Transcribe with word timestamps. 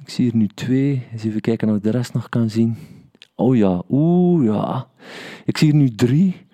Ik 0.00 0.10
zie 0.10 0.30
er 0.30 0.36
nu 0.36 0.46
twee. 0.46 1.06
Eens 1.12 1.24
even 1.24 1.40
kijken 1.40 1.68
of 1.68 1.76
ik 1.76 1.82
de 1.82 1.90
rest 1.90 2.12
nog 2.12 2.28
kan 2.28 2.50
zien. 2.50 2.76
Oh 3.34 3.56
ja, 3.56 3.82
oeh 3.90 4.44
ja. 4.44 4.86
Ik 5.44 5.58
zie 5.58 5.68
er 5.68 5.76
nu 5.76 5.94
drie. 5.94 6.46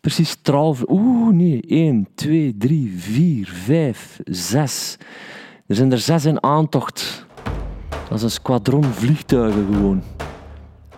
Precies 0.00 0.34
twaalf. 0.34 0.84
Oeh, 0.88 1.34
nee. 1.34 1.60
1, 1.66 2.08
2, 2.14 2.56
3, 2.56 2.92
4, 2.96 3.48
5, 3.48 4.20
6. 4.24 4.98
Er 5.66 5.74
zijn 5.74 5.92
er 5.92 5.98
zes 5.98 6.24
in 6.24 6.42
aantocht. 6.42 7.26
Dat 8.08 8.18
is 8.18 8.22
een 8.22 8.30
squadron 8.30 8.84
vliegtuigen 8.84 9.66
gewoon. 9.66 10.02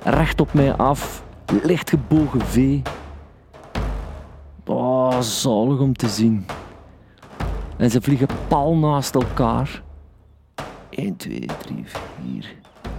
Recht 0.03 0.41
op 0.41 0.53
mij 0.53 0.75
af. 0.75 1.25
Licht 1.63 1.91
gebogen 1.91 2.41
V. 2.41 2.79
Oh, 4.67 5.21
zalig 5.21 5.79
om 5.79 5.95
te 5.95 6.09
zien. 6.09 6.47
En 7.77 7.91
ze 7.91 8.01
vliegen 8.01 8.29
pal 8.49 8.77
naast 8.77 9.15
elkaar. 9.15 9.83
1, 10.95 11.17
2, 11.17 11.47
3, 11.63 11.85
4. 11.85 12.55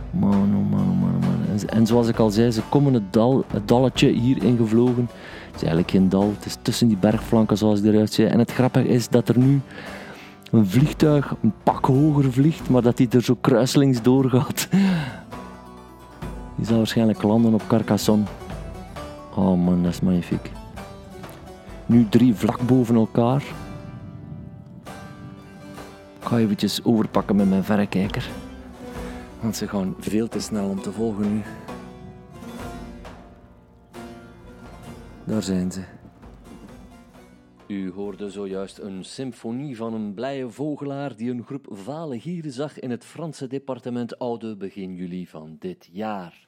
Man, 0.10 0.32
oh 0.32 0.72
man, 0.72 0.80
oh 0.80 1.02
man, 1.02 1.16
oh 1.16 1.22
man. 1.22 1.70
En, 1.70 1.88
zoals 1.88 2.08
ik 2.08 2.18
al 2.18 2.30
zei, 2.30 2.52
ze 2.52 2.62
komen 2.70 2.94
het, 2.94 3.14
dal, 3.14 3.46
het 3.48 3.68
dalletje 3.68 4.12
hier 4.12 4.44
ingevlogen. 4.44 5.10
Het 5.46 5.56
is 5.56 5.62
eigenlijk 5.62 5.92
geen 5.92 6.10
dal, 6.10 6.32
het 6.36 6.46
is 6.46 6.58
tussen 6.62 6.88
die 6.88 6.98
bergflanken 6.98 7.58
zoals 7.58 7.80
het 7.80 7.88
eruit 7.88 8.14
ziet. 8.14 8.28
En 8.28 8.40
het 8.40 8.52
grappige 8.52 8.88
is 8.88 9.10
dat 9.10 9.30
er 9.30 9.38
nu 9.38 9.62
een 10.52 10.68
vliegtuig 10.68 11.36
een 11.42 11.54
pak 11.64 11.86
hoger 11.86 12.32
vliegt, 12.32 12.70
maar 12.70 12.82
dat 12.82 12.98
hij 12.98 13.08
er 13.12 13.24
zo 13.24 13.38
kruiselings 13.42 14.02
doorgaat. 14.02 14.68
Die 16.56 16.66
zal 16.66 16.78
waarschijnlijk 16.78 17.24
landen 17.24 17.54
op 17.54 17.64
Carcassonne. 17.68 18.26
Oh 19.36 19.66
man, 19.66 19.84
dat 19.84 19.92
is 19.92 20.02
magnifiek. 20.02 20.52
Nu 21.86 22.10
drie 22.10 22.36
vlak 22.36 22.60
boven 22.62 22.96
elkaar. 22.96 23.44
Ik 26.26 26.32
ga 26.32 26.38
eventjes 26.38 26.84
overpakken 26.84 27.36
met 27.36 27.50
mijn 27.50 27.64
verrekijker. 27.64 28.30
Want 29.42 29.56
ze 29.56 29.68
gaan 29.68 29.96
veel 30.00 30.28
te 30.28 30.40
snel 30.40 30.70
om 30.70 30.82
te 30.82 30.92
volgen 30.92 31.34
nu. 31.34 31.42
Daar 35.26 35.44
zijn 35.44 35.72
ze. 35.72 35.84
U 37.68 37.92
hoorde 37.92 38.30
zojuist 38.30 38.78
een 38.78 39.04
symfonie 39.04 39.76
van 39.76 39.94
een 39.94 40.14
blije 40.14 40.50
vogelaar 40.50 41.16
die 41.16 41.32
een 41.32 41.44
groep 41.44 41.68
vale 41.70 42.20
gieren 42.20 42.52
zag 42.52 42.80
in 42.80 42.92
het 42.92 43.06
Franse 43.06 43.48
departement 43.48 44.20
Oude 44.20 44.58
begin 44.58 44.96
juli 44.96 45.28
van 45.28 45.56
dit 45.60 45.90
jaar. 45.92 46.48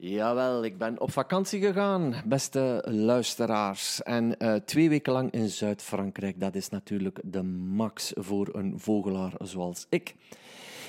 Jawel, 0.00 0.64
ik 0.64 0.78
ben 0.78 1.00
op 1.00 1.12
vakantie 1.12 1.60
gegaan, 1.60 2.14
beste 2.24 2.84
luisteraars. 2.90 4.02
En 4.02 4.34
uh, 4.38 4.54
twee 4.54 4.88
weken 4.88 5.12
lang 5.12 5.30
in 5.30 5.48
Zuid-Frankrijk, 5.48 6.40
dat 6.40 6.54
is 6.54 6.68
natuurlijk 6.68 7.20
de 7.24 7.42
max 7.42 8.12
voor 8.14 8.48
een 8.52 8.74
vogelaar 8.76 9.32
zoals 9.38 9.86
ik. 9.88 10.14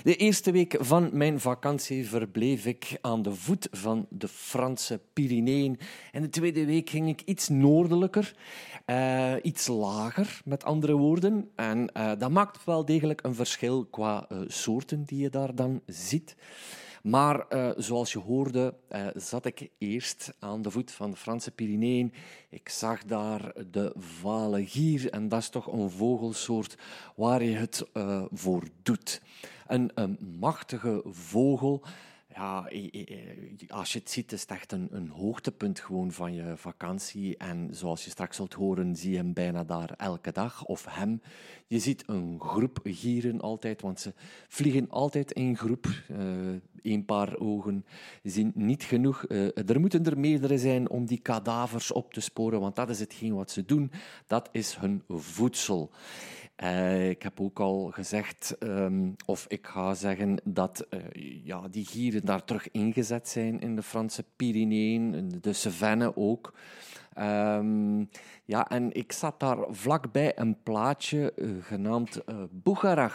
De 0.03 0.15
eerste 0.15 0.51
week 0.51 0.75
van 0.79 1.09
mijn 1.13 1.39
vakantie 1.39 2.07
verbleef 2.07 2.65
ik 2.65 2.97
aan 3.01 3.21
de 3.21 3.35
voet 3.35 3.67
van 3.71 4.05
de 4.09 4.27
Franse 4.27 4.99
Pyreneeën. 5.13 5.79
En 6.11 6.21
de 6.21 6.29
tweede 6.29 6.65
week 6.65 6.89
ging 6.89 7.07
ik 7.07 7.21
iets 7.25 7.47
noordelijker, 7.47 8.35
uh, 8.85 9.33
iets 9.41 9.67
lager, 9.67 10.41
met 10.45 10.63
andere 10.63 10.93
woorden. 10.93 11.49
En 11.55 11.89
uh, 11.97 12.11
dat 12.17 12.31
maakt 12.31 12.63
wel 12.63 12.85
degelijk 12.85 13.23
een 13.23 13.35
verschil 13.35 13.85
qua 13.85 14.27
soorten 14.47 15.03
die 15.03 15.19
je 15.21 15.29
daar 15.29 15.55
dan 15.55 15.81
ziet. 15.85 16.35
Maar 17.03 17.45
uh, 17.49 17.69
zoals 17.77 18.11
je 18.11 18.19
hoorde, 18.19 18.73
uh, 18.91 19.07
zat 19.15 19.45
ik 19.45 19.69
eerst 19.77 20.33
aan 20.39 20.61
de 20.61 20.71
voet 20.71 20.91
van 20.91 21.11
de 21.11 21.17
Franse 21.17 21.51
Pyreneeën. 21.51 22.13
Ik 22.49 22.69
zag 22.69 23.03
daar 23.03 23.53
de 23.71 23.93
vale 23.97 24.65
gier 24.65 25.09
en 25.09 25.29
dat 25.29 25.39
is 25.39 25.49
toch 25.49 25.67
een 25.67 25.89
vogelsoort 25.89 26.77
waar 27.15 27.43
je 27.43 27.55
het 27.55 27.85
uh, 27.93 28.23
voor 28.31 28.63
doet. 28.83 29.21
Een, 29.67 29.91
een 29.93 30.17
machtige 30.39 31.01
vogel 31.05 31.83
ja, 32.35 32.69
als 33.67 33.93
je 33.93 33.99
het 33.99 34.09
ziet, 34.09 34.31
is 34.31 34.41
het 34.41 34.51
echt 34.51 34.71
een, 34.71 34.87
een, 34.91 35.09
hoogtepunt 35.09 35.79
gewoon 35.79 36.11
van 36.11 36.33
je 36.33 36.53
vakantie. 36.55 37.37
En 37.37 37.69
zoals 37.71 38.03
je 38.03 38.09
straks 38.09 38.35
zult 38.35 38.53
horen, 38.53 38.95
zie 38.95 39.11
je 39.11 39.17
hem 39.17 39.33
bijna 39.33 39.63
daar 39.63 39.93
elke 39.97 40.31
dag, 40.31 40.65
of 40.65 40.85
hem. 40.89 41.21
Je 41.67 41.79
ziet 41.79 42.03
een 42.07 42.39
groep 42.39 42.79
gieren 42.83 43.41
altijd, 43.41 43.81
want 43.81 43.99
ze 43.99 44.13
vliegen 44.47 44.89
altijd 44.89 45.31
in 45.31 45.57
groep. 45.57 45.87
Eén 46.07 46.61
uh, 46.99 47.05
paar 47.05 47.37
ogen 47.37 47.85
zien 48.23 48.51
niet 48.55 48.83
genoeg. 48.83 49.25
Uh, 49.27 49.69
er 49.69 49.79
moeten 49.79 50.05
er 50.05 50.19
meerdere 50.19 50.57
zijn 50.57 50.89
om 50.89 51.05
die 51.05 51.19
kadavers 51.19 51.91
op 51.91 52.13
te 52.13 52.21
sporen, 52.21 52.59
want 52.59 52.75
dat 52.75 52.89
is 52.89 52.99
hetgeen 52.99 53.35
wat 53.35 53.51
ze 53.51 53.65
doen. 53.65 53.91
Dat 54.27 54.49
is 54.51 54.75
hun 54.75 55.03
voedsel. 55.07 55.91
Uh, 56.63 57.09
ik 57.09 57.23
heb 57.23 57.41
ook 57.41 57.59
al 57.59 57.89
gezegd, 57.91 58.55
um, 58.59 59.15
of 59.25 59.45
ik 59.47 59.67
ga 59.67 59.93
zeggen, 59.93 60.41
dat 60.43 60.87
uh, 60.89 60.99
ja, 61.43 61.67
die 61.67 61.85
gieren 61.85 62.25
daar 62.25 62.43
terug 62.43 62.71
ingezet 62.71 63.27
zijn 63.27 63.59
in 63.59 63.75
de 63.75 63.83
Franse 63.83 64.23
Pyreneeën, 64.35 65.37
de 65.41 65.53
Cevennes 65.53 66.11
ook. 66.15 66.53
Um, 67.17 68.09
ja, 68.45 68.69
en 68.69 68.93
ik 68.93 69.11
zat 69.11 69.39
daar 69.39 69.57
vlakbij 69.69 70.39
een 70.39 70.57
plaatje 70.63 71.33
uh, 71.35 71.51
genaamd 71.61 72.21
uh. 72.63 73.05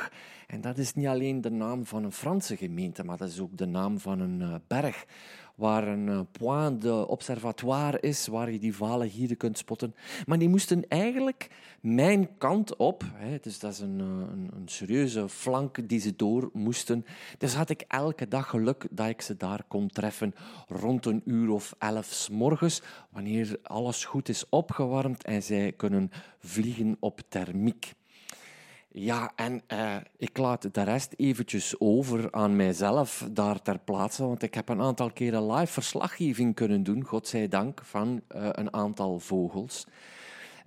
En 0.46 0.60
dat 0.60 0.78
is 0.78 0.94
niet 0.94 1.06
alleen 1.06 1.40
de 1.40 1.50
naam 1.50 1.86
van 1.86 2.04
een 2.04 2.12
Franse 2.12 2.56
gemeente, 2.56 3.04
maar 3.04 3.16
dat 3.16 3.28
is 3.28 3.40
ook 3.40 3.56
de 3.56 3.66
naam 3.66 3.98
van 3.98 4.20
een 4.20 4.62
berg 4.66 5.04
waar 5.54 5.88
een 5.88 6.06
uh, 6.06 6.20
point 6.32 6.82
de 6.82 7.08
observatoire 7.08 8.00
is, 8.00 8.26
waar 8.26 8.52
je 8.52 8.58
die 8.58 8.76
vale 8.76 9.10
gieren 9.10 9.36
kunt 9.36 9.58
spotten. 9.58 9.94
Maar 10.26 10.38
die 10.38 10.48
moesten 10.48 10.88
eigenlijk 10.88 11.50
mijn 11.80 12.38
kant 12.38 12.76
op, 12.76 13.04
hè, 13.14 13.38
dus 13.40 13.58
dat 13.58 13.72
is 13.72 13.80
een, 13.80 13.98
een, 13.98 14.50
een, 14.54 14.68
serieuze 14.68 15.28
flank 15.28 15.88
die 15.88 16.00
ze 16.00 16.16
door 16.16 16.50
moesten. 16.52 17.04
Dus 17.38 17.54
had 17.54 17.70
ik 17.70 17.84
elke 17.88 18.28
dag 18.28 18.48
geluk 18.48 18.86
dat 18.90 19.08
ik 19.08 19.20
ze 19.20 19.36
daar 19.36 19.64
kon 19.68 19.88
treffen 19.88 20.34
rond 20.68 21.06
een 21.06 21.22
uur 21.24 21.50
of 21.50 21.74
elf 21.78 22.06
s 22.06 22.28
morgens, 22.28 22.82
wanneer 23.10 23.58
alles 23.62 24.04
goed 24.04 24.28
is 24.28 24.48
opgewarmd 24.48 25.24
en 25.24 25.42
zij 25.42 25.72
kunnen 25.72 26.10
vliegen 26.38 26.96
op 27.00 27.20
thermiek. 27.28 27.92
Ja, 28.96 29.32
en 29.36 29.62
uh, 29.72 29.96
ik 30.16 30.38
laat 30.38 30.74
de 30.74 30.82
rest 30.82 31.14
eventjes 31.16 31.80
over 31.80 32.32
aan 32.32 32.56
mijzelf 32.56 33.28
daar 33.30 33.62
ter 33.62 33.78
plaatse, 33.78 34.26
want 34.26 34.42
ik 34.42 34.54
heb 34.54 34.68
een 34.68 34.80
aantal 34.80 35.10
keren 35.10 35.52
live 35.52 35.72
verslaggeving 35.72 36.54
kunnen 36.54 36.82
doen, 36.82 37.04
godzijdank, 37.04 37.80
van 37.84 38.22
uh, 38.36 38.48
een 38.52 38.74
aantal 38.74 39.18
vogels. 39.18 39.86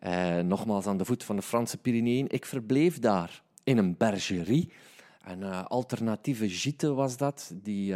Uh, 0.04 0.40
nogmaals 0.40 0.86
aan 0.86 0.98
de 0.98 1.06
voet 1.06 1.24
van 1.24 1.36
de 1.36 1.42
Franse 1.42 1.78
Pyreneeën. 1.78 2.26
Ik 2.30 2.46
verbleef 2.46 3.00
daar 3.00 3.44
in 3.64 3.78
een 3.78 3.98
bergerie. 3.98 4.72
Een 5.24 5.44
alternatieve 5.44 6.50
gite 6.50 6.94
was 6.94 7.18
dat, 7.18 7.52
die 7.56 7.96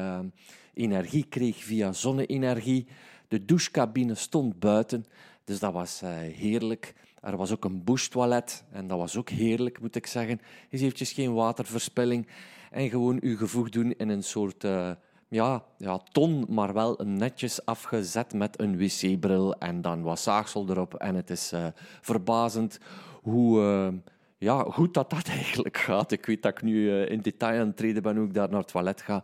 energie 0.74 1.26
kreeg 1.30 1.64
via 1.64 1.94
zonne-energie. 1.94 2.88
De 3.28 3.46
douchecabine 3.46 4.16
stond 4.16 4.60
buiten, 4.60 5.06
dus 5.44 5.60
dat 5.60 5.74
was 5.74 6.02
heerlijk. 6.34 6.94
Er 7.22 7.38
was 7.38 7.52
ook 7.52 7.66
een 7.66 7.84
bushtoilet 7.84 8.64
en 8.72 8.88
dat 8.88 8.98
was 8.98 9.18
ook 9.18 9.30
heerlijk, 9.30 9.82
moet 9.82 9.96
ik 9.96 10.08
zeggen. 10.08 10.42
Is 10.70 10.82
eventjes 10.82 11.12
geen 11.12 11.34
waterverspilling 11.34 12.28
en 12.72 12.90
gewoon 12.90 13.18
uw 13.22 13.38
gevoeg 13.38 13.70
doen 13.70 13.94
in 13.98 14.10
een 14.10 14.24
soort 14.24 14.64
uh, 14.64 14.92
ja, 15.28 15.64
ja, 15.78 16.02
ton, 16.12 16.46
maar 16.50 16.74
wel 16.74 17.00
netjes 17.04 17.66
afgezet 17.66 18.34
met 18.34 18.60
een 18.60 18.78
wc-bril 18.78 19.56
en 19.56 19.82
dan 19.82 20.02
wat 20.02 20.20
zaagsel 20.20 20.70
erop. 20.70 20.94
En 20.94 21.16
het 21.16 21.30
is 21.30 21.54
uh, 21.54 21.68
verbazend 22.02 22.80
hoe... 23.22 23.62
Uh, 23.62 24.00
ja, 24.42 24.64
goed 24.64 24.94
dat 24.94 25.10
dat 25.10 25.28
eigenlijk 25.40 25.78
gaat. 25.78 26.12
Ik 26.12 26.26
weet 26.26 26.42
dat 26.42 26.52
ik 26.52 26.62
nu 26.62 26.74
uh, 26.74 27.10
in 27.10 27.22
detail 27.22 27.60
aan 27.60 27.68
het 27.68 27.78
treden 27.78 28.02
ben 28.02 28.16
hoe 28.16 28.26
ik 28.26 28.34
daar 28.34 28.50
naar 28.50 28.60
het 28.60 28.68
toilet 28.68 29.02
ga. 29.02 29.24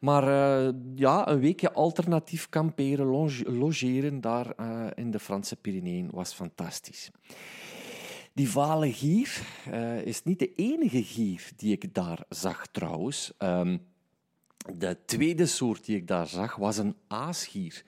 Maar 0.00 0.28
uh, 0.28 0.72
ja, 0.94 1.28
een 1.28 1.40
weekje 1.40 1.72
alternatief 1.72 2.48
kamperen, 2.48 3.06
logeren 3.44 4.20
daar 4.20 4.52
uh, 4.60 4.86
in 4.94 5.10
de 5.10 5.18
Franse 5.18 5.56
Pyreneeën 5.56 6.08
was 6.10 6.34
fantastisch. 6.34 7.10
Die 8.32 8.50
vale 8.50 8.92
gier 8.92 9.40
is 10.04 10.22
niet 10.22 10.38
de 10.38 10.54
enige 10.54 11.04
gier 11.04 11.50
die 11.56 11.72
ik 11.72 11.94
daar 11.94 12.24
zag 12.28 12.66
trouwens. 12.66 13.32
Um, 13.38 13.80
de 14.72 14.98
tweede 15.06 15.46
soort 15.46 15.84
die 15.84 15.96
ik 15.96 16.06
daar 16.06 16.26
zag 16.26 16.56
was 16.56 16.76
een 16.76 16.96
aasgier. 17.08 17.82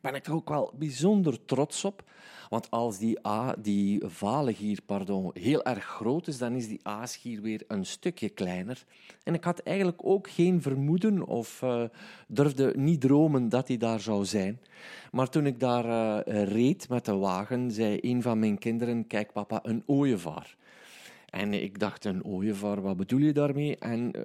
Daar 0.00 0.12
ben 0.12 0.20
ik 0.20 0.26
er 0.26 0.34
ook 0.34 0.48
wel 0.48 0.72
bijzonder 0.78 1.44
trots 1.44 1.84
op. 1.84 2.04
Want 2.52 2.70
als 2.70 2.98
die, 2.98 3.26
A, 3.26 3.54
die 3.58 4.02
valengier 4.06 4.78
pardon, 4.86 5.30
heel 5.34 5.64
erg 5.64 5.84
groot 5.84 6.26
is, 6.26 6.38
dan 6.38 6.54
is 6.54 6.68
die 6.68 6.80
aasgier 6.82 7.40
weer 7.40 7.64
een 7.68 7.86
stukje 7.86 8.28
kleiner. 8.28 8.84
En 9.22 9.34
ik 9.34 9.44
had 9.44 9.58
eigenlijk 9.58 9.98
ook 10.02 10.30
geen 10.30 10.62
vermoeden 10.62 11.26
of 11.26 11.62
uh, 11.62 11.82
durfde 12.28 12.72
niet 12.76 13.00
dromen 13.00 13.48
dat 13.48 13.68
hij 13.68 13.76
daar 13.76 14.00
zou 14.00 14.24
zijn. 14.24 14.60
Maar 15.12 15.28
toen 15.28 15.46
ik 15.46 15.60
daar 15.60 15.84
uh, 15.86 16.44
reed 16.44 16.88
met 16.88 17.04
de 17.04 17.14
wagen, 17.14 17.70
zei 17.70 17.98
een 18.00 18.22
van 18.22 18.38
mijn 18.38 18.58
kinderen, 18.58 19.06
kijk 19.06 19.32
papa, 19.32 19.60
een 19.62 19.82
ooievaar. 19.86 20.56
En 21.32 21.52
ik 21.54 21.78
dacht, 21.78 22.04
een 22.04 22.24
ooievaar, 22.24 22.80
wat 22.80 22.96
bedoel 22.96 23.20
je 23.20 23.32
daarmee? 23.32 23.76
En 23.76 24.16
uh, 24.16 24.22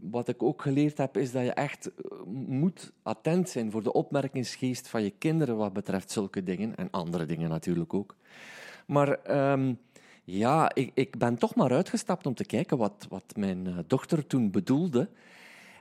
wat 0.00 0.28
ik 0.28 0.42
ook 0.42 0.62
geleerd 0.62 0.98
heb, 0.98 1.16
is 1.16 1.32
dat 1.32 1.44
je 1.44 1.52
echt 1.52 1.88
uh, 1.88 2.18
moet 2.46 2.92
attent 3.02 3.48
zijn 3.48 3.70
voor 3.70 3.82
de 3.82 3.92
opmerkingsgeest 3.92 4.88
van 4.88 5.02
je 5.02 5.10
kinderen 5.10 5.56
wat 5.56 5.72
betreft 5.72 6.10
zulke 6.10 6.42
dingen. 6.42 6.76
En 6.76 6.90
andere 6.90 7.26
dingen 7.26 7.50
natuurlijk 7.50 7.94
ook. 7.94 8.16
Maar 8.86 9.40
um, 9.52 9.78
ja, 10.24 10.74
ik, 10.74 10.90
ik, 10.94 11.18
ben 11.18 11.38
toch 11.38 11.54
maar 11.54 11.72
uitgestapt 11.72 12.26
om 12.26 12.34
te 12.34 12.44
kijken 12.44 12.78
wat, 12.78 13.06
wat 13.08 13.36
mijn 13.36 13.66
uh, 13.68 13.78
dochter 13.86 14.26
toen 14.26 14.50
bedoelde. 14.50 15.08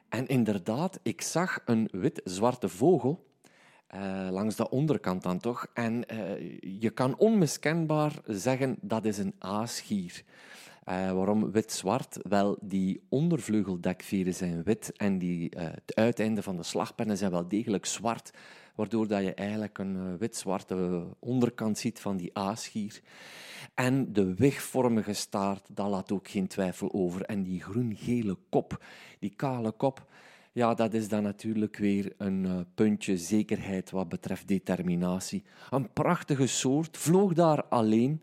En 0.09 0.27
inderdaad, 0.27 1.00
ik 1.03 1.21
zag 1.21 1.59
een 1.65 1.89
wit-zwarte 1.91 2.69
vogel 2.69 3.25
langs 4.29 4.56
de 4.56 4.69
onderkant 4.69 5.24
dan 5.24 5.39
toch. 5.39 5.68
En 5.74 6.03
je 6.79 6.89
kan 6.89 7.18
onmiskenbaar 7.18 8.12
zeggen 8.25 8.77
dat 8.81 9.06
is 9.06 9.18
een 9.18 9.33
aasgier. 9.39 10.24
Uh, 10.89 11.12
waarom 11.12 11.51
wit-zwart? 11.51 12.18
Wel, 12.22 12.57
die 12.62 13.01
ondervleugeldekveren 13.10 14.34
zijn 14.34 14.63
wit 14.63 14.92
en 14.98 15.18
die, 15.18 15.51
het 15.57 15.95
uiteinde 15.95 16.44
van 16.44 16.57
de 16.57 16.63
slagpennen 16.63 17.18
zijn 17.18 17.31
wel 17.31 17.48
degelijk 17.48 17.86
zwart, 17.86 18.31
waardoor 18.75 19.07
dat 19.07 19.24
je 19.24 19.34
eigenlijk 19.34 19.78
een 19.78 20.18
wit-zwarte 20.18 21.07
onderkant 21.19 21.78
ziet 21.78 22.00
van 22.00 22.18
die 22.18 22.38
aasgier. 22.38 23.01
En 23.74 24.13
de 24.13 24.34
wigvormige 24.34 25.13
staart, 25.13 25.68
dat 25.72 25.89
laat 25.89 26.12
ook 26.12 26.28
geen 26.28 26.48
twijfel 26.48 26.94
over. 26.94 27.22
En 27.22 27.44
die 27.44 27.62
groen-gele 27.62 28.38
kop, 28.50 28.84
die 29.19 29.34
kale 29.36 29.72
kop, 29.72 30.06
ja, 30.51 30.74
dat 30.74 30.94
is 30.94 31.07
dan 31.07 31.24
natuurlijk 31.24 31.78
weer 31.78 32.13
een 32.18 32.44
uh, 32.44 32.60
puntje 32.75 33.18
zekerheid 33.18 33.92
wat 33.92 34.10
betreft 34.10 34.48
determinatie. 34.48 35.44
Een 35.69 35.94
prachtige 35.94 36.48
soort, 36.48 36.98
vloog 36.98 37.34
daar 37.34 37.63
alleen. 37.63 38.22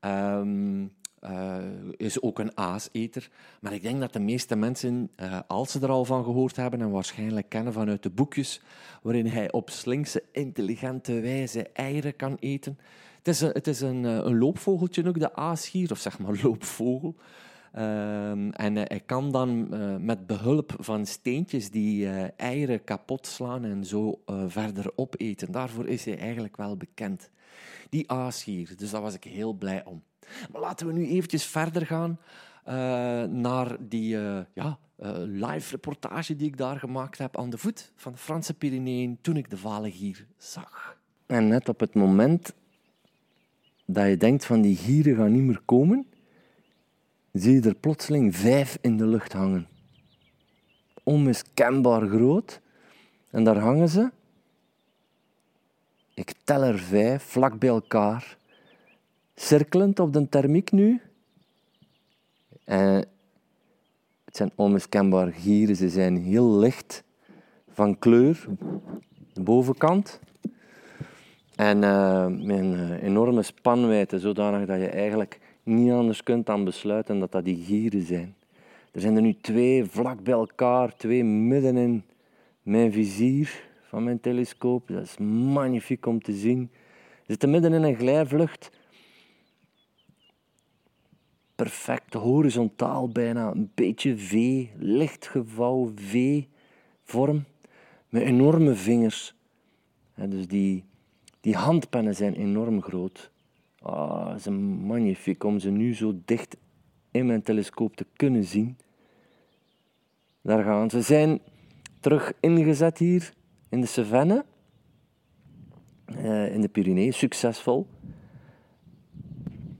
Um, 0.00 0.92
uh, 1.24 1.56
is 1.96 2.22
ook 2.22 2.38
een 2.38 2.56
aaseter. 2.56 3.30
Maar 3.60 3.72
ik 3.72 3.82
denk 3.82 4.00
dat 4.00 4.12
de 4.12 4.20
meeste 4.20 4.56
mensen, 4.56 5.10
uh, 5.20 5.38
als 5.46 5.70
ze 5.70 5.80
er 5.80 5.90
al 5.90 6.04
van 6.04 6.24
gehoord 6.24 6.56
hebben 6.56 6.80
en 6.80 6.90
waarschijnlijk 6.90 7.48
kennen 7.48 7.72
vanuit 7.72 8.02
de 8.02 8.10
boekjes, 8.10 8.60
waarin 9.02 9.26
hij 9.26 9.52
op 9.52 9.70
slinkse, 9.70 10.22
intelligente 10.32 11.20
wijze 11.20 11.68
eieren 11.72 12.16
kan 12.16 12.36
eten. 12.40 12.78
Het 13.18 13.28
is 13.28 13.40
een, 13.40 13.50
het 13.52 13.66
is 13.66 13.80
een, 13.80 14.04
een 14.04 14.38
loopvogeltje 14.38 15.08
ook, 15.08 15.18
de 15.18 15.34
aasgier, 15.34 15.90
of 15.90 15.98
zeg 15.98 16.18
maar 16.18 16.40
loopvogel. 16.42 17.14
Ehm, 17.72 18.50
en 18.50 18.76
hij 18.76 19.02
kan 19.06 19.32
dan 19.32 19.68
met 20.04 20.26
behulp 20.26 20.74
van 20.78 21.06
steentjes 21.06 21.70
die 21.70 22.08
eieren 22.36 22.84
kapot 22.84 23.26
slaan 23.26 23.64
en 23.64 23.84
zo 23.84 24.20
verder 24.46 24.92
opeten. 24.94 25.52
Daarvoor 25.52 25.88
is 25.88 26.04
hij 26.04 26.18
eigenlijk 26.18 26.56
wel 26.56 26.76
bekend. 26.76 27.30
Die 27.88 28.10
aasgier, 28.10 28.76
dus 28.76 28.90
daar 28.90 29.02
was 29.02 29.14
ik 29.14 29.24
heel 29.24 29.52
blij 29.52 29.84
om. 29.84 30.02
Maar 30.52 30.60
laten 30.60 30.86
we 30.86 30.92
nu 30.92 31.06
eventjes 31.06 31.44
verder 31.44 31.86
gaan 31.86 32.18
naar 33.40 33.76
die 33.88 34.08
ja, 34.54 34.78
live 35.26 35.70
reportage 35.70 36.36
die 36.36 36.46
ik 36.46 36.56
daar 36.56 36.78
gemaakt 36.78 37.18
heb 37.18 37.38
aan 37.38 37.50
de 37.50 37.58
voet 37.58 37.92
van 37.96 38.12
de 38.12 38.18
Franse 38.18 38.54
Pyreneeën 38.54 39.18
toen 39.20 39.36
ik 39.36 39.50
de 39.50 39.56
valengier 39.56 40.26
zag. 40.36 40.98
En 41.26 41.48
net 41.48 41.68
op 41.68 41.80
het 41.80 41.94
moment 41.94 42.54
dat 43.86 44.06
je 44.06 44.16
denkt 44.16 44.44
van 44.44 44.60
die 44.60 44.76
gieren 44.76 45.16
gaan 45.16 45.32
niet 45.32 45.42
meer 45.42 45.62
komen, 45.64 46.06
zie 47.32 47.52
je 47.54 47.68
er 47.68 47.74
plotseling 47.74 48.36
vijf 48.36 48.78
in 48.80 48.96
de 48.96 49.06
lucht 49.06 49.32
hangen. 49.32 49.66
Onmiskenbaar 51.02 52.08
groot. 52.08 52.60
En 53.30 53.44
daar 53.44 53.58
hangen 53.58 53.88
ze. 53.88 54.10
Ik 56.14 56.32
tel 56.44 56.62
er 56.62 56.78
vijf, 56.78 57.22
vlak 57.22 57.58
bij 57.58 57.68
elkaar. 57.68 58.36
Cirkelend 59.34 60.00
op 60.00 60.12
de 60.12 60.28
thermiek 60.28 60.72
nu. 60.72 61.00
En 62.64 62.94
het 64.24 64.36
zijn 64.36 64.52
onmiskenbaar 64.54 65.32
gieren. 65.32 65.76
Ze 65.76 65.88
zijn 65.88 66.16
heel 66.16 66.58
licht 66.58 67.04
van 67.68 67.98
kleur. 67.98 68.46
De 69.32 69.42
bovenkant. 69.42 70.20
En 71.56 71.82
uh, 71.82 72.26
met 72.26 72.58
een 72.58 72.92
enorme 72.92 73.42
spanwijdte, 73.42 74.18
zodanig 74.18 74.66
dat 74.66 74.78
je 74.78 74.88
eigenlijk 74.88 75.40
niet 75.62 75.92
anders 75.92 76.22
kunt 76.22 76.46
dan 76.46 76.64
besluiten 76.64 77.18
dat 77.18 77.32
dat 77.32 77.44
die 77.44 77.64
gieren 77.64 78.02
zijn. 78.02 78.34
Er 78.92 79.00
zijn 79.00 79.16
er 79.16 79.22
nu 79.22 79.36
twee 79.40 79.84
vlak 79.84 80.22
bij 80.22 80.34
elkaar, 80.34 80.96
twee 80.96 81.24
midden 81.24 81.76
in 81.76 82.04
mijn 82.62 82.92
vizier 82.92 83.70
van 83.92 84.04
mijn 84.04 84.20
telescoop. 84.20 84.88
Dat 84.88 85.02
is 85.02 85.18
magnifiek 85.18 86.06
om 86.06 86.22
te 86.22 86.32
zien. 86.32 86.70
Ze 87.16 87.24
zitten 87.26 87.50
midden 87.50 87.72
in 87.72 87.82
een 87.82 87.96
glijvlucht. 87.96 88.70
Perfect, 91.54 92.14
horizontaal 92.14 93.08
bijna, 93.08 93.50
een 93.50 93.70
beetje 93.74 94.18
V, 94.18 94.64
licht 94.78 95.26
gevouwen 95.26 95.98
V-vorm, 95.98 97.44
met 98.08 98.22
enorme 98.22 98.74
vingers. 98.74 99.34
dus 100.14 100.46
die, 100.46 100.84
die 101.40 101.56
handpennen 101.56 102.14
zijn 102.14 102.34
enorm 102.34 102.82
groot. 102.82 103.30
Ah, 103.78 104.28
het 104.28 104.38
is 104.38 104.48
magnifiek 104.86 105.44
om 105.44 105.58
ze 105.58 105.70
nu 105.70 105.94
zo 105.94 106.14
dicht 106.24 106.56
in 107.10 107.26
mijn 107.26 107.42
telescoop 107.42 107.96
te 107.96 108.06
kunnen 108.16 108.44
zien. 108.44 108.76
Daar 110.40 110.64
gaan 110.64 110.90
ze. 110.90 111.02
zijn 111.02 111.40
terug 112.00 112.32
ingezet 112.40 112.98
hier 112.98 113.32
in 113.72 113.80
de 113.80 113.86
Cevennes, 113.86 114.42
uh, 116.18 116.54
in 116.54 116.60
de 116.60 116.68
Pyreneeën, 116.68 117.12
succesvol. 117.12 117.86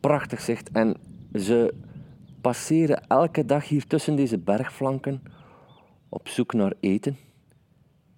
Prachtig 0.00 0.40
zicht. 0.40 0.70
En 0.70 0.96
ze 1.34 1.74
passeren 2.40 3.06
elke 3.06 3.44
dag 3.44 3.68
hier 3.68 3.86
tussen 3.86 4.16
deze 4.16 4.38
bergflanken 4.38 5.22
op 6.08 6.28
zoek 6.28 6.52
naar 6.52 6.72
eten. 6.80 7.16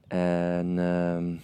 En 0.08 0.76
uh, 0.76 1.40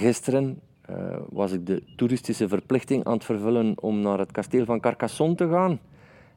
gisteren 0.00 0.60
uh, 0.90 1.16
was 1.28 1.52
ik 1.52 1.66
de 1.66 1.82
toeristische 1.96 2.48
verplichting 2.48 3.04
aan 3.04 3.12
het 3.12 3.24
vervullen 3.24 3.82
om 3.82 4.00
naar 4.00 4.18
het 4.18 4.32
kasteel 4.32 4.64
van 4.64 4.80
Carcassonne 4.80 5.34
te 5.34 5.48
gaan. 5.48 5.78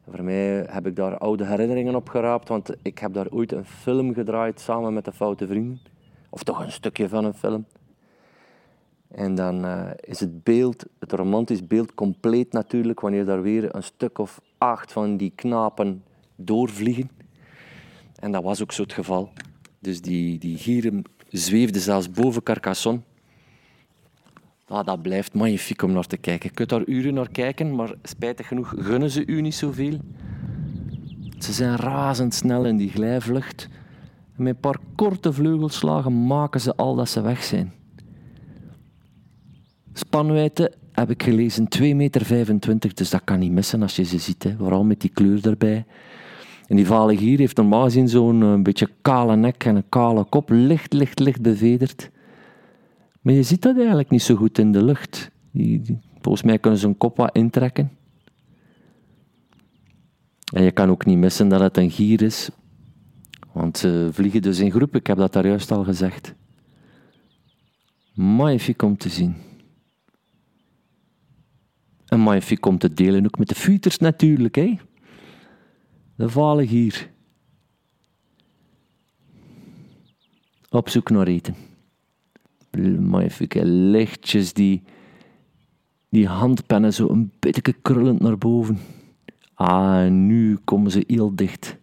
Voor 0.10 0.24
mij 0.24 0.66
heb 0.70 0.88
ik 0.88 0.96
daar 0.96 1.18
oude 1.18 1.46
herinneringen 1.46 1.96
opgeraapt, 1.96 2.48
want 2.48 2.76
ik 2.82 3.00
heb 3.00 3.14
daar 3.14 3.30
ooit 3.30 3.52
een 3.52 3.66
film 3.66 4.14
gedraaid 4.14 4.60
samen 4.60 4.94
met 4.94 5.06
de 5.06 5.12
Foute 5.12 5.48
Vrienden. 5.48 5.96
Of 6.30 6.44
toch 6.44 6.60
een 6.60 6.72
stukje 6.72 7.10
van 7.10 7.26
een 7.26 7.34
film. 7.34 7.66
En 9.08 9.36
dan 9.36 9.66
uh, 9.66 9.90
is 10.00 10.20
het 10.20 10.44
beeld, 10.44 10.86
het 11.00 11.12
romantisch 11.12 11.68
beeld, 11.68 11.94
compleet 11.94 12.52
natuurlijk 12.52 13.00
wanneer 13.00 13.26
daar 13.26 13.42
weer 13.42 13.76
een 13.76 13.84
stuk 13.84 14.18
of 14.18 14.42
acht 14.58 14.92
van 14.92 15.18
die 15.18 15.32
knapen 15.36 16.04
doorvliegen. 16.36 17.10
En 18.16 18.32
dat 18.32 18.44
was 18.44 18.62
ook 18.62 18.72
zo 18.72 18.82
het 18.82 18.94
geval. 18.94 19.30
Dus 19.80 20.02
die, 20.02 20.40
die 20.40 20.58
gieren 20.58 21.04
zweefden 21.30 21.82
zelfs 21.82 22.12
boven 22.12 22.44
Carcassonne. 22.44 23.02
Ah, 24.68 24.86
dat 24.86 25.02
blijft 25.02 25.34
magnifiek 25.34 25.82
om 25.82 25.92
naar 25.92 26.08
te 26.08 26.18
kijken. 26.18 26.50
Je 26.50 26.56
kunt 26.56 26.70
daar 26.70 26.86
uren 26.86 27.14
naar 27.14 27.30
kijken, 27.30 27.76
maar 27.76 27.94
spijtig 28.04 28.48
genoeg 28.48 28.74
gunnen 28.78 29.12
ze 29.12 29.26
u 29.26 29.42
niet 29.42 29.56
zoveel. 29.56 30.00
Ze 31.38 31.54
zijn 31.54 31.76
razendsnel 31.76 32.66
in 32.66 32.78
die 32.78 32.90
glijvlucht. 32.90 33.70
Met 34.38 34.48
een 34.48 34.60
paar 34.60 34.80
korte 34.96 35.34
vleugelslagen 35.34 36.26
maken 36.28 36.62
ze 36.62 36.76
al 36.76 36.96
dat 36.96 37.10
ze 37.10 37.22
weg 37.22 37.44
zijn. 37.44 37.74
Spanwijdte 39.94 40.74
heb 40.92 41.10
ik 41.10 41.24
gelezen 41.24 41.68
2,25 41.80 41.96
meter, 41.96 42.96
dus 42.96 43.10
dat 43.10 43.22
kan 43.24 43.40
niet 43.40 43.52
missen 43.52 43.82
als 43.82 43.96
je 43.96 44.04
ze 44.04 44.18
ziet. 44.18 44.44
Hè. 44.44 44.56
Vooral 44.58 44.84
met 44.84 45.02
die 45.02 45.10
kleur 45.10 45.48
erbij. 45.48 45.86
En 46.68 46.76
die 46.76 46.86
vale 46.86 47.18
gier 47.18 47.38
heeft 47.38 47.58
normaal 47.58 47.84
gezien 47.84 48.10
zo'n 48.10 48.44
eh, 48.44 48.62
beetje 48.62 48.90
kale 49.02 49.36
nek 49.36 49.64
en 49.64 49.76
een 49.76 49.90
kale 49.90 50.24
kop, 50.24 50.50
licht, 50.50 50.94
licht, 50.94 51.20
licht 51.20 51.42
bevederd. 51.42 52.10
Maar 53.22 53.34
je 53.34 53.44
ziet 53.44 53.62
dat 53.62 53.78
eigenlijk 53.78 54.10
niet 54.10 54.22
zo 54.22 54.36
goed 54.36 54.58
in 54.58 54.72
de 54.72 54.84
lucht. 54.84 55.32
Die, 55.52 56.00
volgens 56.22 56.44
mij 56.44 56.60
kunnen 56.60 56.80
ze 56.80 56.88
een 56.88 56.98
kop 56.98 57.18
wat 57.18 57.36
intrekken. 57.36 57.92
En 60.54 60.64
je 60.64 60.72
kan 60.72 60.90
ook 60.90 61.06
niet 61.06 61.18
missen 61.18 61.50
dat 61.50 61.60
het 61.60 61.78
een 61.78 61.92
gier 61.92 62.22
is. 62.22 62.50
Want 63.58 63.78
ze 63.78 64.10
vliegen 64.12 64.42
dus 64.42 64.60
in 64.60 64.72
groep, 64.72 64.96
ik 64.96 65.08
heb 65.08 65.18
dat 65.18 65.34
daar 65.34 65.48
juist 65.48 65.72
al 65.72 65.84
gezegd. 65.84 66.34
Magnifiek 68.14 68.82
om 68.82 68.98
te 68.98 69.10
zien. 69.10 69.36
En 72.06 72.20
magnifiek 72.20 72.66
om 72.66 72.78
te 72.78 72.94
delen 72.94 73.26
ook 73.26 73.38
met 73.38 73.48
de 73.48 73.56
futers 73.56 73.98
natuurlijk, 73.98 74.56
hè. 74.56 74.78
De 76.16 76.30
vale 76.30 76.68
gier. 76.68 77.12
Op 80.70 80.90
zoek 80.90 81.10
naar 81.10 81.28
eten 81.28 81.56
magnifieke 83.00 83.66
lichtjes, 83.66 84.54
die, 84.54 84.84
die 86.10 86.28
handpennen 86.28 86.94
zo 86.94 87.10
een 87.10 87.32
beetje 87.40 87.74
krullend 87.82 88.20
naar 88.20 88.38
boven. 88.38 88.78
Ah, 89.54 90.12
nu 90.12 90.58
komen 90.64 90.92
ze 90.92 91.04
heel 91.08 91.36
dicht. 91.36 91.78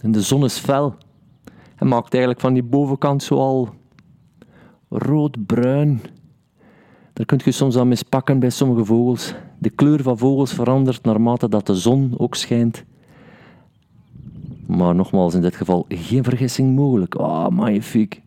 En 0.00 0.12
de 0.12 0.22
zon 0.22 0.44
is 0.44 0.58
fel. 0.58 0.94
En 1.76 1.88
maakt 1.88 2.12
eigenlijk 2.12 2.42
van 2.42 2.52
die 2.52 2.62
bovenkant 2.62 3.22
zo 3.22 3.34
al 3.36 3.68
rood-bruin. 4.88 6.00
Daar 7.12 7.26
kunt 7.26 7.44
je 7.44 7.52
soms 7.52 7.76
aan 7.76 7.88
mispakken 7.88 8.38
bij 8.38 8.50
sommige 8.50 8.84
vogels. 8.84 9.34
De 9.58 9.70
kleur 9.70 10.02
van 10.02 10.18
vogels 10.18 10.52
verandert 10.52 11.04
naarmate 11.04 11.48
dat 11.48 11.66
de 11.66 11.74
zon 11.74 12.14
ook 12.16 12.34
schijnt. 12.34 12.84
Maar 14.66 14.94
nogmaals, 14.94 15.34
in 15.34 15.40
dit 15.40 15.56
geval 15.56 15.84
geen 15.88 16.24
vergissing 16.24 16.76
mogelijk. 16.76 17.14
Ah, 17.14 17.26
oh, 17.26 17.48
magnifiek. 17.48 18.22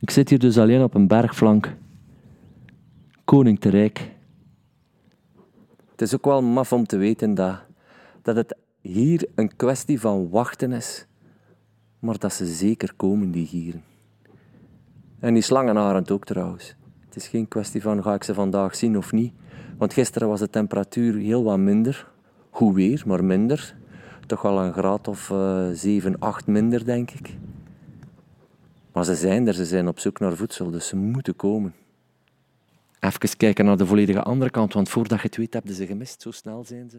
Ik 0.00 0.10
zit 0.10 0.28
hier 0.28 0.38
dus 0.38 0.58
alleen 0.58 0.82
op 0.82 0.94
een 0.94 1.06
bergflank. 1.06 1.76
Koning 3.24 3.60
te 3.60 3.68
Rijk. 3.68 4.10
Het 5.90 6.02
is 6.02 6.14
ook 6.14 6.24
wel 6.24 6.42
maf 6.42 6.72
om 6.72 6.86
te 6.86 6.96
weten 6.96 7.34
dat, 7.34 7.65
dat 8.26 8.36
het 8.36 8.56
hier 8.80 9.28
een 9.34 9.56
kwestie 9.56 10.00
van 10.00 10.28
wachten 10.28 10.72
is, 10.72 11.06
maar 11.98 12.18
dat 12.18 12.32
ze 12.32 12.46
zeker 12.46 12.94
komen, 12.94 13.30
die 13.30 13.46
gieren. 13.46 13.82
En 15.18 15.34
die 15.34 15.42
slangenarend 15.42 16.10
ook 16.10 16.24
trouwens. 16.24 16.74
Het 17.04 17.16
is 17.16 17.28
geen 17.28 17.48
kwestie 17.48 17.82
van 17.82 18.02
ga 18.02 18.14
ik 18.14 18.24
ze 18.24 18.34
vandaag 18.34 18.76
zien 18.76 18.96
of 18.96 19.12
niet. 19.12 19.32
Want 19.78 19.92
gisteren 19.92 20.28
was 20.28 20.40
de 20.40 20.50
temperatuur 20.50 21.14
heel 21.14 21.44
wat 21.44 21.58
minder. 21.58 22.08
Goed 22.50 22.74
weer, 22.74 23.02
maar 23.06 23.24
minder. 23.24 23.76
Toch 24.26 24.42
wel 24.42 24.60
een 24.60 24.72
graad 24.72 25.08
of 25.08 25.30
uh, 25.30 25.68
7, 25.72 26.18
8 26.18 26.46
minder, 26.46 26.84
denk 26.84 27.10
ik. 27.10 27.36
Maar 28.92 29.04
ze 29.04 29.14
zijn 29.14 29.46
er, 29.46 29.54
ze 29.54 29.64
zijn 29.64 29.88
op 29.88 29.98
zoek 29.98 30.18
naar 30.18 30.36
voedsel, 30.36 30.70
dus 30.70 30.86
ze 30.86 30.96
moeten 30.96 31.36
komen. 31.36 31.74
Even 33.00 33.36
kijken 33.36 33.64
naar 33.64 33.76
de 33.76 33.86
volledige 33.86 34.22
andere 34.22 34.50
kant, 34.50 34.72
want 34.72 34.88
voordat 34.88 35.20
je 35.20 35.26
het 35.26 35.36
weet, 35.36 35.52
hebben 35.52 35.74
ze 35.74 35.86
gemist. 35.86 36.22
Zo 36.22 36.30
snel 36.30 36.64
zijn 36.64 36.90
ze. 36.90 36.98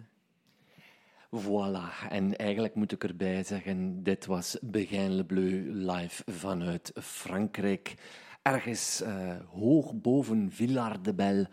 Voilà, 1.36 2.08
en 2.10 2.38
eigenlijk 2.38 2.76
moet 2.76 2.92
ik 2.92 3.04
erbij 3.04 3.44
zeggen, 3.44 4.04
dit 4.04 4.26
was 4.26 4.58
Begin 4.62 5.16
Le 5.16 5.26
Bleu 5.26 5.72
live 5.74 6.24
vanuit 6.32 6.92
Frankrijk. 6.96 7.96
Ergens 8.42 9.02
uh, 9.02 9.36
hoog 9.50 9.94
boven 9.94 10.52
Villard 10.52 11.06
de 11.06 11.14
Belle 11.14 11.50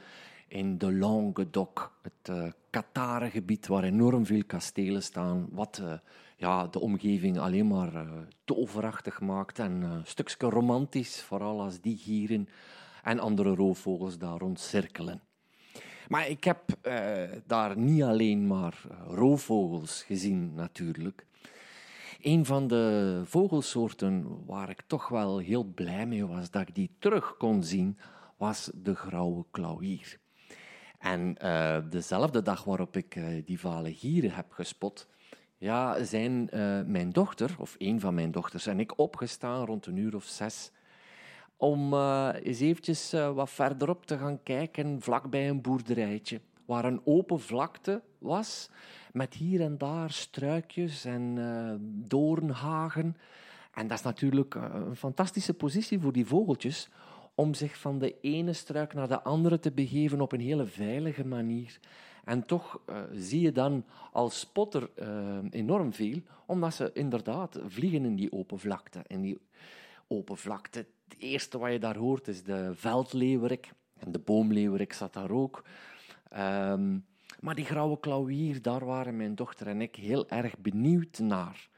in 0.49 0.79
de 0.79 0.93
Languedoc, 0.93 1.93
het 2.03 2.29
uh, 2.31 2.51
Katarengebied 2.71 3.67
waar 3.67 3.85
enorm 3.85 4.27
veel 4.27 4.45
kastelen 4.45 5.03
staan, 5.03 5.49
wat 5.51 5.81
uh, 5.83 5.93
ja, 6.37 6.67
de 6.67 6.81
omgeving 6.81 7.39
alleen 7.39 7.67
maar 7.67 8.07
toverachtig 8.45 9.21
maakt 9.21 9.59
en 9.59 9.83
een 9.83 10.07
stukje 10.07 10.49
romantisch, 10.49 11.23
vooral 11.23 11.61
als 11.61 11.81
die 11.81 11.97
gieren 11.97 12.49
en 13.03 13.19
andere 13.19 13.55
roofvogels 13.55 14.19
daar 14.19 14.39
rond 14.39 14.61
cirkelen. 14.61 15.21
Maar 16.09 16.29
ik 16.29 16.45
heb 16.45 16.61
uh, 16.83 17.23
daar 17.47 17.79
niet 17.79 18.03
alleen 18.03 18.47
maar 18.47 18.83
roofvogels 19.07 20.03
gezien, 20.03 20.55
natuurlijk. 20.55 21.27
Een 22.21 22.45
van 22.45 22.67
de 22.67 23.21
vogelsoorten 23.25 24.45
waar 24.47 24.71
ik 24.71 24.83
toch 24.87 25.09
wel 25.09 25.39
heel 25.39 25.65
blij 25.65 26.07
mee 26.07 26.27
was 26.27 26.51
dat 26.51 26.69
ik 26.69 26.75
die 26.75 26.91
terug 26.99 27.37
kon 27.37 27.63
zien, 27.63 27.99
was 28.37 28.71
de 28.75 28.95
grauwe 28.95 29.45
klauwier. 29.51 30.19
En 30.99 31.37
uh, 31.43 31.79
dezelfde 31.91 32.43
dag 32.43 32.65
waarop 32.65 32.97
ik 32.97 33.21
die 33.45 33.61
vale 33.61 33.95
gieren 33.95 34.35
heb 34.35 34.53
gespot, 34.53 35.09
ja, 35.59 36.05
zijn 36.05 36.49
mijn 36.87 37.11
dochter, 37.11 37.55
of 37.59 37.75
een 37.79 38.01
van 38.01 38.15
mijn 38.15 38.31
dochters, 38.31 38.67
en 38.67 38.81
ik 38.81 38.99
opgestaan 38.99 39.67
rond 39.67 39.87
een 39.87 39.97
uur 39.97 40.15
of 40.15 40.25
zes 40.25 40.73
om 41.57 41.93
uh, 41.93 42.29
eens 42.43 42.61
eventjes 42.61 43.15
uh, 43.15 43.33
wat 43.33 43.51
verderop 43.51 44.07
te 44.07 44.19
gaan 44.19 44.43
kijken, 44.43 45.01
vlakbij 45.01 45.49
een 45.49 45.61
boerderijtje, 45.61 46.41
waar 46.65 46.85
een 46.85 47.01
open 47.05 47.41
vlakte 47.41 48.03
was, 48.19 48.71
met 49.13 49.35
hier 49.35 49.61
en 49.61 49.79
daar 49.79 50.11
struikjes 50.11 51.05
en 51.05 51.37
uh, 51.37 51.75
doornhagen. 52.09 53.17
En 53.73 53.87
dat 53.87 53.99
is 53.99 54.05
natuurlijk 54.05 54.55
een 54.55 54.97
fantastische 54.97 55.55
positie 55.55 56.01
voor 56.01 56.13
die 56.13 56.27
vogeltjes, 56.27 56.89
om 57.35 57.55
zich 57.55 57.79
van 57.79 57.99
de 57.99 58.21
ene 58.21 58.53
struik 58.53 58.95
naar 58.95 59.09
de 59.09 59.23
andere 59.23 59.59
te 59.59 59.73
begeven 59.73 60.21
op 60.21 60.33
een 60.33 60.41
hele 60.41 60.67
veilige 60.67 61.25
manier. 61.25 61.79
En 62.25 62.47
toch 62.47 62.81
zie 63.13 63.41
je 63.41 63.53
dan 63.53 63.85
als 64.13 64.41
spotter 64.41 64.91
enorm 65.51 65.93
veel, 65.93 66.23
omdat 66.47 66.75
ze 66.75 66.91
inderdaad 66.93 67.59
vliegen 67.67 68.05
in 68.05 68.15
die 68.15 68.33
open 68.33 68.59
vlakte. 68.59 69.03
En 69.07 69.21
die 69.21 69.39
open 70.07 70.37
vlakte, 70.37 70.87
het 71.09 71.19
eerste 71.19 71.59
wat 71.59 71.73
je 71.73 71.79
daar 71.79 71.97
hoort 71.97 72.29
is 72.29 72.43
de 72.43 72.71
veldleeuwerik. 72.75 73.73
En 73.99 74.13
de 74.13 74.19
boomleeuwerik 74.19 74.93
zat 74.93 75.13
daar 75.13 75.31
ook. 75.31 75.65
Um, 76.37 77.05
maar 77.41 77.55
die 77.55 77.65
grauwe 77.65 78.01
klauwier, 78.01 78.63
daar 78.63 78.85
waren 78.85 79.17
mijn 79.17 79.35
dochter 79.35 79.67
en 79.67 79.81
ik 79.81 79.97
heel 79.97 80.29
erg 80.29 80.59
benieuwd 80.59 81.19
naar. 81.19 81.69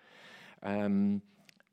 Um, 0.66 1.22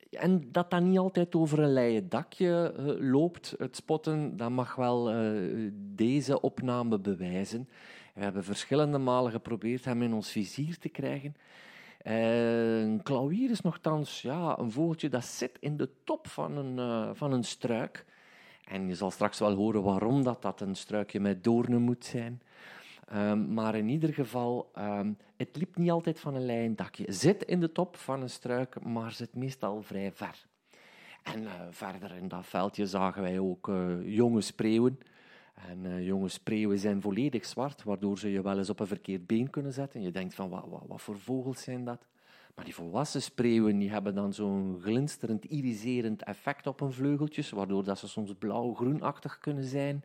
en 0.10 0.51
dat 0.51 0.72
dat 0.72 0.81
niet 0.81 0.98
altijd 0.98 1.36
over 1.36 1.60
een 1.60 1.74
leien 1.74 2.10
dakje 2.10 2.75
uh, 2.79 3.12
loopt, 3.12 3.55
het 3.57 3.75
spotten, 3.75 4.38
dat 4.38 4.50
mag 4.50 4.75
wel 4.75 5.13
uh, 5.15 5.72
deze 5.75 6.41
opname 6.41 7.00
bewijzen. 7.00 7.69
We 8.13 8.22
hebben 8.22 8.43
verschillende 8.43 8.98
malen 8.98 9.31
geprobeerd 9.31 9.86
hem 9.86 10.01
in 10.01 10.13
ons 10.13 10.31
vizier 10.31 10.77
te 10.77 10.89
krijgen. 10.89 11.36
Een 12.03 13.00
klauwier 13.03 13.50
is 13.50 13.62
nogthans 13.62 14.22
ja, 14.22 14.57
een 14.60 14.72
vogeltje 14.72 15.10
dat 15.10 15.25
zit 15.25 15.57
in 15.60 15.77
de 15.77 15.89
top 16.03 16.27
van 16.27 16.57
een, 16.57 16.77
uh, 16.77 17.10
van 17.13 17.31
een 17.31 17.43
struik. 17.43 18.05
En 18.63 18.88
je 18.88 18.95
zal 18.95 19.12
straks 19.12 19.39
wel 19.39 19.53
horen 19.53 19.83
waarom 19.83 20.24
dat, 20.24 20.41
dat 20.41 20.62
een 20.62 20.75
struikje 20.75 21.19
met 21.19 21.43
doornen 21.43 21.81
moet 21.81 22.05
zijn. 22.05 22.41
Um, 23.13 23.53
maar 23.53 23.75
in 23.75 23.89
ieder 23.89 24.13
geval, 24.13 24.72
um, 24.77 25.17
het 25.38 25.55
liep 25.55 25.77
niet 25.77 25.91
altijd 25.91 26.19
van 26.19 26.36
een 26.36 26.45
lijn 26.45 26.75
dakje. 26.75 27.12
Zit 27.12 27.43
in 27.43 27.60
de 27.60 27.72
top 27.72 27.98
van 27.98 28.22
een 28.22 28.29
struik, 28.29 28.83
maar 28.83 29.12
zit 29.12 29.36
meestal 29.36 29.81
vrij 29.81 30.12
ver. 30.12 30.45
En 31.24 31.41
uh, 31.41 31.51
verder 31.69 32.15
in 32.15 32.27
dat 32.27 32.45
veldje 32.45 32.88
zagen 32.88 33.22
wij 33.22 33.39
ook 33.39 33.67
uh, 33.67 34.15
jonge 34.15 34.41
spreeuwen. 34.41 35.00
En 35.53 35.86
uh, 35.86 36.05
jonge 36.05 36.29
spreeuwen 36.29 36.79
zijn 36.79 37.01
volledig 37.01 37.45
zwart, 37.45 37.83
waardoor 37.83 38.19
ze 38.19 38.31
je 38.31 38.41
wel 38.41 38.57
eens 38.57 38.69
op 38.69 38.79
een 38.79 38.88
verkeerd 38.88 39.27
been 39.27 39.50
kunnen 39.50 39.74
zetten. 39.74 40.01
Je 40.01 40.12
denkt 40.12 40.36
van, 40.36 40.50
wat, 40.50 40.65
wat, 40.69 40.83
wat 40.88 41.01
voor 41.01 41.19
vogels 41.19 41.62
zijn 41.62 41.86
dat? 41.86 42.05
Maar 42.55 42.65
die 42.65 42.75
volwassen 42.75 43.22
spreeuwen 43.22 43.77
die 43.77 43.89
hebben 43.89 44.15
dan 44.15 44.33
zo'n 44.33 44.79
glinsterend, 44.81 45.45
iriserend 45.45 46.24
effect 46.24 46.67
op 46.67 46.79
hun 46.79 46.91
vleugeltjes, 46.91 47.50
waardoor 47.50 47.83
dat 47.83 48.00
ze 48.00 48.07
soms 48.07 48.33
blauw-groenachtig 48.39 49.38
kunnen 49.38 49.63
zijn. 49.63 50.03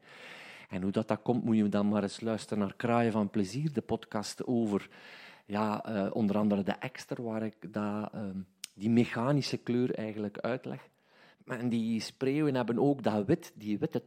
En 0.68 0.82
hoe 0.82 0.90
dat, 0.90 1.08
dat 1.08 1.22
komt, 1.22 1.44
moet 1.44 1.56
je 1.56 1.68
dan 1.68 1.88
maar 1.88 2.02
eens 2.02 2.20
luisteren 2.20 2.58
naar 2.58 2.74
Kraaien 2.76 3.12
van 3.12 3.30
Plezier, 3.30 3.72
de 3.72 3.80
podcast 3.80 4.46
over 4.46 4.88
ja, 5.46 5.88
uh, 5.88 6.10
onder 6.12 6.36
andere 6.36 6.62
de 6.62 6.72
ekster, 6.72 7.22
waar 7.22 7.42
ik 7.42 7.72
dat, 7.72 8.10
uh, 8.14 8.20
die 8.74 8.90
mechanische 8.90 9.56
kleur 9.56 9.94
eigenlijk 9.94 10.38
uitleg. 10.38 10.88
En 11.46 11.68
die 11.68 12.00
spreeuwen 12.00 12.54
hebben 12.54 12.78
ook 12.78 13.02
dat 13.02 13.26
wit, 13.26 13.52
die 13.54 13.78
witte 13.78 14.02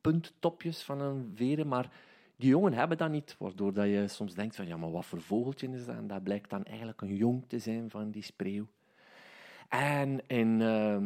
punttopjes 0.00 0.82
van 0.82 1.00
een 1.00 1.32
veren, 1.34 1.68
maar 1.68 1.90
die 2.36 2.48
jongen 2.48 2.72
hebben 2.72 2.98
dat 2.98 3.10
niet, 3.10 3.36
waardoor 3.38 3.72
dat 3.72 3.86
je 3.86 4.08
soms 4.08 4.34
denkt 4.34 4.56
van 4.56 4.66
ja, 4.66 4.76
maar 4.76 4.90
wat 4.90 5.06
voor 5.06 5.20
vogeltje 5.20 5.68
is 5.68 5.86
dat? 5.86 5.96
En 5.96 6.06
dat 6.06 6.22
blijkt 6.22 6.50
dan 6.50 6.64
eigenlijk 6.64 7.00
een 7.00 7.16
jong 7.16 7.44
te 7.46 7.58
zijn 7.58 7.90
van 7.90 8.10
die 8.10 8.22
spreeuw. 8.22 8.66
En 9.68 10.20
in, 10.26 10.60
uh, 10.60 10.96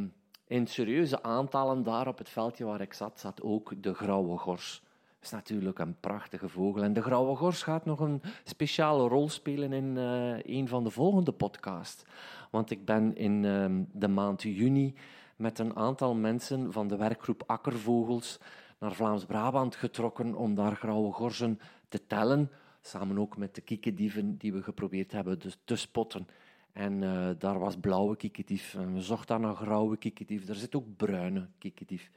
in 0.46 0.66
serieuze 0.66 1.22
aantallen 1.22 1.82
daar 1.82 2.08
op 2.08 2.18
het 2.18 2.28
veldje 2.28 2.64
waar 2.64 2.80
ik 2.80 2.92
zat, 2.92 3.20
zat 3.20 3.42
ook 3.42 3.82
de 3.82 3.94
grauwe 3.94 4.38
gors. 4.38 4.82
Dat 5.20 5.28
is 5.28 5.30
natuurlijk 5.30 5.78
een 5.78 6.00
prachtige 6.00 6.48
vogel. 6.48 6.82
En 6.82 6.92
de 6.92 7.02
grauwe 7.02 7.36
gors 7.36 7.62
gaat 7.62 7.84
nog 7.84 8.00
een 8.00 8.22
speciale 8.44 9.08
rol 9.08 9.28
spelen 9.28 9.72
in 9.72 9.96
uh, 9.96 10.38
een 10.42 10.68
van 10.68 10.84
de 10.84 10.90
volgende 10.90 11.32
podcasts. 11.32 12.04
Want 12.50 12.70
ik 12.70 12.84
ben 12.84 13.16
in 13.16 13.42
uh, 13.42 13.66
de 13.92 14.08
maand 14.08 14.42
juni 14.42 14.94
met 15.40 15.58
een 15.58 15.76
aantal 15.76 16.14
mensen 16.14 16.72
van 16.72 16.88
de 16.88 16.96
werkgroep 16.96 17.42
Akkervogels 17.46 18.38
naar 18.78 18.92
Vlaams-Brabant 18.92 19.76
getrokken 19.76 20.34
om 20.34 20.54
daar 20.54 20.76
grauwe 20.76 21.12
gorzen 21.12 21.60
te 21.88 22.06
tellen. 22.06 22.50
Samen 22.80 23.18
ook 23.18 23.36
met 23.36 23.54
de 23.54 23.60
kiekendieven 23.60 24.36
die 24.36 24.52
we 24.52 24.62
geprobeerd 24.62 25.12
hebben 25.12 25.38
te 25.64 25.76
spotten. 25.76 26.28
En 26.72 27.02
uh, 27.02 27.28
daar 27.38 27.58
was 27.58 27.76
blauwe 27.76 28.16
kiekendief. 28.16 28.74
En 28.74 28.94
we 28.94 29.00
zochten 29.00 29.40
naar 29.40 29.54
grauwe 29.54 29.96
kiekendief. 29.96 30.48
Er 30.48 30.54
zit 30.54 30.74
ook 30.74 30.96
bruine 30.96 31.48
kiekendief. 31.58 32.10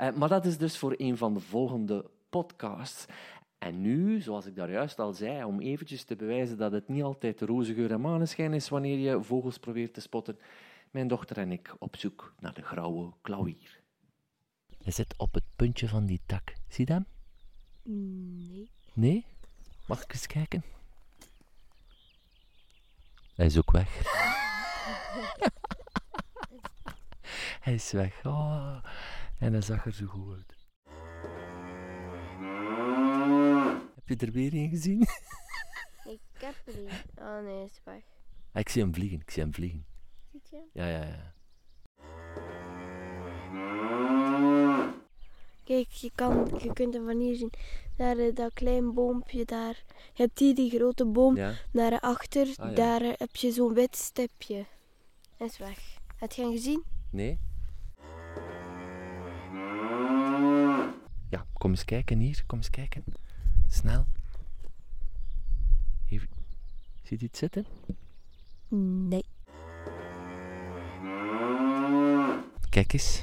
Uh, 0.00 0.12
maar 0.12 0.28
dat 0.28 0.44
is 0.44 0.58
dus 0.58 0.78
voor 0.78 0.94
een 0.96 1.16
van 1.16 1.34
de 1.34 1.40
volgende 1.40 2.04
podcasts. 2.30 3.06
En 3.58 3.80
nu, 3.80 4.20
zoals 4.20 4.46
ik 4.46 4.56
daar 4.56 4.70
juist 4.70 4.98
al 4.98 5.12
zei, 5.12 5.44
om 5.44 5.60
eventjes 5.60 6.04
te 6.04 6.16
bewijzen 6.16 6.56
dat 6.56 6.72
het 6.72 6.88
niet 6.88 7.02
altijd 7.02 7.40
roze 7.40 7.74
geur 7.74 7.90
en 7.90 8.00
maneschijn 8.00 8.52
is 8.52 8.68
wanneer 8.68 8.98
je 8.98 9.22
vogels 9.22 9.58
probeert 9.58 9.94
te 9.94 10.00
spotten, 10.00 10.38
mijn 10.90 11.08
dochter 11.08 11.38
en 11.38 11.52
ik 11.52 11.76
op 11.78 11.96
zoek 11.96 12.34
naar 12.38 12.54
de 12.54 12.62
grauwe 12.62 13.12
klauwier. 13.22 13.80
Hij 14.82 14.92
zit 14.92 15.14
op 15.16 15.34
het 15.34 15.44
puntje 15.56 15.88
van 15.88 16.06
die 16.06 16.20
tak. 16.26 16.54
Zie 16.68 16.86
je 16.86 16.92
hem? 16.92 17.06
Nee. 17.82 18.70
Nee? 18.92 19.26
Mag 19.86 20.02
ik 20.02 20.12
eens 20.12 20.26
kijken? 20.26 20.64
Hij 23.34 23.46
is 23.46 23.58
ook 23.58 23.70
weg. 23.70 24.02
hij 27.64 27.74
is 27.74 27.92
weg. 27.92 28.24
Oh. 28.24 28.84
En 29.38 29.52
hij 29.52 29.62
zag 29.62 29.86
er 29.86 29.92
zo 29.92 30.06
goed 30.06 30.34
uit. 30.34 30.54
Heb 33.94 34.08
je 34.08 34.26
er 34.26 34.32
weer 34.32 34.54
een 34.54 34.68
gezien? 34.68 35.00
Ik 36.04 36.20
heb 36.32 36.54
er 36.66 36.80
niet. 36.80 37.04
Oh 37.18 37.42
nee, 37.42 37.54
hij 37.54 37.64
is 37.64 37.80
weg. 37.84 38.02
Ah, 38.52 38.60
ik 38.60 38.68
zie 38.68 38.82
hem 38.82 38.94
vliegen. 38.94 39.20
Ik 39.20 39.30
zie 39.30 39.42
hem 39.42 39.54
vliegen. 39.54 39.86
Ziet? 40.50 40.70
Ja, 40.72 40.86
ja, 40.86 41.04
ja. 41.04 41.34
Kijk, 45.64 45.90
je, 45.90 46.10
kan, 46.14 46.50
je 46.62 46.72
kunt 46.72 46.94
hem 46.94 47.04
van 47.04 47.18
hier 47.20 47.36
zien. 47.36 47.52
Daar 47.96 48.16
uh, 48.16 48.34
dat 48.34 48.52
klein 48.52 48.94
boompje 48.94 49.44
daar. 49.44 49.84
Je 50.14 50.22
hebt 50.22 50.38
hier 50.38 50.54
die 50.54 50.70
grote 50.70 51.06
boom. 51.06 51.36
Ja? 51.36 51.52
Daarachter, 51.72 52.46
Ah, 52.56 52.68
ja. 52.68 52.74
daar 52.74 53.02
uh, 53.02 53.12
heb 53.16 53.36
je 53.36 53.50
zo'n 53.52 53.74
wit 53.74 53.96
stipje. 53.96 54.66
Hij 55.36 55.46
is 55.46 55.58
weg. 55.58 55.98
Heb 56.16 56.32
je 56.32 56.42
hem 56.42 56.50
gezien? 56.50 56.84
Nee? 57.10 57.38
Ja, 61.30 61.46
kom 61.52 61.70
eens 61.70 61.84
kijken 61.84 62.18
hier. 62.18 62.42
Kom 62.46 62.58
eens 62.58 62.70
kijken. 62.70 63.04
Snel. 63.68 64.04
Even. 66.08 66.28
Zie 67.02 67.18
je 67.18 67.24
iets 67.24 67.38
zitten? 67.38 67.66
Nee. 69.08 69.24
Kijk 72.76 72.92
eens. 72.92 73.22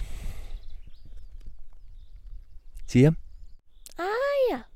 Zie 2.85 3.01
je 3.01 3.05
hem? 3.05 3.17
Ah 3.95 4.49
ja. 4.49 4.67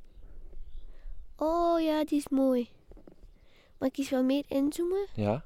Oh 1.36 1.82
ja, 1.82 2.06
die 2.06 2.18
is 2.18 2.28
mooi. 2.30 2.70
Mag 3.78 3.90
ik 3.90 3.98
eens 3.98 4.10
wat 4.10 4.24
meer 4.24 4.44
inzoomen? 4.48 5.08
Ja. 5.14 5.46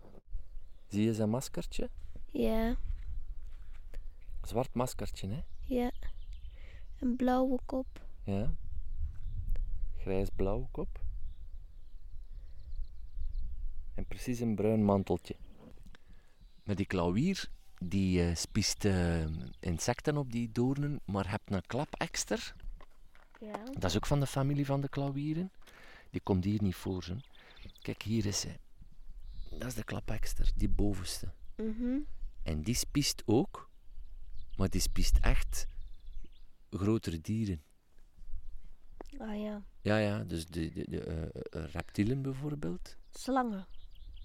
Zie 0.88 1.04
je 1.04 1.14
zijn 1.14 1.30
maskertje? 1.30 1.90
Ja, 2.32 2.76
Zwart 4.42 4.74
maskertje, 4.74 5.28
hè? 5.28 5.42
ja. 5.66 5.92
Een 7.00 7.16
blauwe 7.16 7.60
kop. 7.66 8.06
Ja. 8.24 8.54
Grijs-blauw 9.98 10.68
kop. 10.72 11.00
En 13.96 14.06
precies 14.06 14.40
een 14.40 14.56
bruin 14.56 14.84
manteltje. 14.84 15.36
Maar 16.64 16.76
die 16.76 16.86
klauwier, 16.86 17.50
die 17.84 18.24
eh, 18.24 18.36
spiest 18.36 18.86
eh, 18.86 19.26
insecten 19.60 20.18
op 20.18 20.32
die 20.32 20.52
doornen, 20.52 21.00
maar 21.06 21.30
hebt 21.30 21.52
een 21.52 21.66
klapekster. 21.66 22.56
Ja. 23.40 23.64
Dat 23.80 23.90
is 23.90 23.96
ook 23.96 24.06
van 24.06 24.20
de 24.20 24.28
familie 24.28 24.66
van 24.66 24.82
de 24.82 24.90
klauwieren. 24.90 25.52
Die 26.10 26.22
komt 26.22 26.44
hier 26.44 26.62
niet 26.62 26.76
voor. 26.76 27.04
Zo. 27.04 27.16
Kijk, 27.82 28.02
hier 28.02 28.26
is 28.26 28.44
hij. 28.44 28.60
Dat 29.50 29.68
is 29.68 29.74
de 29.74 29.84
klapekster, 29.84 30.52
die 30.56 30.70
bovenste. 30.70 31.32
Mhm. 31.56 32.00
En 32.44 32.62
die 32.62 32.76
spiest 32.76 33.24
ook, 33.26 33.70
maar 34.58 34.70
die 34.70 34.82
spiest 34.82 35.18
echt 35.18 35.68
grotere 36.70 37.22
dieren. 37.22 37.62
Ah 39.18 39.42
ja. 39.42 39.64
Ja, 39.82 39.98
ja, 39.98 40.24
dus 40.24 40.48
de, 40.48 40.72
de, 40.72 40.86
de 40.90 41.02
eh, 41.02 41.64
reptielen 41.64 42.22
bijvoorbeeld. 42.22 42.98
Slangen. 43.12 43.68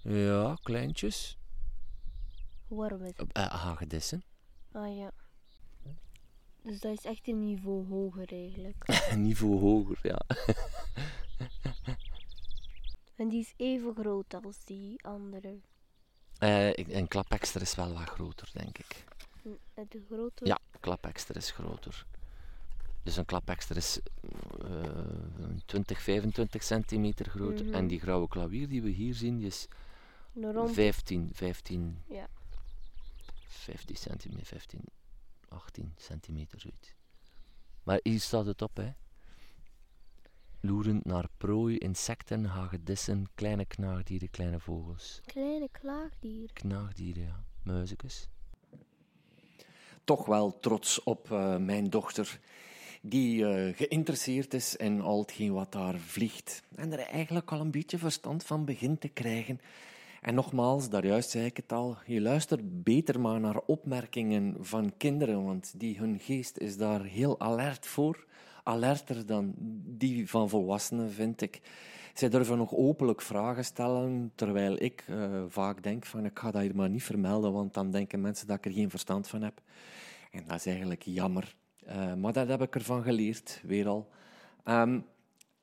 Ja, 0.01 0.57
kleintjes. 0.63 1.36
Wormen. 2.67 3.13
Uh, 3.37 3.45
hagedissen. 3.45 4.23
Ah 4.71 4.95
ja. 4.97 5.11
Dus 6.61 6.79
dat 6.79 6.91
is 6.97 7.05
echt 7.05 7.27
een 7.27 7.39
niveau 7.39 7.87
hoger 7.87 8.31
eigenlijk. 8.33 8.85
Niveau 9.15 9.59
hoger, 9.59 9.99
ja. 10.01 10.21
En 13.15 13.27
die 13.29 13.39
is 13.39 13.53
even 13.57 13.95
groot 13.95 14.33
als 14.45 14.63
die 14.65 15.03
andere. 15.05 15.59
Ik- 16.75 16.87
een 16.87 17.07
klapekster 17.07 17.61
is 17.61 17.75
wel 17.75 17.93
wat 17.93 18.09
groter, 18.09 18.49
denk 18.53 18.77
ik. 18.77 19.03
De 19.89 20.03
grote. 20.11 20.45
Ja, 20.45 20.59
klapekster 20.79 21.35
is 21.35 21.51
groter. 21.51 22.05
Dus 23.03 23.17
een 23.17 23.25
klapekster 23.25 23.75
is 23.77 23.99
eh 24.61 24.83
20, 25.65 26.01
25 26.01 26.63
centimeter 26.63 27.29
groot. 27.29 27.63
Mhm. 27.63 27.73
En 27.73 27.87
die 27.87 27.99
grauwe 27.99 28.27
klauwier 28.27 28.67
die 28.67 28.81
we 28.81 28.89
hier 28.89 29.13
zien, 29.13 29.37
die 29.37 29.47
is 29.47 29.67
Een 30.35 30.51
rond. 30.53 30.73
15, 30.73 31.29
15, 31.33 32.03
Ja. 32.09 32.27
15 33.47 33.95
centimeter, 33.95 34.45
15, 34.45 34.79
18 35.47 35.93
centimeter 35.97 36.59
zoiets. 36.59 36.95
Maar 37.83 37.99
hier 38.03 38.19
staat 38.19 38.45
het 38.45 38.61
op, 38.61 38.77
hè. 38.77 38.89
Loerend 40.59 41.05
naar 41.05 41.27
prooi, 41.37 41.77
insecten, 41.77 42.45
hagedissen, 42.45 43.25
kleine 43.35 43.65
knaagdieren, 43.65 44.29
kleine 44.29 44.59
vogels. 44.59 45.21
Kleine 45.25 45.69
klaagdier. 45.71 46.53
Knaagdieren, 46.53 47.23
ja. 47.23 47.43
Muizekes. 47.63 48.27
toch 50.03 50.25
wel 50.25 50.59
trots 50.59 51.03
op 51.03 51.31
eh, 51.31 51.57
mijn 51.57 51.89
dochter, 51.89 52.39
die 53.01 53.47
eh, 53.47 53.75
geïnteresseerd 53.75 54.53
is 54.53 54.75
in 54.75 55.01
al 55.01 55.19
hetgeen 55.19 55.53
wat 55.53 55.71
daar 55.71 55.99
vliegt. 55.99 56.63
En 56.75 56.91
er 56.91 56.99
eigenlijk 56.99 57.51
al 57.51 57.59
een 57.59 57.71
beetje 57.71 57.97
verstand 57.97 58.43
van 58.43 58.65
begint 58.65 59.01
te 59.01 59.07
krijgen. 59.07 59.59
En 60.21 60.35
nogmaals, 60.35 60.89
daarjuist 60.89 61.29
zei 61.29 61.45
ik 61.45 61.57
het 61.57 61.71
al, 61.71 61.97
je 62.05 62.21
luistert 62.21 62.83
beter 62.83 63.19
maar 63.19 63.39
naar 63.39 63.59
opmerkingen 63.65 64.55
van 64.59 64.93
kinderen, 64.97 65.43
want 65.43 65.73
die, 65.79 65.97
hun 65.97 66.19
geest 66.19 66.57
is 66.57 66.77
daar 66.77 67.03
heel 67.03 67.39
alert 67.39 67.87
voor. 67.87 68.25
Alerter 68.63 69.25
dan 69.25 69.53
die 69.85 70.29
van 70.29 70.49
volwassenen, 70.49 71.11
vind 71.11 71.41
ik. 71.41 71.61
Zij 72.13 72.29
durven 72.29 72.57
nog 72.57 72.75
openlijk 72.75 73.21
vragen 73.21 73.65
stellen, 73.65 74.31
terwijl 74.35 74.75
ik 74.83 75.03
eh, 75.07 75.43
vaak 75.47 75.83
denk 75.83 76.05
van 76.05 76.25
ik 76.25 76.39
ga 76.39 76.51
dat 76.51 76.61
hier 76.61 76.75
maar 76.75 76.89
niet 76.89 77.03
vermelden, 77.03 77.53
want 77.53 77.73
dan 77.73 77.91
denken 77.91 78.21
mensen 78.21 78.47
dat 78.47 78.57
ik 78.57 78.65
er 78.65 78.71
geen 78.71 78.89
verstand 78.89 79.27
van 79.27 79.41
heb. 79.41 79.61
En 80.31 80.43
dat 80.47 80.57
is 80.57 80.65
eigenlijk 80.65 81.01
jammer. 81.01 81.55
Eh, 81.85 82.13
maar 82.13 82.33
dat 82.33 82.47
heb 82.47 82.61
ik 82.61 82.75
ervan 82.75 83.03
geleerd, 83.03 83.61
weer 83.65 83.87
al. 83.87 84.09
Ehm, 84.63 84.99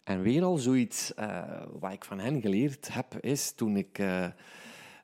en 0.04 0.22
weer 0.22 0.42
al 0.42 0.56
zoiets 0.56 1.14
eh, 1.14 1.62
wat 1.80 1.92
ik 1.92 2.04
van 2.04 2.18
hen 2.18 2.40
geleerd 2.40 2.94
heb, 2.94 3.18
is 3.20 3.52
toen 3.52 3.76
ik 3.76 3.98
eh, 3.98 4.26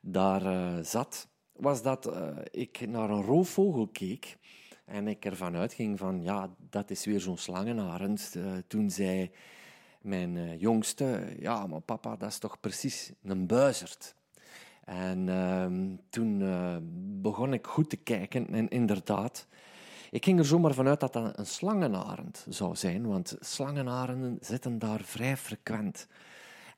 daar 0.01 0.47
eh, 0.47 0.85
zat, 0.85 1.29
was 1.53 1.83
dat 1.83 2.13
ik 2.51 2.87
naar 2.89 3.11
een 3.11 3.23
roofvogel 3.23 3.89
keek. 3.89 4.39
En 4.85 5.09
ik 5.09 5.25
ervan 5.25 5.57
uitging 5.57 5.99
van, 5.99 6.23
ja, 6.23 6.51
dat 6.71 6.91
is 6.91 7.05
weer 7.05 7.21
zo'n 7.21 7.39
slangenarend. 7.39 8.37
Toen 8.67 8.91
zei 8.91 9.31
mijn 10.01 10.59
jongste, 10.59 11.37
ja, 11.39 11.67
maar 11.67 11.81
papa, 11.81 12.17
dat 12.17 12.29
is 12.29 12.39
toch 12.39 12.61
precies 12.61 13.13
een 13.23 13.47
buizerd. 13.47 14.15
En 14.85 15.29
ehm, 15.29 15.97
toen 16.09 16.43
begon 17.23 17.53
ik 17.53 17.67
goed 17.67 17.91
te 17.91 17.97
kijken 17.97 18.47
en 18.53 18.69
inderdaad, 18.69 19.47
ik 20.11 20.25
ging 20.25 20.39
er 20.39 20.45
zomaar 20.45 20.75
vanuit 20.75 21.01
dat 21.01 21.13
dat 21.13 21.39
een 21.39 21.47
slangenarend 21.47 22.47
zou 22.49 22.77
zijn, 22.77 23.07
want 23.07 23.37
slangenarenden 23.41 24.39
zitten 24.41 24.79
daar 24.79 25.01
vrij 25.01 25.37
frequent. 25.37 26.07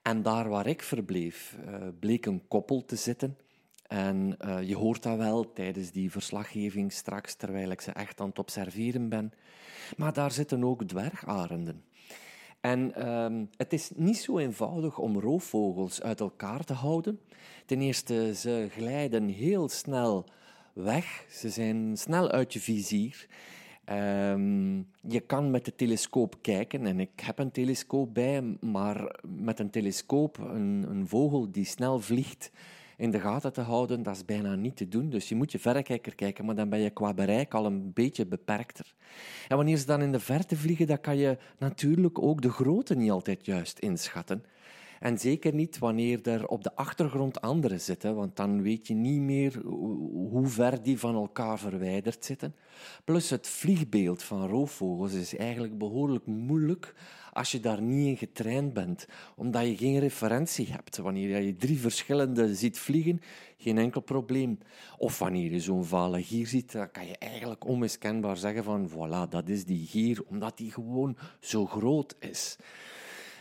En 0.02 0.22
daar 0.22 0.48
waar 0.48 0.66
ik 0.66 0.82
verbleef, 0.82 1.56
eh, 1.66 1.74
bleek 2.00 2.26
een 2.26 2.48
koppel 2.48 2.84
te 2.84 2.96
zitten. 2.96 3.36
En 3.86 4.34
eh, 4.38 4.62
je 4.68 4.76
hoort 4.76 5.02
dat 5.02 5.16
wel 5.16 5.52
tijdens 5.52 5.90
die 5.90 6.10
verslaggeving 6.10 6.92
straks, 6.92 7.34
terwijl 7.34 7.70
ik 7.70 7.80
ze 7.80 7.90
echt 7.90 8.20
aan 8.20 8.28
het 8.28 8.38
observeren 8.38 9.08
ben. 9.08 9.32
Maar 9.96 10.12
daar 10.12 10.30
zitten 10.30 10.64
ook 10.64 10.84
dwergarenden. 10.84 11.84
En 12.60 12.94
ehm, 12.94 13.44
het 13.56 13.72
is 13.72 13.90
niet 13.94 14.18
zo 14.18 14.38
eenvoudig 14.38 14.98
om 14.98 15.20
roofvogels 15.20 16.02
uit 16.02 16.20
elkaar 16.20 16.64
te 16.64 16.72
houden. 16.72 17.20
Ten 17.66 17.80
eerste, 17.80 18.34
ze 18.34 18.68
glijden 18.70 19.28
heel 19.28 19.68
snel 19.68 20.26
weg. 20.72 21.26
Ze 21.30 21.50
zijn 21.50 21.96
snel 21.96 22.30
uit 22.30 22.52
je 22.52 22.60
vizier. 22.60 23.26
Ehm, 23.84 24.76
je 25.00 25.20
kan 25.26 25.50
met 25.50 25.64
de 25.64 25.74
telescoop 25.74 26.36
kijken, 26.40 26.86
en 26.86 27.00
ik 27.00 27.20
heb 27.22 27.38
een 27.38 27.50
telescoop 27.50 28.14
bij, 28.14 28.56
maar 28.60 29.20
met 29.26 29.58
een 29.58 29.70
telescoop 29.70 30.38
een, 30.38 30.86
een 30.88 31.08
vogel 31.08 31.50
die 31.50 31.64
snel 31.64 32.00
vliegt 32.00 32.50
in 32.96 33.10
de 33.10 33.20
gaten 33.20 33.52
te 33.52 33.60
houden, 33.60 34.02
dat 34.02 34.16
is 34.16 34.24
bijna 34.24 34.54
niet 34.54 34.76
te 34.76 34.88
doen. 34.88 35.10
Dus 35.10 35.28
je 35.28 35.34
moet 35.34 35.52
je 35.52 35.58
verrekijker 35.58 36.14
kijken, 36.14 36.44
maar 36.44 36.54
dan 36.54 36.68
ben 36.68 36.78
je 36.78 36.90
qua 36.90 37.14
bereik 37.14 37.54
al 37.54 37.66
een 37.66 37.92
beetje 37.92 38.26
beperkter. 38.26 38.94
En 39.48 39.56
wanneer 39.56 39.76
ze 39.76 39.86
dan 39.86 40.02
in 40.02 40.12
de 40.12 40.20
verte 40.20 40.56
vliegen, 40.56 40.86
dan 40.86 41.00
kan 41.00 41.16
je 41.16 41.38
natuurlijk 41.58 42.22
ook 42.22 42.42
de 42.42 42.50
grootte 42.50 42.94
niet 42.94 43.10
altijd 43.10 43.46
juist 43.46 43.78
inschatten. 43.78 44.44
En 45.02 45.18
zeker 45.18 45.54
niet 45.54 45.78
wanneer 45.78 46.28
er 46.28 46.46
op 46.46 46.62
de 46.62 46.74
achtergrond 46.74 47.40
anderen 47.40 47.80
zitten, 47.80 48.14
want 48.14 48.36
dan 48.36 48.62
weet 48.62 48.86
je 48.86 48.94
niet 48.94 49.20
meer 49.20 49.60
hoe 50.30 50.46
ver 50.46 50.82
die 50.82 50.98
van 50.98 51.14
elkaar 51.14 51.58
verwijderd 51.58 52.24
zitten. 52.24 52.54
Plus 53.04 53.30
het 53.30 53.48
vliegbeeld 53.48 54.22
van 54.22 54.48
roofvogels 54.48 55.12
is 55.12 55.36
eigenlijk 55.36 55.78
behoorlijk 55.78 56.26
moeilijk 56.26 56.94
als 57.32 57.50
je 57.50 57.60
daar 57.60 57.82
niet 57.82 58.06
in 58.06 58.16
getraind 58.16 58.72
bent, 58.72 59.06
omdat 59.36 59.66
je 59.66 59.76
geen 59.76 59.98
referentie 59.98 60.66
hebt. 60.70 60.96
Wanneer 60.96 61.42
je 61.42 61.56
drie 61.56 61.80
verschillende 61.80 62.54
ziet 62.54 62.78
vliegen, 62.78 63.20
geen 63.56 63.78
enkel 63.78 64.00
probleem. 64.00 64.58
Of 64.98 65.18
wanneer 65.18 65.52
je 65.52 65.60
zo'n 65.60 65.84
vale 65.84 66.22
gier 66.22 66.46
ziet, 66.46 66.72
dan 66.72 66.90
kan 66.90 67.06
je 67.06 67.18
eigenlijk 67.18 67.66
onmiskenbaar 67.66 68.36
zeggen 68.36 68.64
van 68.64 68.90
voilà, 68.90 69.28
dat 69.28 69.48
is 69.48 69.64
die 69.64 69.86
gier, 69.86 70.22
omdat 70.28 70.56
die 70.56 70.72
gewoon 70.72 71.16
zo 71.40 71.66
groot 71.66 72.16
is. 72.18 72.56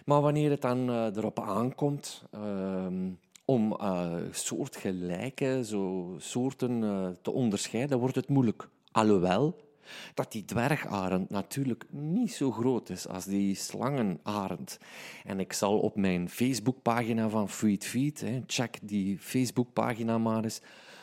Maar 0.06 0.22
wanneer 0.22 0.50
het 0.50 0.62
dan 0.62 0.90
eh, 0.90 1.16
erop 1.16 1.40
aankomt 1.40 2.24
ehm, 2.32 3.10
om 3.46 3.76
eh, 3.76 4.12
soortgelijke 4.32 5.62
zo 5.66 6.16
soorten 6.18 6.84
eh, 6.84 7.08
te 7.22 7.32
onderscheiden, 7.32 8.00
wordt 8.00 8.16
het 8.16 8.28
moeilijk. 8.28 8.70
Alhoewel 8.92 9.70
dat 10.14 10.32
die 10.32 10.46
dwergarend 10.46 11.30
natuurlijk 11.30 11.86
niet 11.90 12.34
zo 12.34 12.52
groot 12.52 12.90
is 12.90 13.08
als 13.08 13.26
die 13.26 13.56
slangenarend. 13.56 14.80
En 15.26 15.40
ik 15.40 15.54
zal 15.54 15.80
op 15.80 15.96
mijn 15.96 16.30
Facebookpagina 16.30 17.30
van 17.30 17.50
Feed 17.50 17.86
Feed, 17.86 18.26
check 18.48 18.78
die 18.82 19.20
Facebookpagina 19.20 20.18
maar 20.18 20.44
eens, 20.44 20.62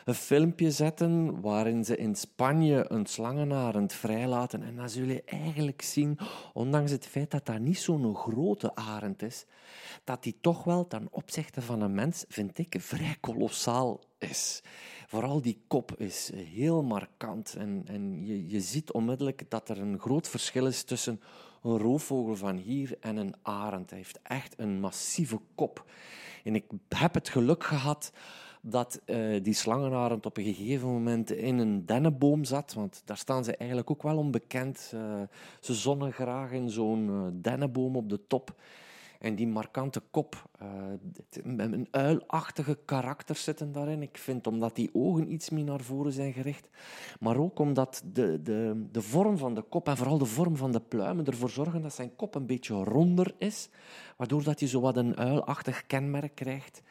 een 0.09 0.15
filmpje 0.15 0.71
zetten 0.71 1.41
waarin 1.41 1.85
ze 1.85 1.97
in 1.97 2.15
Spanje 2.15 2.85
een 2.89 3.07
slangenarend 3.07 3.93
vrijlaten. 3.93 4.63
En 4.63 4.77
dan 4.77 4.91
zul 4.91 5.07
je 5.07 5.23
eigenlijk 5.25 5.83
zien, 5.83 6.19
ondanks 6.53 6.91
het 6.91 7.07
feit 7.07 7.31
dat 7.31 7.47
dat 7.47 7.59
niet 7.59 7.79
zo'n 7.79 8.17
grote 8.17 8.75
arend 8.75 9.23
is, 9.23 9.45
dat 10.05 10.23
die 10.23 10.37
toch 10.41 10.65
wel 10.65 10.87
ten 10.87 11.09
opzichte 11.11 11.63
van 11.63 11.81
een 11.81 11.95
mens, 11.95 12.25
vind 12.29 12.59
ik, 12.59 12.77
vrij 12.79 13.17
kolossaal 13.21 14.01
is. 14.19 14.63
Vooral 15.07 15.41
die 15.41 15.63
kop 15.67 15.95
is 15.97 16.31
heel 16.35 16.83
markant 16.83 17.55
en, 17.59 17.83
en 17.87 18.27
je, 18.27 18.49
je 18.49 18.61
ziet 18.61 18.93
onmiddellijk 18.93 19.43
dat 19.49 19.69
er 19.69 19.81
een 19.81 19.99
groot 19.99 20.29
verschil 20.29 20.67
is 20.67 20.83
tussen 20.83 21.21
een 21.63 21.79
roofvogel 21.79 22.37
van 22.37 22.57
hier 22.57 22.97
en 23.01 23.17
een 23.17 23.35
arend. 23.43 23.91
Hij 23.91 23.99
heeft 23.99 24.19
echt 24.23 24.55
een 24.59 24.81
massieve 24.81 25.41
kop. 25.55 25.85
En 26.45 26.55
ik 26.55 26.65
heb 26.89 27.15
het 27.15 27.29
geluk 27.29 27.65
gehad 27.65 28.13
dat 28.71 29.01
uh, 29.07 29.43
die 29.43 29.55
slangenarend 29.55 30.27
op 30.27 30.37
een 30.37 30.45
gegeven 30.45 30.89
moment 30.89 31.31
in 31.31 31.59
een 31.59 31.87
dennenboom 31.87 32.45
zat. 32.45 32.75
Want 32.75 33.03
daar 33.05 33.17
staan 33.17 33.45
ze 33.45 33.57
eigenlijk 33.57 33.91
ook 33.91 34.03
wel 34.03 34.17
onbekend. 34.17 34.93
Uh, 34.95 35.23
ze 35.61 35.75
zonnen 35.75 36.13
graag 36.13 36.53
in 36.53 36.71
zo'n 36.71 37.09
uh, 37.09 37.23
dennenboom 37.33 37.97
op 37.97 38.09
de 38.09 38.27
top. 38.27 38.55
En 39.19 39.35
die 39.35 39.47
markante 39.47 40.03
kop, 40.11 40.49
met 41.43 41.73
een 41.73 41.89
uilachtige 41.91 42.79
karakter 42.85 43.37
zitten 43.37 43.73
daarin. 43.73 44.03
Ik 44.03 44.19
vind 44.19 44.47
omdat 44.47 44.75
die 44.77 44.91
ogen 44.93 45.33
iets 45.33 45.51
meer 45.51 45.65
naar 45.65 45.81
voren 45.81 46.13
zijn 46.13 46.33
gericht. 46.33 46.69
Maar 47.21 47.37
ook 47.37 47.59
omdat 47.59 48.03
de, 48.13 48.43
de, 48.43 48.87
de 48.93 49.03
vorm 49.03 49.37
van 49.37 49.55
de 49.55 49.63
kop 49.63 49.89
en 49.89 49.97
vooral 49.97 50.19
de 50.19 50.25
vorm 50.25 50.57
van 50.57 50.73
de 50.73 50.81
pluimen 50.81 51.25
ervoor 51.25 51.51
zorgen 51.51 51.83
dat 51.83 51.95
zijn 51.95 52.17
kop 52.17 52.35
een 52.35 52.47
beetje 52.47 52.85
ronder 52.85 53.35
is. 53.39 53.69
Waardoor 54.17 54.43
dat 54.43 54.61
je 54.61 54.67
zo 54.67 54.81
wat 54.81 54.97
een 54.97 55.17
uilachtig 55.17 55.87
kenmerk 55.87 56.35
krijgt. 56.35 56.83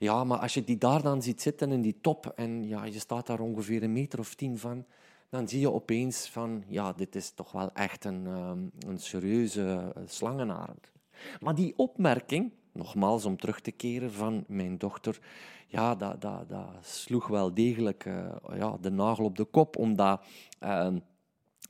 Ja, 0.00 0.24
maar 0.24 0.38
als 0.38 0.54
je 0.54 0.64
die 0.64 0.78
daar 0.78 1.02
dan 1.02 1.22
ziet 1.22 1.42
zitten 1.42 1.72
in 1.72 1.80
die 1.80 1.98
top 2.00 2.32
en 2.36 2.68
ja, 2.68 2.84
je 2.84 2.98
staat 2.98 3.26
daar 3.26 3.40
ongeveer 3.40 3.82
een 3.82 3.92
meter 3.92 4.18
of 4.18 4.34
tien 4.34 4.58
van, 4.58 4.84
dan 5.28 5.48
zie 5.48 5.60
je 5.60 5.72
opeens 5.72 6.28
van, 6.28 6.64
ja, 6.66 6.92
dit 6.92 7.14
is 7.14 7.30
toch 7.30 7.52
wel 7.52 7.70
echt 7.72 8.04
een, 8.04 8.26
um, 8.26 8.70
een 8.78 8.98
serieuze 8.98 9.92
uh, 9.96 10.02
slangenarend. 10.06 10.92
Maar 11.40 11.54
die 11.54 11.74
opmerking, 11.76 12.52
nogmaals 12.72 13.24
om 13.24 13.36
terug 13.36 13.60
te 13.60 13.70
keren 13.70 14.12
van 14.12 14.44
mijn 14.46 14.78
dochter, 14.78 15.18
ja, 15.66 15.94
dat, 15.94 16.20
dat, 16.20 16.48
dat 16.48 16.68
sloeg 16.80 17.26
wel 17.26 17.54
degelijk 17.54 18.04
uh, 18.04 18.34
ja, 18.54 18.76
de 18.80 18.90
nagel 18.90 19.24
op 19.24 19.36
de 19.36 19.44
kop, 19.44 19.76
omdat 19.76 20.22
uh, 20.62 20.88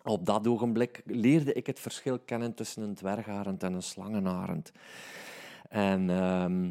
op 0.04 0.26
dat 0.26 0.46
ogenblik 0.46 1.02
leerde 1.04 1.52
ik 1.52 1.66
het 1.66 1.80
verschil 1.80 2.18
kennen 2.18 2.54
tussen 2.54 2.82
een 2.82 2.94
dwergarend 2.94 3.62
en 3.62 3.72
een 3.72 3.82
slangenarend. 3.82 4.72
En 5.68 6.10
ehm, 6.10 6.70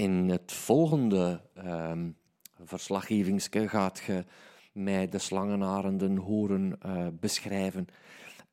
in 0.00 0.28
het 0.28 0.52
volgende 0.52 1.40
um, 1.66 2.16
verslaggevingske 2.64 3.68
gaat 3.68 3.98
je 4.06 4.24
mij 4.72 5.08
de 5.08 5.18
slangenarenden 5.18 6.16
horen 6.16 6.78
uh, 6.86 7.06
beschrijven. 7.20 7.86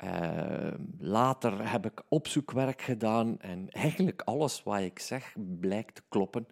Uh, 0.04 0.72
later 1.00 1.72
heb 1.72 1.86
ik 1.86 2.04
opzoekwerk 2.08 2.82
gedaan 2.82 3.40
en 3.40 3.70
eigenlijk 3.70 4.22
alles 4.22 4.64
wat 4.64 4.80
ik 4.80 5.00
zeg 5.00 5.36
blijkt 5.60 5.96
te 5.96 6.02
kloppen. 6.10 6.48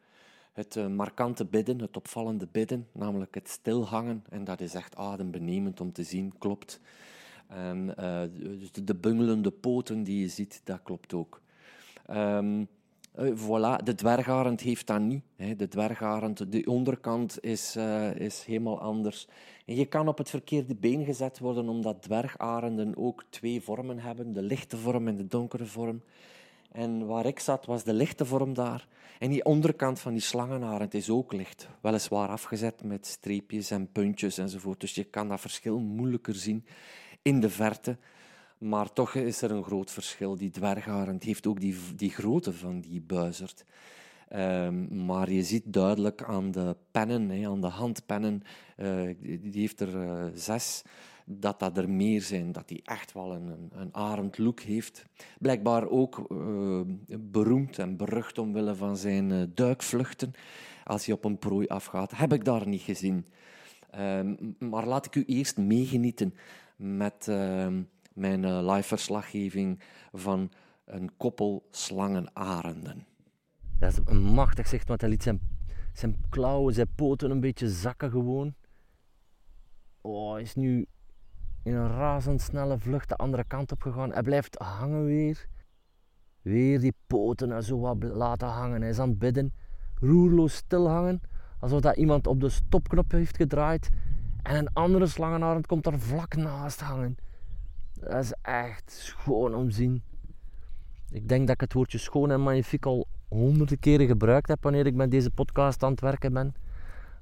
Het 0.54 0.76
uh, 0.76 0.88
markante 0.88 1.46
bidden, 1.46 1.80
het 1.80 1.98
opvallende 1.98 2.48
bidden, 2.52 2.88
namelijk 2.92 3.36
het 3.36 3.50
stilhangen, 3.50 4.24
en 4.30 4.44
dat 4.44 4.62
is 4.62 4.74
echt 4.74 4.96
adembenemend 4.96 5.82
om 5.82 5.92
te 5.92 6.04
zien, 6.04 6.38
klopt. 6.38 6.80
En 7.48 7.86
de, 8.72 8.84
de 8.84 8.96
bungelende 8.96 9.52
poten 9.52 10.04
die 10.04 10.20
je 10.20 10.28
ziet, 10.28 10.62
dat 10.64 10.80
klopt 10.84 11.14
ook. 11.14 11.42
Um, 12.10 12.68
voilà, 13.18 13.84
de 13.84 13.96
dwergarend 13.96 14.62
heeft 14.62 14.88
dat 14.88 15.00
niet. 15.00 15.24
De 15.58 15.68
dwergarend, 15.68 16.52
de 16.52 16.66
onderkant 16.66 17.44
is, 17.44 17.76
uh, 17.78 18.16
is 18.16 18.44
helemaal 18.44 18.80
anders. 18.80 19.28
En 19.66 19.76
je 19.76 19.86
kan 19.86 20.08
op 20.08 20.18
het 20.18 20.30
verkeerde 20.30 20.76
been 20.76 21.06
gezet 21.06 21.40
worden, 21.40 21.70
omdat 21.70 22.02
dwergarenden 22.02 22.98
ook 22.98 23.24
twee 23.30 23.62
vormen 23.62 24.00
hebben: 24.00 24.34
de 24.34 24.42
lichte 24.42 24.78
vorm 24.78 25.08
en 25.08 25.16
de 25.16 25.28
donkere 25.28 25.66
vorm. 25.66 26.02
En 26.72 27.06
waar 27.06 27.26
ik 27.26 27.40
zat, 27.40 27.66
was 27.66 27.84
de 27.84 27.94
lichte 27.94 28.26
vorm 28.26 28.54
daar. 28.54 28.88
En 29.20 29.30
die 29.30 29.46
onderkant 29.46 30.00
van 30.00 30.12
die 30.12 30.22
slangenarend 30.22 30.94
is 30.94 31.10
ook 31.10 31.34
licht. 31.34 31.68
Weliswaar 31.82 32.30
afgezet 32.30 32.84
met 32.84 33.06
streepjes 33.06 33.72
en 33.72 33.92
puntjes 33.92 34.38
enzovoort. 34.38 34.80
Dus 34.80 34.96
je 34.96 35.04
kan 35.04 35.30
dat 35.30 35.42
verschil 35.42 35.80
moeilijker 35.80 36.36
zien 36.36 36.66
in 37.22 37.40
de 37.40 37.50
verte. 37.50 37.98
Maar 38.58 38.94
toch 38.94 39.16
is 39.16 39.42
er 39.42 39.52
een 39.52 39.64
groot 39.64 39.92
verschil. 39.92 40.36
Die 40.36 40.50
dwergarend 40.50 41.24
heeft 41.24 41.48
ook 41.48 41.60
die, 41.60 41.76
die 41.96 42.10
grootte 42.10 42.54
van 42.54 42.80
die 42.80 43.02
buizerd. 43.02 43.66
Um, 44.34 45.06
maar 45.06 45.32
je 45.32 45.44
ziet 45.44 45.64
duidelijk 45.66 46.24
aan 46.24 46.52
de 46.52 46.76
pennen, 46.92 47.30
hè, 47.30 47.48
aan 47.48 47.62
de 47.62 47.68
handpennen, 47.68 48.44
uh, 48.78 49.16
die 49.20 49.62
heeft 49.62 49.80
er 49.80 49.96
uh, 49.96 50.26
zes, 50.34 50.84
dat 51.26 51.60
dat 51.60 51.78
er 51.78 51.90
meer 51.90 52.22
zijn, 52.22 52.52
dat 52.52 52.70
hij 52.70 52.80
echt 52.84 53.14
wel 53.14 53.34
een, 53.34 53.70
een, 53.72 53.96
arend 53.96 54.38
look 54.38 54.60
heeft. 54.60 55.06
Blijkbaar 55.40 55.90
ook 55.90 56.28
uh, 56.32 56.82
beroemd 57.20 57.80
en 57.80 57.98
berucht 57.98 58.38
omwille 58.38 58.76
van 58.76 58.98
zijn 58.98 59.52
duikvluchten. 59.54 60.34
Als 60.84 61.06
hij 61.06 61.16
op 61.16 61.26
een 61.26 61.38
prooi 61.38 61.68
afgaat, 61.68 62.18
heb 62.18 62.34
ik 62.34 62.46
daar 62.46 62.68
niet 62.68 62.82
gezien. 62.82 63.26
Um, 64.00 64.56
maar 64.60 64.86
laat 64.86 65.06
ik 65.06 65.16
u 65.16 65.24
eerst 65.26 65.58
meegenieten 65.58 66.34
met 66.76 67.28
ehm, 67.28 67.82
mijn 68.16 68.44
uh, 68.44 68.74
live 68.74 68.88
verslaggeving 68.88 69.80
van 70.14 70.52
een 70.86 71.18
koppel 71.18 71.68
slangenarenden. 71.72 73.06
Dat 73.80 73.92
is 73.92 74.00
een 74.06 74.22
machtig 74.22 74.68
zicht, 74.68 74.88
want 74.88 75.02
hij 75.02 75.10
liet 75.10 75.24
zijn, 75.24 75.40
zijn 75.94 76.16
klauwen, 76.30 76.74
zijn 76.74 76.96
poten 76.96 77.32
een 77.32 77.40
beetje 77.40 77.70
zakken 77.70 78.12
gewoon. 78.12 78.54
Oh, 80.02 80.34
hij 80.34 80.42
is 80.42 80.56
nu 80.56 80.86
in 81.64 81.76
een 81.76 81.88
razendsnelle 81.88 82.78
vlucht 82.80 83.10
de 83.10 83.16
andere 83.16 83.44
kant 83.44 83.72
op 83.72 83.82
gegaan. 83.82 84.14
Hij 84.14 84.22
blijft 84.22 84.56
hangen 84.58 85.06
weer. 85.06 85.48
Weer 86.42 86.80
die 86.80 86.94
poten 87.08 87.52
en 87.52 87.64
zo 87.64 87.80
wat 87.80 88.04
laten 88.04 88.48
hangen. 88.48 88.82
Hij 88.82 88.90
is 88.90 89.00
aan 89.00 89.10
het 89.10 89.20
bidden. 89.20 89.54
Roerloos 89.96 90.56
stil 90.56 90.90
hangen. 90.90 91.22
Alsof 91.60 91.82
dat 91.82 91.96
iemand 91.96 92.28
op 92.28 92.40
de 92.40 92.50
stopknop 92.50 93.12
heeft 93.12 93.36
gedraaid. 93.36 93.90
En 94.42 94.56
een 94.56 94.74
andere 94.74 95.08
slangenarend 95.08 95.68
komt 95.68 95.86
er 95.86 96.00
vlak 96.00 96.36
naast 96.36 96.80
hangen. 96.80 97.18
Dat 98.00 98.24
is 98.24 98.34
echt 98.42 98.92
schoon 98.92 99.56
om 99.56 99.70
te 99.70 99.76
zien. 99.76 100.04
Ik 101.10 101.28
denk 101.28 101.42
dat 101.42 101.56
ik 101.56 101.62
het 101.62 101.74
woordje 101.74 101.98
schoon 101.98 102.32
en 102.32 102.42
magnifiek 102.42 102.86
al 102.86 103.08
honderden 103.28 103.80
keren 103.80 104.08
gebruikt 104.08 104.48
heb 104.48 104.64
wanneer 104.64 104.86
ik 104.86 104.94
met 104.94 105.12
deze 105.12 105.32
podcast 105.32 105.84
aan 105.84 105.92
het 105.92 106.02
werken 106.02 106.34
ben. 106.34 106.56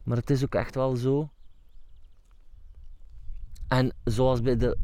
Maar 0.03 0.17
het 0.17 0.29
is 0.29 0.43
ook 0.43 0.55
echt 0.55 0.75
wel 0.75 0.95
zo. 0.95 1.29
En 3.67 3.93
zoals 4.03 4.41
bij 4.41 4.57
de 4.57 4.77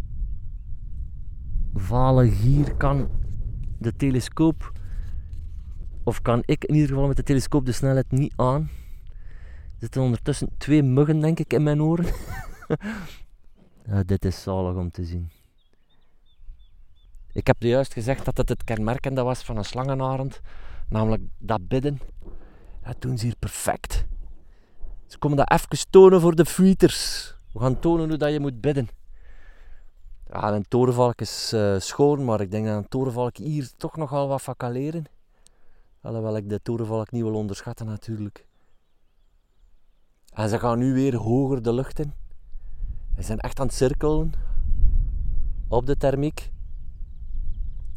vale 1.74 2.30
gier 2.32 2.76
kan 2.76 3.10
de 3.78 3.96
telescoop, 3.96 4.72
of 6.04 6.22
kan 6.22 6.44
ik 6.46 6.64
in 6.64 6.74
ieder 6.74 6.90
geval 6.90 7.08
met 7.08 7.18
de 7.18 7.24
telescoop 7.24 7.66
de 7.66 7.72
snelheid 7.72 8.12
niet 8.12 8.34
aan. 8.36 8.62
Er 8.62 9.86
zitten 9.86 10.02
ondertussen 10.02 10.50
twee 10.58 10.84
muggen, 10.84 11.20
denk 11.20 11.40
ik, 11.40 11.54
in 11.54 11.64
mijn 11.64 11.82
oren. 11.82 12.06
ja, 13.90 14.04
dit 14.04 14.26
is 14.26 14.42
zalig 14.42 14.76
om 14.76 14.92
te 14.92 15.06
zien. 15.06 15.30
Ik 17.40 17.48
heb 17.48 17.62
juist 17.62 17.94
gezegd 17.94 18.26
dat 18.26 18.38
het 18.38 18.50
het 18.50 18.64
kenmerkende 18.64 19.24
was 19.24 19.44
van 19.44 19.58
een 19.58 19.66
slangenarend, 19.66 20.42
namelijk 20.90 21.24
dat 21.38 21.68
bidden. 21.68 22.00
Dat 22.84 22.96
doen 23.02 23.18
ze 23.18 23.26
hier 23.26 23.36
perfect. 23.40 24.06
Ze 25.08 25.18
komen 25.18 25.38
dat 25.38 25.52
even 25.52 25.90
tonen 25.90 26.22
voor 26.22 26.36
de 26.36 26.46
feeters. 26.46 27.34
We 27.54 27.60
gaan 27.60 27.80
tonen 27.80 28.08
hoe 28.08 28.18
dat 28.18 28.32
je 28.32 28.40
moet 28.40 28.62
bidden. 28.62 28.88
Ja, 30.32 30.54
een 30.54 30.68
torenvalk 30.68 31.22
is 31.22 31.52
uh, 31.54 31.80
schoon, 31.80 32.26
maar 32.26 32.42
ik 32.42 32.52
denk 32.52 32.66
dat 32.66 32.76
een 32.76 32.88
torenvalk 32.88 33.38
hier 33.38 33.70
toch 33.78 33.96
nogal 33.96 34.28
wat 34.28 34.42
van 34.42 34.56
kan 34.58 34.72
leren. 34.72 35.06
Alhoewel 36.02 36.38
ik 36.38 36.50
de 36.50 36.62
torenvalk 36.62 37.12
niet 37.12 37.24
wil 37.24 37.36
onderschatten 37.36 37.86
natuurlijk. 37.86 38.46
En 40.34 40.50
ze 40.50 40.60
gaan 40.60 40.80
nu 40.80 40.94
weer 40.94 41.16
hoger 41.16 41.62
de 41.62 41.74
lucht 41.74 42.00
in. 42.00 42.14
Ze 43.16 43.22
zijn 43.22 43.40
echt 43.40 43.60
aan 43.60 43.66
het 43.66 43.76
cirkelen 43.76 44.32
op 45.68 45.86
de 45.86 45.98
thermiek. 45.98 46.52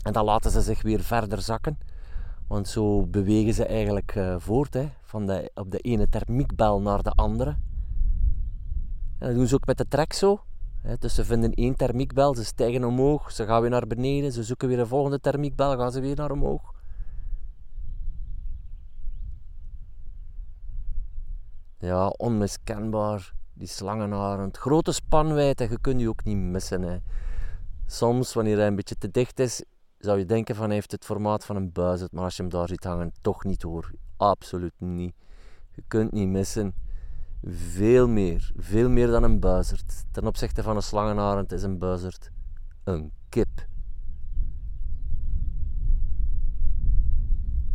En 0.02 0.12
dan 0.12 0.24
laten 0.24 0.50
ze 0.50 0.60
zich 0.60 0.82
weer 0.82 1.00
verder 1.00 1.42
zakken. 1.42 1.78
Want 2.46 2.68
zo 2.68 3.06
bewegen 3.06 3.54
ze 3.54 3.66
eigenlijk 3.66 4.14
uh, 4.14 4.34
voort, 4.38 4.74
hè, 4.74 4.88
van 5.02 5.26
de, 5.26 5.50
op 5.54 5.70
de 5.70 5.78
ene 5.78 6.08
thermiekbel 6.08 6.80
naar 6.80 7.02
de 7.02 7.10
andere. 7.10 7.50
En 9.18 9.28
dat 9.28 9.34
doen 9.34 9.46
ze 9.46 9.54
ook 9.54 9.66
met 9.66 9.78
de 9.78 9.88
trek 9.88 10.12
zo. 10.12 10.44
Dus 10.98 11.14
ze 11.14 11.24
vinden 11.24 11.52
één 11.52 11.76
thermiekbel, 11.76 12.34
ze 12.34 12.44
stijgen 12.44 12.84
omhoog, 12.84 13.30
ze 13.30 13.44
gaan 13.46 13.60
weer 13.60 13.70
naar 13.70 13.86
beneden, 13.86 14.32
ze 14.32 14.42
zoeken 14.42 14.68
weer 14.68 14.78
een 14.78 14.86
volgende 14.86 15.20
thermiekbel, 15.20 15.76
gaan 15.76 15.92
ze 15.92 16.00
weer 16.00 16.16
naar 16.16 16.30
omhoog. 16.30 16.74
Ja, 21.78 22.06
onmiskenbaar. 22.06 23.32
Die 23.54 23.68
slangenarend. 23.68 24.56
Grote 24.56 24.92
spanwijdte, 24.92 25.68
je 25.70 25.80
kunt 25.80 25.98
die 25.98 26.08
ook 26.08 26.24
niet 26.24 26.36
missen. 26.36 26.82
Hè. 26.82 26.98
Soms, 27.86 28.32
wanneer 28.32 28.56
hij 28.56 28.66
een 28.66 28.76
beetje 28.76 28.98
te 28.98 29.10
dicht 29.10 29.38
is, 29.38 29.64
zou 30.04 30.18
je 30.18 30.24
denken 30.24 30.54
van 30.54 30.70
heeft 30.70 30.92
het 30.92 31.04
formaat 31.04 31.44
van 31.44 31.56
een 31.56 31.72
buizerd, 31.72 32.12
maar 32.12 32.24
als 32.24 32.36
je 32.36 32.42
hem 32.42 32.50
daar 32.50 32.68
ziet 32.68 32.84
hangen, 32.84 33.12
toch 33.20 33.44
niet 33.44 33.62
hoor. 33.62 33.90
Absoluut 34.16 34.72
niet. 34.78 35.14
Je 35.70 35.82
kunt 35.88 36.12
niet 36.12 36.28
missen. 36.28 36.74
Veel 37.42 38.08
meer, 38.08 38.52
veel 38.56 38.88
meer 38.88 39.06
dan 39.06 39.22
een 39.22 39.40
buizerd. 39.40 40.04
Ten 40.10 40.26
opzichte 40.26 40.62
van 40.62 40.76
een 40.76 40.82
slangenarend 40.82 41.52
is 41.52 41.62
een 41.62 41.78
buizerd 41.78 42.30
een 42.84 43.12
kip. 43.28 43.66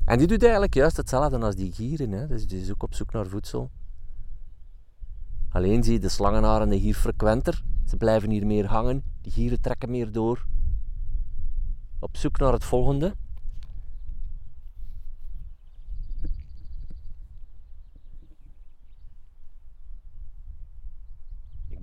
En 0.06 0.18
die 0.18 0.28
doet 0.28 0.42
eigenlijk 0.42 0.74
juist 0.74 0.98
hetzelfde 0.98 1.38
als 1.38 1.56
die 1.56 1.72
gieren. 1.72 2.12
Hè? 2.12 2.28
Dus 2.28 2.48
die 2.48 2.62
is 2.62 2.72
ook 2.72 2.84
op 2.84 2.94
zoek 2.94 3.12
naar 3.12 3.28
voedsel. 3.28 3.72
Alleen 5.50 5.84
zie 5.84 5.94
je 5.94 6.00
de 6.00 6.10
slangenarenden 6.10 6.78
hier 6.80 6.96
frequenter. 6.96 7.64
Ze 7.86 7.98
blijven 7.98 8.30
hier 8.30 8.46
meer 8.46 8.66
hangen. 8.66 9.04
Die 9.22 9.32
gieren 9.32 9.62
trekken 9.62 9.92
meer 9.92 10.12
door 10.12 10.46
op 12.00 12.18
zoek 12.18 12.40
naar 12.40 12.54
het 12.54 12.64
volgende. 12.64 13.16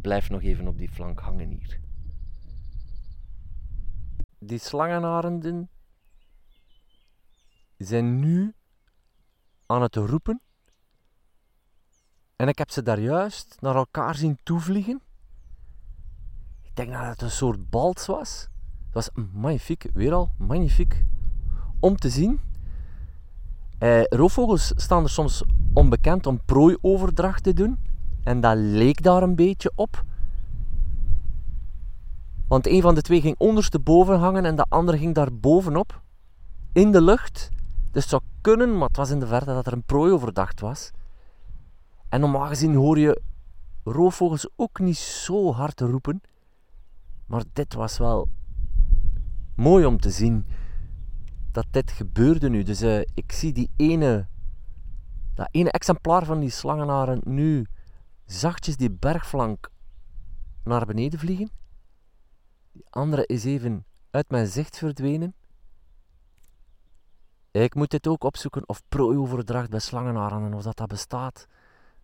blijf 0.05 0.31
nog 0.31 0.43
even 0.43 0.67
op 0.69 0.79
die 0.79 0.91
flank 0.91 1.21
hangen 1.21 1.49
hier. 1.49 1.81
Die 4.39 4.59
slangenarenden 4.59 5.71
zijn 7.77 8.19
nu 8.21 8.55
aan 9.67 9.83
het 9.83 9.97
roepen. 9.97 10.41
En 12.37 12.49
ik 12.49 12.59
heb 12.59 12.71
ze 12.71 12.83
daar 12.83 13.01
juist 13.01 13.61
naar 13.61 13.75
elkaar 13.75 14.15
zien 14.15 14.39
toevliegen. 14.43 15.03
Ik 16.63 16.77
denk 16.77 16.93
dat 16.93 17.07
het 17.07 17.23
een 17.23 17.31
soort 17.31 17.71
balts 17.71 18.07
was. 18.07 18.49
Was 18.95 19.11
magnifiek, 19.33 19.87
weer 19.93 20.13
al 20.13 20.31
magnifiek 20.39 21.05
om 21.81 21.97
te 21.97 22.09
zien. 22.09 22.41
Eh, 23.79 24.05
roofvogels 24.05 24.73
staan 24.77 25.03
er 25.03 25.11
soms 25.11 25.45
onbekend 25.73 26.27
om 26.27 26.41
prooioverdracht 26.45 27.43
te 27.43 27.53
doen. 27.53 27.79
En 28.23 28.41
dat 28.41 28.57
leek 28.57 29.03
daar 29.03 29.23
een 29.23 29.35
beetje 29.35 29.73
op. 29.75 30.05
Want 32.49 32.67
een 32.67 32.83
van 32.83 32.95
de 32.95 33.03
twee 33.03 33.21
ging 33.21 33.39
ondersteboven 33.39 34.19
hangen 34.19 34.45
en 34.45 34.57
de 34.57 34.67
andere 34.69 34.99
ging 34.99 35.15
daar 35.15 35.35
bovenop. 35.35 36.03
In 36.73 36.93
de 36.93 37.03
lucht. 37.03 37.49
Dus 37.91 38.03
het 38.03 38.11
zou 38.11 38.23
kunnen, 38.41 38.79
maar 38.79 38.89
het 38.89 38.97
was 38.97 39.11
in 39.11 39.21
de 39.21 39.27
verte 39.27 39.53
dat 39.53 39.67
er 39.67 39.73
een 39.73 39.83
prooioverdacht 39.83 40.61
was. 40.61 40.91
En 42.09 42.21
normaal 42.21 42.47
gezien 42.47 42.75
hoor 42.75 42.99
je 42.99 43.23
roofvogels 43.85 44.49
ook 44.57 44.79
niet 44.79 44.97
zo 44.97 45.53
hard 45.53 45.81
roepen. 45.81 46.21
Maar 47.27 47.43
dit 47.53 47.75
was 47.75 47.99
wel 47.99 48.29
mooi 49.55 49.85
om 49.85 50.01
te 50.01 50.11
zien 50.11 50.47
dat 51.51 51.67
dit 51.71 51.91
gebeurde 51.91 52.49
nu. 52.49 52.63
Dus 52.63 52.83
uh, 52.83 53.01
ik 53.15 53.33
zie 53.33 53.53
die 53.53 53.71
ene, 53.77 54.27
dat 55.35 55.49
ene 55.51 55.71
exemplaar 55.71 56.25
van 56.25 56.41
die 56.41 56.51
slangenaren 56.51 57.21
nu 57.25 57.67
zachtjes 58.25 58.77
die 58.77 58.91
bergflank 58.91 59.71
naar 60.65 60.87
beneden 60.87 61.19
vliegen. 61.19 61.51
Die 62.73 62.85
andere 62.91 63.27
is 63.27 63.45
even 63.45 63.85
uit 64.11 64.31
mijn 64.31 64.47
zicht 64.47 64.79
verdwenen. 64.79 65.35
Ik 67.51 67.75
moet 67.75 67.91
dit 67.91 68.07
ook 68.07 68.25
opzoeken 68.25 68.69
of 68.69 68.83
prooioverdracht 68.89 69.71
bij 69.71 69.79
slangenarenden, 69.79 70.55
of 70.55 70.63
dat 70.63 70.77
dat 70.77 70.89
bestaat. 70.89 71.47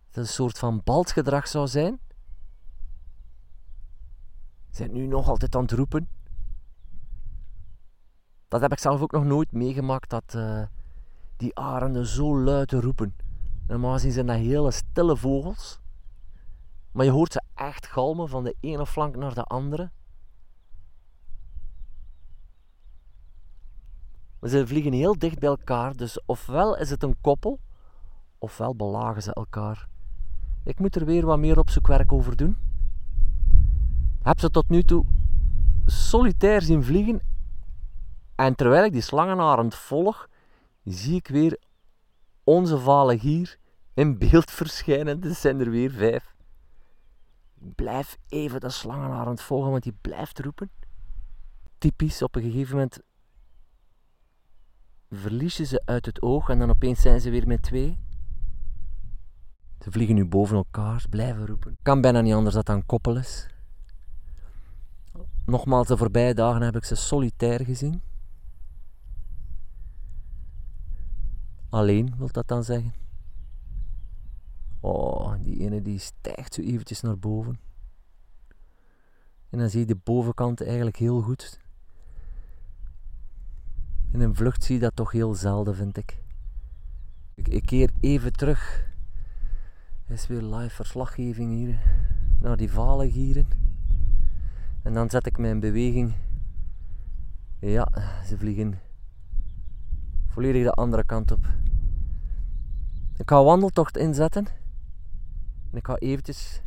Het 0.07 0.15
een 0.17 0.27
soort 0.27 0.57
van 0.57 0.81
baltgedrag 0.83 1.47
zou 1.47 1.67
zijn. 1.67 1.99
Zijn 4.69 4.91
nu 4.91 5.07
nog 5.07 5.27
altijd 5.27 5.55
aan 5.55 5.61
het 5.61 5.71
roepen. 5.71 6.09
Dat 8.51 8.61
heb 8.61 8.71
ik 8.71 8.79
zelf 8.79 9.01
ook 9.01 9.11
nog 9.11 9.23
nooit 9.23 9.51
meegemaakt, 9.51 10.09
dat 10.09 10.33
uh, 10.35 10.63
die 11.37 11.55
arenden 11.55 12.05
zo 12.05 12.37
luid 12.37 12.71
roepen. 12.71 13.15
Normaal 13.67 13.93
gezien 13.93 14.11
zijn 14.11 14.25
dat 14.25 14.35
hele 14.35 14.71
stille 14.71 15.17
vogels. 15.17 15.79
Maar 16.91 17.05
je 17.05 17.11
hoort 17.11 17.31
ze 17.31 17.41
echt 17.55 17.87
galmen 17.87 18.29
van 18.29 18.43
de 18.43 18.55
ene 18.59 18.85
flank 18.85 19.15
naar 19.15 19.33
de 19.33 19.43
andere. 19.43 19.91
Ze 24.41 24.67
vliegen 24.67 24.93
heel 24.93 25.17
dicht 25.17 25.39
bij 25.39 25.49
elkaar, 25.49 25.95
dus 25.95 26.21
ofwel 26.25 26.77
is 26.77 26.89
het 26.89 27.03
een 27.03 27.15
koppel, 27.21 27.59
ofwel 28.37 28.75
belagen 28.75 29.21
ze 29.21 29.33
elkaar. 29.33 29.87
Ik 30.63 30.79
moet 30.79 30.95
er 30.95 31.05
weer 31.05 31.25
wat 31.25 31.39
meer 31.39 31.59
opzoekwerk 31.59 32.11
over 32.11 32.35
doen. 32.35 32.57
Heb 34.21 34.39
ze 34.39 34.49
tot 34.49 34.69
nu 34.69 34.83
toe 34.83 35.05
solitair 35.85 36.61
zien 36.61 36.83
vliegen 36.83 37.30
en 38.35 38.55
terwijl 38.55 38.85
ik 38.85 38.91
die 38.91 39.01
slangenarend 39.01 39.75
volg, 39.75 40.29
zie 40.83 41.15
ik 41.15 41.27
weer 41.27 41.59
onze 42.43 42.79
vale 42.79 43.19
gier 43.19 43.57
in 43.93 44.17
beeld 44.17 44.51
verschijnen. 44.51 45.23
Er 45.23 45.35
zijn 45.35 45.59
er 45.59 45.69
weer 45.69 45.91
vijf. 45.91 46.35
Blijf 47.75 48.17
even 48.27 48.59
de 48.59 48.69
slangenarend 48.69 49.41
volgen, 49.41 49.71
want 49.71 49.83
die 49.83 49.97
blijft 50.01 50.39
roepen. 50.39 50.71
Typisch, 51.77 52.21
op 52.21 52.35
een 52.35 52.41
gegeven 52.41 52.75
moment 52.75 52.99
verlies 55.09 55.57
je 55.57 55.65
ze 55.65 55.81
uit 55.85 56.05
het 56.05 56.21
oog 56.21 56.49
en 56.49 56.59
dan 56.59 56.69
opeens 56.69 57.01
zijn 57.01 57.21
ze 57.21 57.29
weer 57.29 57.47
met 57.47 57.61
twee. 57.61 57.99
Ze 59.79 59.91
vliegen 59.91 60.15
nu 60.15 60.25
boven 60.25 60.55
elkaar, 60.55 61.05
blijven 61.09 61.47
roepen. 61.47 61.77
Kan 61.81 62.01
bijna 62.01 62.21
niet 62.21 62.33
anders 62.33 62.55
dat 62.55 62.65
dat 62.65 62.75
een 62.75 62.85
koppel 62.85 63.17
is. 63.17 63.47
Nogmaals, 65.45 65.87
de 65.87 65.97
voorbije 65.97 66.33
dagen 66.33 66.61
heb 66.61 66.75
ik 66.75 66.83
ze 66.83 66.95
solitair 66.95 67.65
gezien. 67.65 68.01
Alleen 71.71 72.13
wil 72.17 72.31
dat 72.31 72.47
dan 72.47 72.63
zeggen. 72.63 72.93
Oh, 74.79 75.33
die 75.41 75.59
ene 75.59 75.81
die 75.81 75.99
stijgt 75.99 76.53
zo 76.53 76.61
eventjes 76.61 77.01
naar 77.01 77.17
boven. 77.17 77.59
En 79.49 79.59
dan 79.59 79.69
zie 79.69 79.79
je 79.79 79.85
de 79.85 79.99
bovenkant 80.03 80.63
eigenlijk 80.63 80.97
heel 80.97 81.21
goed. 81.21 81.59
In 84.11 84.21
een 84.21 84.35
vlucht 84.35 84.63
zie 84.63 84.75
je 84.75 84.81
dat 84.81 84.95
toch 84.95 85.11
heel 85.11 85.33
zelden, 85.33 85.75
vind 85.75 85.97
ik. 85.97 86.17
Ik, 87.35 87.65
keer 87.65 87.91
even 87.99 88.33
terug. 88.33 88.89
Er 90.05 90.13
is 90.13 90.27
weer 90.27 90.41
live 90.41 90.75
verslaggeving 90.75 91.51
hier. 91.51 91.79
Naar 92.39 92.57
die 92.57 92.69
gieren. 93.11 93.47
En 94.83 94.93
dan 94.93 95.09
zet 95.09 95.25
ik 95.25 95.37
mijn 95.37 95.59
beweging. 95.59 96.13
Ja, 97.59 97.87
ze 98.25 98.37
vliegen 98.37 98.79
volledig 100.31 100.63
de 100.63 100.71
andere 100.71 101.03
kant 101.03 101.31
op. 101.31 101.45
Ik 103.17 103.29
ga 103.29 103.43
wandeltocht 103.43 103.97
inzetten. 103.97 104.45
En 105.71 105.77
ik 105.77 105.85
ga 105.85 105.95
eventjes 105.95 106.61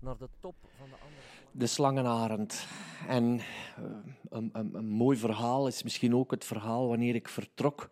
naar 0.00 0.16
de 0.18 0.28
top 0.40 0.54
van 0.78 0.88
de 0.88 0.96
andere... 1.04 1.20
De 1.52 1.66
slangenarend. 1.66 2.66
En 3.08 3.24
uh, 3.24 3.40
een, 4.28 4.50
een, 4.52 4.74
een, 4.74 4.88
mooi 4.88 5.18
verhaal 5.18 5.66
is 5.66 5.82
misschien 5.82 6.14
ook 6.14 6.30
het 6.30 6.44
verhaal 6.44 6.88
wanneer 6.88 7.14
ik 7.14 7.28
vertrok 7.28 7.88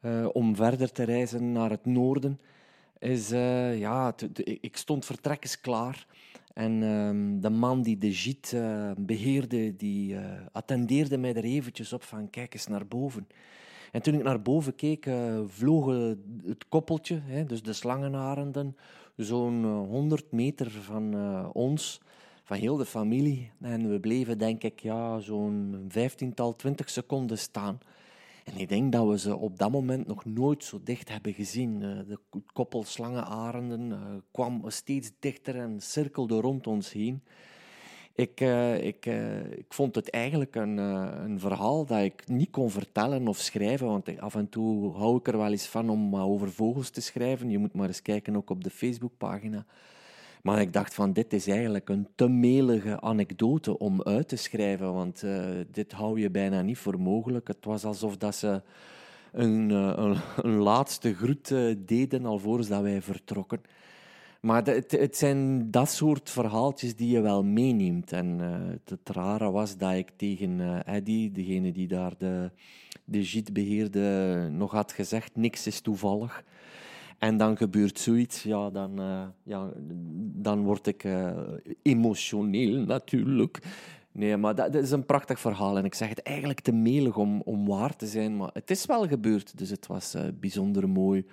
uh, 0.00 0.28
om 0.32 0.56
verder 0.56 0.92
te 0.92 1.02
reizen 1.02 1.52
naar 1.52 1.70
het 1.70 1.84
noorden. 1.84 2.40
Is, 2.98 3.32
uh, 3.32 3.78
ja, 3.78 4.14
ik 4.44 4.76
stond 4.76 5.04
vertrekkens 5.04 5.60
klaar. 5.60 6.06
En 6.54 6.82
ehm, 6.82 7.40
de 7.40 7.50
man 7.50 7.82
die 7.82 7.98
de 7.98 8.36
uh, 8.54 8.90
beheerde, 8.96 9.76
die 9.76 10.16
attendeerde 10.52 11.18
mij 11.18 11.34
er 11.34 11.44
eventjes 11.44 11.92
op 11.92 12.02
van 12.02 12.30
kijk 12.30 12.54
eens 12.54 12.66
naar 12.66 12.86
boven. 12.86 13.26
En 13.94 14.02
toen 14.02 14.14
ik 14.14 14.22
naar 14.22 14.42
boven 14.42 14.74
keek, 14.74 15.06
uh, 15.06 15.40
vlogen 15.46 16.22
het 16.44 16.68
koppeltje, 16.68 17.20
hè, 17.24 17.44
dus 17.44 17.62
de 17.62 17.72
slangenarenden, 17.72 18.76
zo'n 19.16 19.64
100 19.64 20.32
meter 20.32 20.70
van 20.70 21.14
ons, 21.52 22.00
van 22.44 22.56
heel 22.56 22.76
de 22.76 22.84
familie. 22.84 23.50
En 23.60 23.90
we 23.90 24.00
bleven 24.00 24.38
denk 24.38 24.62
ik 24.62 24.80
ja, 24.80 25.18
zo'n 25.18 25.84
vijftiental, 25.88 26.56
twintig 26.56 26.90
seconden 26.90 27.38
staan. 27.38 27.78
En 28.44 28.56
ik 28.56 28.68
denk 28.68 28.92
dat 28.92 29.08
we 29.08 29.18
ze 29.18 29.36
op 29.36 29.58
dat 29.58 29.70
moment 29.70 30.06
nog 30.06 30.24
nooit 30.24 30.64
zo 30.64 30.80
dicht 30.84 31.08
hebben 31.08 31.32
gezien. 31.32 31.82
Eh, 31.82 31.98
de 32.08 32.18
koppel 32.52 32.84
slangenarenden 32.84 34.22
kwam 34.30 34.62
steeds 34.66 35.12
dichter 35.18 35.56
en 35.56 35.80
cirkelde 35.80 36.40
rond 36.40 36.66
ons 36.66 36.92
heen. 36.92 37.22
Ik, 38.16 38.40
uh, 38.40 38.84
ik, 38.84 39.06
ik 39.56 39.72
vond 39.72 39.94
het 39.94 40.10
eigenlijk 40.10 40.54
een, 40.54 40.76
een 40.76 41.40
verhaal 41.40 41.86
dat 41.86 42.02
ik 42.02 42.28
niet 42.28 42.50
kon 42.50 42.70
vertellen 42.70 43.28
of 43.28 43.38
schrijven, 43.38 43.86
want 43.86 44.20
af 44.20 44.34
en 44.34 44.48
toe 44.48 44.92
hou 44.96 45.16
ik 45.16 45.28
er 45.28 45.38
wel 45.38 45.50
eens 45.50 45.66
van 45.66 45.90
om 45.90 46.16
over 46.16 46.52
vogels 46.52 46.90
te 46.90 47.00
schrijven. 47.00 47.50
Je 47.50 47.58
moet 47.58 47.74
maar 47.74 47.86
eens 47.86 48.02
kijken 48.02 48.36
ook 48.36 48.50
op 48.50 48.64
de 48.64 48.70
Facebookpagina. 48.70 49.66
Maar 50.42 50.60
ik 50.60 50.72
dacht 50.72 50.94
van, 50.94 51.12
dit 51.12 51.32
is 51.32 51.46
eigenlijk 51.46 51.88
een 51.88 52.08
te 52.14 52.28
melige 52.28 53.00
anekdote 53.00 53.78
om 53.78 54.02
uit 54.02 54.28
te 54.28 54.36
schrijven, 54.36 54.92
want 54.92 55.24
dit 55.70 55.92
hou 55.92 56.20
je 56.20 56.30
bijna 56.30 56.62
niet 56.62 56.78
voor 56.78 57.00
mogelijk. 57.00 57.48
Het 57.48 57.64
was 57.64 57.84
alsof 57.84 58.16
dat 58.16 58.34
ze 58.34 58.62
een, 59.32 59.70
een, 59.70 60.16
een, 60.42 60.56
laatste 60.56 61.14
groet 61.14 61.54
deden 61.78 62.26
alvorens 62.26 62.68
dat 62.68 62.82
wij 62.82 63.02
vertrokken. 63.02 63.60
Maar 64.44 64.66
het, 64.66 65.16
zijn 65.16 65.70
dat 65.70 65.90
soort 65.90 66.30
verhaaltjes 66.30 66.96
die 66.96 67.10
je 67.10 67.20
wel 67.20 67.44
meeneemt. 67.44 68.12
En 68.12 68.38
het, 68.38 68.90
het, 68.90 69.16
rare 69.16 69.50
was 69.50 69.76
dat 69.76 69.92
ik 69.92 70.10
tegen 70.16 70.84
Eddy, 70.86 71.32
degene 71.32 71.72
die 71.72 71.88
daar 71.88 72.12
de, 72.18 72.50
de 73.04 73.22
JIT 73.22 73.52
beheerde, 73.52 74.48
nog 74.50 74.70
had 74.70 74.92
gezegd, 74.92 75.36
niks 75.36 75.66
is 75.66 75.80
toevallig. 75.80 76.44
En 77.18 77.36
dan 77.36 77.56
gebeurt 77.56 77.98
zoiets, 77.98 78.42
ja, 78.42 78.70
dan, 78.70 79.00
uh, 79.00 79.22
ja, 79.42 79.72
dan 80.34 80.62
word 80.62 80.86
ik 80.86 81.04
uh, 81.04 81.30
emotioneel 81.82 82.84
natuurlijk. 82.84 83.58
Nee, 84.12 84.36
maar 84.36 84.54
dat, 84.54 84.74
is 84.74 84.90
een 84.90 85.06
prachtig 85.06 85.40
verhaal. 85.40 85.78
En 85.78 85.84
ik 85.84 85.94
zeg 85.94 86.08
het 86.08 86.22
eigenlijk 86.22 86.60
te 86.60 86.72
melig 86.72 87.16
om, 87.16 87.40
om 87.40 87.66
waar 87.66 87.96
te 87.96 88.06
zijn, 88.06 88.36
maar 88.36 88.50
het 88.52 88.70
is 88.70 88.86
wel 88.86 89.06
gebeurd. 89.06 89.58
Dus 89.58 89.70
het 89.70 89.86
was 89.86 90.14
uh, 90.14 90.22
bijzonder 90.40 90.88
mooi 90.88 91.26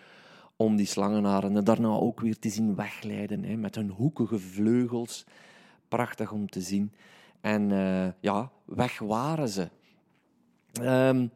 om 0.63 0.75
die 0.75 0.85
slangenaren 0.85 1.63
daarna 1.63 1.87
ook 1.87 2.19
weer 2.19 2.39
te 2.39 2.49
zien 2.49 2.75
wegleiden 2.75 3.43
hè, 3.43 3.55
met 3.55 3.75
hun 3.75 3.89
hoekige 3.89 4.39
vleugels. 4.39 5.25
Prachtig 5.87 6.31
om 6.31 6.49
te 6.49 6.61
zien. 6.61 6.91
En 7.41 7.69
ja, 8.19 8.51
weg 8.65 8.99
waren 8.99 9.49
ze. 9.49 9.69
Um, 10.81 11.31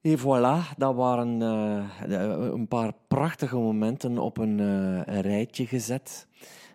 Et 0.00 0.20
voilà, 0.20 0.76
dat 0.76 0.94
waren 0.94 1.40
uh, 1.40 2.50
een 2.52 2.68
paar 2.68 2.92
prachtige 3.08 3.56
momenten 3.56 4.18
op 4.18 4.38
een, 4.38 4.58
uh, 4.58 5.00
een 5.04 5.20
rijtje 5.20 5.66
gezet. 5.66 6.26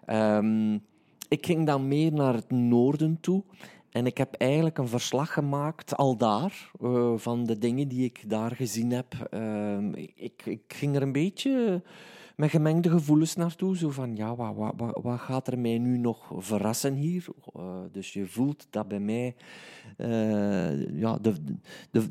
Um, 0.07 0.73
ik 1.27 1.45
ging 1.45 1.65
dan 1.65 1.87
meer 1.87 2.13
naar 2.13 2.33
het 2.33 2.51
noorden 2.51 3.17
toe. 3.21 3.43
En 3.93 4.05
ik 4.05 4.17
heb 4.17 4.33
eigenlijk 4.33 4.77
een 4.77 4.87
verslag 4.87 5.33
gemaakt, 5.33 5.97
al 5.97 6.17
daar, 6.17 6.71
uh, 6.81 7.13
van 7.17 7.45
de 7.45 7.57
dingen 7.57 7.87
die 7.87 8.03
ik 8.03 8.29
daar 8.29 8.51
gezien 8.51 8.91
heb. 8.91 9.29
Uh, 9.33 9.77
ik, 10.15 10.45
ik, 10.45 10.61
ging 10.67 10.95
er 10.95 11.01
een 11.01 11.11
beetje 11.11 11.81
met 12.35 12.49
gemengde 12.49 12.89
gevoelens 12.89 13.35
naartoe. 13.35 13.77
Zo 13.77 13.89
van, 13.89 14.15
ja, 14.15 14.35
wat, 14.35 14.73
wat, 14.75 14.99
wat, 15.01 15.19
gaat 15.19 15.47
er 15.47 15.59
mij 15.59 15.77
nu 15.77 15.97
nog 15.97 16.31
verrassen 16.37 16.93
hier? 16.93 17.25
Uh, 17.57 17.63
dus 17.91 18.13
je 18.13 18.27
voelt 18.27 18.67
dat 18.69 18.87
bij 18.87 18.99
mij, 18.99 19.35
ja, 20.93 21.17
de, 21.21 21.33
de, 21.91 22.07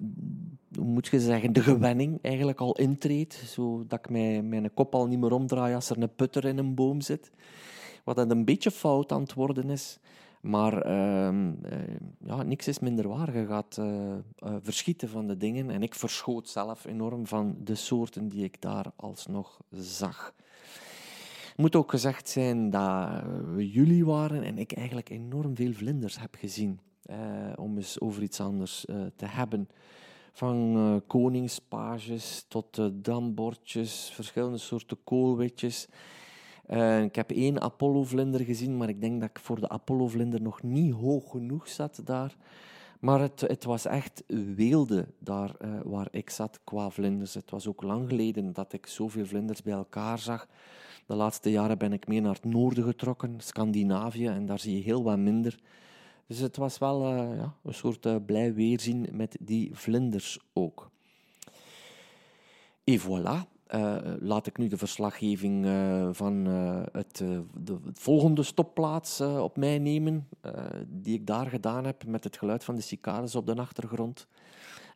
hoe 0.75 0.85
moet 0.85 1.07
je 1.07 1.21
zeggen, 1.21 1.53
de 1.53 1.63
gewenning 1.63 2.19
eigenlijk 2.23 2.61
al 2.61 2.77
intreedt. 2.77 3.35
Zodat 3.35 3.99
ik 3.99 4.11
mij, 4.11 4.43
mijn 4.43 4.75
kop 4.75 4.95
al 4.95 5.07
niet 5.07 5.21
meer 5.21 5.33
omdraai 5.33 5.75
als 5.75 5.91
er 5.91 6.03
een 6.03 6.15
putter 6.15 6.45
in 6.45 6.59
een 6.59 6.75
boom 6.75 7.01
zit. 7.01 7.31
Wat 8.05 8.17
dat 8.17 8.31
een 8.31 8.45
beetje 8.45 8.71
fout 8.71 9.13
aan 9.13 9.23
het 9.23 9.35
worden 9.35 9.71
is. 9.71 10.01
Maar 10.43 10.87
uh, 10.87 11.53
ja, 12.25 12.43
niks 12.43 12.69
is 12.69 12.79
minder 12.79 13.09
waar. 13.09 13.37
Je 13.39 13.65
uh, 13.79 13.87
uh, 13.87 14.57
verschieten 14.61 15.09
van 15.09 15.27
de 15.27 15.37
dingen. 15.37 15.71
En 15.71 15.83
ik 15.83 15.95
verschoot 15.95 16.49
zelf 16.49 16.85
enorm 16.85 17.27
van 17.27 17.57
de 17.59 17.75
soorten 17.75 18.29
die 18.29 18.45
ik 18.45 18.61
daar 18.61 18.87
alsnog 18.97 19.61
zag. 19.71 20.35
Moet 21.57 21.77
ook 21.77 21.91
gezegd 21.91 22.29
zijn 22.29 22.71
dat 22.71 23.09
we 23.55 23.71
jullie 23.71 24.05
waren 24.05 24.43
en 24.43 24.59
ik 24.59 24.73
eigenlijk 24.73 25.09
enorm 25.09 25.57
veel 25.57 25.73
vlinders 25.73 26.21
heb 26.21 26.35
gezien. 26.35 26.81
om 27.57 27.77
eens 27.77 28.01
over 28.01 28.23
iets 28.23 28.41
anders 28.41 28.85
te 29.17 29.27
hebben. 29.27 29.69
Van 30.33 31.03
koningspages 31.07 32.45
tot 32.49 32.81
dambordjes, 32.93 34.11
verschillende 34.15 34.59
soorten 34.59 34.99
koolwitjes. 35.05 35.89
Uh, 36.73 37.03
ik 37.03 37.15
heb 37.15 37.31
één 37.31 37.61
Apollo-vlinder 37.61 38.41
gezien, 38.41 38.77
maar 38.77 38.89
ik 38.89 39.01
denk 39.01 39.21
dat 39.21 39.31
ik 39.31 39.39
voor 39.39 39.61
de 39.61 39.69
Apollo-vlinder 39.69 40.43
nog 40.43 40.63
niet 40.63 40.93
hoog 40.93 41.31
genoeg 41.31 41.69
zat 41.69 42.01
daar. 42.05 42.37
Maar 43.01 43.21
het, 43.21 43.41
het 43.41 43.65
was 43.65 43.87
echt 43.87 44.23
weelde 44.55 45.07
daar 45.19 45.55
uh, 45.65 45.81
waar 45.85 46.09
ik 46.11 46.31
zat 46.31 46.61
qua 46.65 46.91
vlinders. 46.91 47.35
Het 47.35 47.51
was 47.51 47.67
ook 47.67 47.83
lang 47.83 48.09
geleden 48.09 48.53
dat 48.53 48.73
ik 48.73 48.87
zoveel 48.87 49.27
vlinders 49.27 49.63
bij 49.63 49.73
elkaar 49.73 50.19
zag. 50.19 50.49
De 51.07 51.15
laatste 51.15 51.51
jaren 51.51 51.79
ben 51.79 51.93
ik 51.93 52.07
meer 52.07 52.23
naar 52.23 52.35
het 52.35 52.45
noorden 52.45 52.85
getrokken, 52.85 53.35
Scandinavië, 53.39 54.27
en 54.27 54.47
daar 54.47 54.59
zie 54.59 54.77
je 54.77 54.83
heel 54.83 55.03
wat 55.03 55.19
minder. 55.19 55.59
Dus 56.27 56.39
het 56.39 56.57
was 56.57 56.79
wel 56.79 57.13
uh, 57.13 57.37
ja, 57.37 57.55
een 57.63 57.75
soort 57.75 58.27
blij 58.27 58.55
weerzien 58.55 59.09
met 59.13 59.37
die 59.41 59.71
vlinders 59.73 60.39
ook. 60.53 60.91
Et 62.85 63.01
voilà, 63.01 63.52
uh, 63.75 63.97
laat 64.21 64.47
ik 64.47 64.59
nu 64.59 64.69
de 64.69 64.77
verslaggeving 64.77 65.65
uh, 65.65 66.09
van 66.13 66.49
uh, 66.49 66.83
het, 66.93 67.25
de 67.55 67.79
volgende 67.93 68.43
stopplaats 68.43 69.21
op 69.21 69.57
mij 69.57 69.79
nemen, 69.79 70.29
die 70.87 71.15
ik 71.15 71.27
daar 71.27 71.47
gedaan 71.47 71.85
heb 71.85 72.07
met 72.07 72.25
het 72.25 72.37
geluid 72.37 72.65
van 72.65 72.75
de 72.75 72.81
cicades 72.81 73.35
op 73.35 73.47
de 73.47 73.57
achtergrond. 73.57 74.27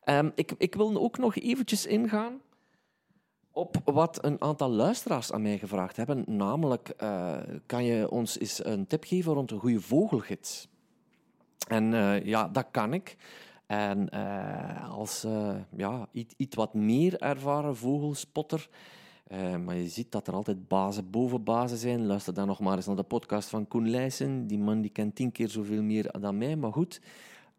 Um, 0.05 0.33
ik, 0.35 0.55
ik 0.59 0.75
wil 0.75 0.97
ook 0.97 1.19
nog 1.19 1.37
eventjes 1.37 1.87
ingaan 1.87 2.41
op 3.51 3.77
wat 3.85 4.25
een 4.25 4.41
aantal 4.41 4.71
luisteraars 4.71 5.33
aan 5.33 5.43
mij 5.43 5.59
gevraagd 5.59 5.97
hebben. 5.97 6.25
Namelijk, 6.27 6.97
kan 7.67 7.85
je 7.85 8.11
ons 8.11 8.39
eens 8.39 8.65
een 8.65 8.87
tip 8.87 9.05
geven 9.05 9.33
rond 9.33 9.51
een 9.51 9.59
goede 9.59 9.81
vogelgids? 9.81 10.69
En 11.69 11.93
ja, 12.25 12.49
dat 12.49 12.67
kan 12.71 12.93
ik. 12.93 13.17
En 13.67 14.09
uh, 14.15 14.91
als 14.93 15.25
uh, 15.25 15.57
ja, 15.77 16.09
iets, 16.13 16.35
iets, 16.37 16.57
wat 16.57 16.75
meer 16.75 17.21
ervaren 17.21 17.77
vogelspotter, 17.77 18.69
uh, 19.33 19.57
maar 19.57 19.77
je 19.77 19.89
ziet 19.89 20.13
dat 20.13 20.27
er 20.27 20.35
altijd 20.35 20.69
bazen 20.69 21.11
boven 21.11 21.45
bazen 21.45 21.79
zijn. 21.79 22.07
Luister 22.07 22.35
dan 22.35 22.47
nog 22.47 22.61
maar 22.61 22.77
eens 22.77 22.87
naar 22.87 22.97
de 22.97 23.03
podcast 23.03 23.49
van 23.49 23.69
Koen 23.69 23.91
Leijsen. 23.91 24.47
Die 24.47 24.59
man 24.59 24.81
die 24.81 24.91
kent 24.91 25.15
tien 25.15 25.33
keer 25.33 25.49
zoveel 25.49 25.83
meer 25.83 26.11
dan 26.21 26.39
mij, 26.39 26.57
maar 26.57 26.73
goed. 26.73 27.01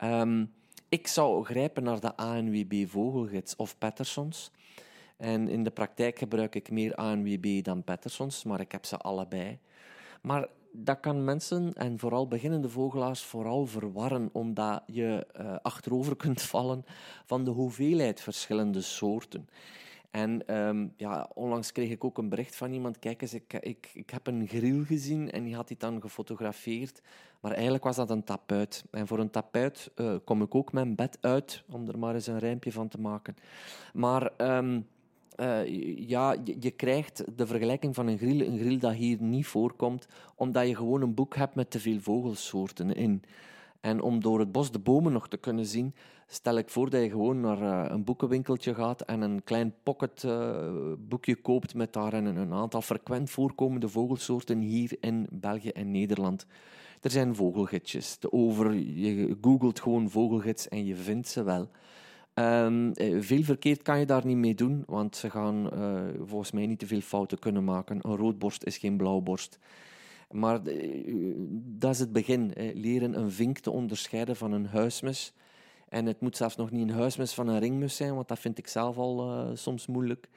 Um, 0.03 0.51
ik 0.89 1.07
zou 1.07 1.43
grijpen 1.45 1.83
naar 1.83 1.99
de 1.99 2.15
ANWB 2.15 2.87
Vogelgids 2.87 3.55
of 3.55 3.77
Pattersons. 3.77 4.51
En 5.17 5.47
in 5.47 5.63
de 5.63 5.71
praktijk 5.71 6.17
gebruik 6.17 6.55
ik 6.55 6.71
meer 6.71 6.95
ANWB 6.95 7.63
dan 7.63 7.83
Pattersons, 7.83 8.43
maar 8.43 8.59
ik 8.59 8.71
heb 8.71 8.85
ze 8.85 8.97
allebei. 8.97 9.59
Maar 10.21 10.47
dat 10.79 10.99
kan 10.99 11.23
mensen, 11.23 11.73
en 11.73 11.99
vooral 11.99 12.27
beginnende 12.27 12.69
vogelaars, 12.69 13.23
vooral 13.23 13.65
verwarren, 13.65 14.29
omdat 14.31 14.83
je 14.85 15.27
uh, 15.39 15.55
achterover 15.61 16.15
kunt 16.25 16.41
vallen 16.41 16.85
van 17.25 17.43
de 17.43 17.51
hoeveelheid 17.51 18.21
verschillende 18.21 18.81
soorten. 18.81 19.49
En 20.11 20.55
um, 20.55 20.93
ja, 20.97 21.29
onlangs 21.33 21.71
kreeg 21.71 21.89
ik 21.89 22.03
ook 22.03 22.17
een 22.17 22.29
bericht 22.29 22.55
van 22.55 22.71
iemand. 22.71 22.99
Kijk 22.99 23.21
eens, 23.21 23.33
ik, 23.33 23.53
ik, 23.53 23.91
ik 23.93 24.09
heb 24.09 24.27
een 24.27 24.47
grill 24.47 24.83
gezien 24.83 25.31
en 25.31 25.43
die 25.43 25.55
had 25.55 25.67
dit 25.67 25.79
dan 25.79 26.01
gefotografeerd. 26.01 27.01
Maar 27.39 27.51
eigenlijk 27.51 27.83
was 27.83 27.95
dat 27.95 28.09
een 28.09 28.23
tapuit. 28.23 28.85
En 28.91 29.07
voor 29.07 29.19
een 29.19 29.29
tapuit 29.29 29.91
uh, 29.95 30.15
kom 30.23 30.41
ik 30.41 30.55
ook 30.55 30.71
mijn 30.71 30.95
bed 30.95 31.17
uit, 31.21 31.63
om 31.71 31.87
er 31.87 31.99
maar 31.99 32.13
eens 32.13 32.27
een 32.27 32.39
rijmpje 32.39 32.71
van 32.71 32.87
te 32.87 32.99
maken. 32.99 33.35
Maar 33.93 34.31
um, 34.57 34.87
uh, 35.37 36.07
ja, 36.07 36.35
je, 36.59 36.71
krijgt 36.71 37.23
de 37.35 37.47
vergelijking 37.47 37.95
van 37.95 38.07
een 38.07 38.17
grill, 38.17 38.47
een 38.47 38.59
grill 38.59 38.77
dat 38.77 38.93
hier 38.93 39.21
niet 39.21 39.47
voorkomt, 39.47 40.07
omdat 40.35 40.67
je 40.67 40.75
gewoon 40.75 41.01
een 41.01 41.13
boek 41.13 41.35
hebt 41.35 41.55
met 41.55 41.71
te 41.71 41.79
veel 41.79 41.99
vogelsoorten 41.99 42.95
in. 42.95 43.23
En 43.81 44.01
om 44.01 44.21
door 44.21 44.39
het 44.39 44.51
bos 44.51 44.71
de 44.71 44.79
bomen 44.79 45.11
nog 45.11 45.27
te 45.27 45.37
kunnen 45.37 45.65
zien, 45.65 45.93
stel 46.27 46.57
ik 46.57 46.69
voor 46.69 46.89
dat 46.89 47.01
je 47.01 47.09
gewoon 47.09 47.39
naar 47.39 47.61
uh, 47.61 47.91
een 47.91 48.03
boekenwinkeltje 48.03 48.73
gaat 48.73 49.01
en 49.01 49.21
een 49.21 49.43
klein 49.43 49.73
pocketboekje 49.83 51.35
uh, 51.35 51.41
koopt 51.41 51.73
met 51.73 51.93
daarin 51.93 52.25
een, 52.25 52.53
aantal 52.53 52.81
frequent 52.81 53.29
voorkomende 53.29 53.89
vogelsoorten 53.89 54.59
hier 54.59 54.97
in 54.99 55.27
België 55.31 55.69
en 55.69 55.91
Nederland. 55.91 56.45
Er 57.01 57.11
zijn 57.11 57.35
vogelgidsjes. 57.35 58.17
Over, 58.29 58.73
je 58.73 59.37
googelt 59.41 59.79
gewoon 59.79 60.09
vogelgids 60.09 60.67
en 60.67 60.85
je 60.85 60.95
vindt 60.95 61.27
ze 61.27 61.43
wel. 61.43 61.69
Um, 62.39 62.91
veel 63.21 63.43
verkeerd 63.43 63.81
kan 63.81 63.99
je 63.99 64.05
daar 64.05 64.25
niet 64.25 64.37
mee 64.37 64.55
doen, 64.55 64.83
want 64.85 65.15
ze 65.15 65.29
gaan 65.29 65.69
uh, 65.73 66.01
volgens 66.25 66.51
mij 66.51 66.65
niet 66.65 66.79
te 66.79 66.87
veel 66.87 67.01
fouten 67.01 67.39
kunnen 67.39 67.63
maken. 67.63 67.99
Een 68.01 68.15
roodborst 68.15 68.63
is 68.63 68.77
geen 68.77 68.97
blauwborst. 68.97 69.59
Maar 70.31 70.67
uh, 70.67 71.33
dat 71.55 71.93
is 71.93 71.99
het 71.99 72.11
begin. 72.11 72.53
Leren 72.73 73.19
een 73.19 73.31
vink 73.31 73.59
te 73.59 73.71
onderscheiden 73.71 74.35
van 74.35 74.51
een 74.51 74.65
huismus. 74.65 75.33
En 75.89 76.05
het 76.05 76.21
moet 76.21 76.37
zelfs 76.37 76.55
nog 76.55 76.71
niet 76.71 76.89
een 76.89 76.95
huismus 76.95 77.33
van 77.33 77.47
een 77.47 77.59
ringmus 77.59 77.95
zijn, 77.95 78.15
want 78.15 78.27
dat 78.27 78.39
vind 78.39 78.57
ik 78.57 78.67
zelf 78.67 78.97
al 78.97 79.47
soms 79.53 79.87
moeilijk. 79.87 80.29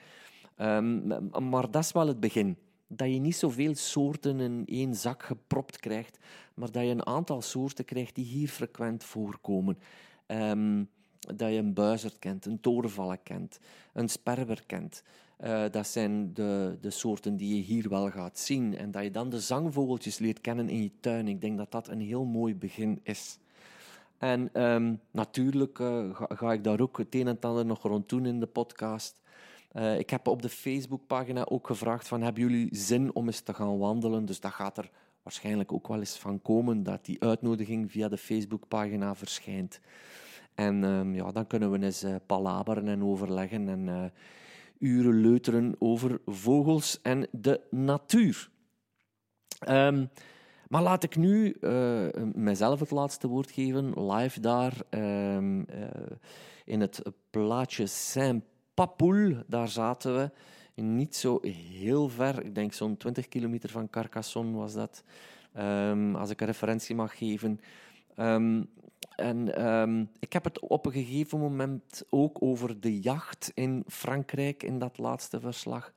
Um, 0.56 1.06
maar 1.50 1.70
dat 1.70 1.84
is 1.84 1.92
wel 1.92 2.06
het 2.06 2.20
begin. 2.20 2.56
Dat 2.86 3.12
je 3.12 3.18
niet 3.18 3.36
zoveel 3.36 3.74
soorten 3.74 4.40
in 4.40 4.62
één 4.66 4.94
zak 4.94 5.22
gepropt 5.22 5.78
krijgt, 5.78 6.18
maar 6.54 6.70
dat 6.70 6.82
je 6.82 6.88
een 6.88 7.06
aantal 7.06 7.42
soorten 7.42 7.84
krijgt 7.84 8.14
die 8.14 8.24
hier 8.24 8.48
frequent 8.48 9.04
voorkomen. 9.04 9.78
Um, 10.26 10.88
dat 11.20 11.50
je 11.50 11.56
een 11.56 11.74
buizerd 11.74 12.18
kent, 12.18 12.46
een 12.46 12.60
torenvalk 12.60 13.18
kent, 13.22 13.58
een 13.92 14.08
sperwer 14.08 14.62
kent. 14.66 15.02
Uh, 15.44 15.64
dat 15.70 15.86
zijn 15.86 16.34
de, 16.34 16.78
de 16.80 16.90
soorten 16.90 17.36
die 17.36 17.56
je 17.56 17.62
hier 17.62 17.88
wel 17.88 18.10
gaat 18.10 18.38
zien. 18.38 18.76
En 18.76 18.90
dat 18.90 19.02
je 19.02 19.10
dan 19.10 19.30
de 19.30 19.40
zangvogeltjes 19.40 20.18
leert 20.18 20.40
kennen 20.40 20.68
in 20.68 20.82
je 20.82 20.90
tuin. 21.00 21.28
Ik 21.28 21.40
denk 21.40 21.58
dat 21.58 21.72
dat 21.72 21.88
een 21.88 22.00
heel 22.00 22.24
mooi 22.24 22.54
begin 22.54 23.00
is. 23.02 23.38
En 24.18 24.62
um, 24.62 25.00
natuurlijk 25.10 25.78
uh, 25.78 26.04
ga, 26.12 26.52
ik 26.52 26.64
daar 26.64 26.80
ook 26.80 26.98
het 26.98 27.14
een 27.14 27.28
en 27.28 27.40
ander 27.40 27.66
nog 27.66 27.82
rond 27.82 28.08
doen 28.08 28.26
in 28.26 28.40
de 28.40 28.46
podcast. 28.46 29.20
Uh, 29.72 29.98
ik 29.98 30.10
heb 30.10 30.26
op 30.26 30.42
de 30.42 30.48
Facebookpagina 30.48 31.44
ook 31.44 31.66
gevraagd 31.66 32.08
van, 32.08 32.22
hebben 32.22 32.42
jullie 32.42 32.68
zin 32.70 33.14
om 33.14 33.26
eens 33.26 33.40
te 33.40 33.54
gaan 33.54 33.78
wandelen? 33.78 34.24
Dus 34.24 34.40
dat 34.40 34.52
gaat 34.52 34.78
er 34.78 34.90
waarschijnlijk 35.22 35.72
ook 35.72 35.88
wel 35.88 35.98
eens 35.98 36.18
van 36.18 36.42
komen, 36.42 36.82
dat 36.82 37.04
die 37.04 37.22
uitnodiging 37.22 37.90
via 37.90 38.08
de 38.08 38.18
Facebookpagina 38.18 39.14
verschijnt. 39.14 39.80
En 40.54 40.82
um, 40.82 41.14
ja, 41.14 41.32
dan 41.32 41.46
kunnen 41.46 41.70
we 41.70 41.82
eens 41.82 42.04
uh, 42.04 42.14
palaberen 42.26 42.88
en 42.88 43.04
overleggen 43.04 43.68
en 43.68 43.86
uh, 43.86 44.04
uren 44.78 45.20
leuteren 45.20 45.74
over 45.78 46.20
vogels 46.26 47.02
en 47.02 47.28
de 47.30 47.60
natuur. 47.70 48.50
Um, 49.68 50.10
maar 50.68 50.82
laat 50.82 51.02
ik 51.02 51.16
nu 51.16 51.56
uh, 51.60 52.06
mezelf 52.34 52.80
het 52.80 52.90
laatste 52.90 53.28
woord 53.28 53.50
geven, 53.50 54.12
live 54.12 54.40
daar 54.40 54.72
um, 54.90 55.66
in 56.64 56.80
het 56.80 57.02
plaatje 57.30 57.86
Saint-Papoul. 57.86 59.42
Daar 59.46 59.68
zaten 59.68 60.16
we, 60.16 60.30
niet 60.82 61.16
zo 61.16 61.38
heel 61.76 62.08
ver, 62.08 62.44
ik 62.44 62.54
denk 62.54 62.72
zo'n 62.72 62.96
20 62.96 63.28
kilometer 63.28 63.70
van 63.70 63.90
Carcassonne 63.90 64.56
was 64.56 64.72
dat, 64.72 65.04
als 66.14 66.30
ik 66.30 66.40
een 66.40 66.46
referentie 66.46 66.94
mag 66.94 67.18
geven. 67.18 67.60
Um, 68.20 68.70
en 69.16 69.66
um, 69.66 70.10
ik 70.18 70.32
heb 70.32 70.44
het 70.44 70.60
op 70.60 70.86
een 70.86 70.92
gegeven 70.92 71.38
moment 71.38 72.02
ook 72.10 72.42
over 72.42 72.80
de 72.80 73.00
jacht 73.00 73.50
in 73.54 73.84
Frankrijk 73.86 74.62
in 74.62 74.78
dat 74.78 74.98
laatste 74.98 75.40
verslag. 75.40 75.92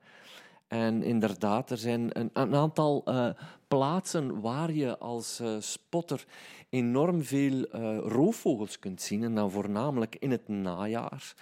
En 0.68 1.02
inderdaad, 1.02 1.70
er 1.70 1.78
zijn 1.78 2.18
een, 2.18 2.30
een 2.32 2.54
aantal 2.54 3.02
uh, 3.08 3.28
plaatsen 3.68 4.40
waar 4.40 4.72
je 4.72 4.98
als 4.98 5.40
uh, 5.40 5.56
spotter 5.58 6.24
enorm 6.68 7.22
veel 7.22 7.52
uh, 7.52 7.98
roofvogels 7.98 8.78
kunt 8.78 9.02
zien. 9.02 9.22
En 9.22 9.34
dan 9.34 9.50
voornamelijk 9.50 10.16
in 10.18 10.30
het 10.30 10.48
najaar. 10.48 11.34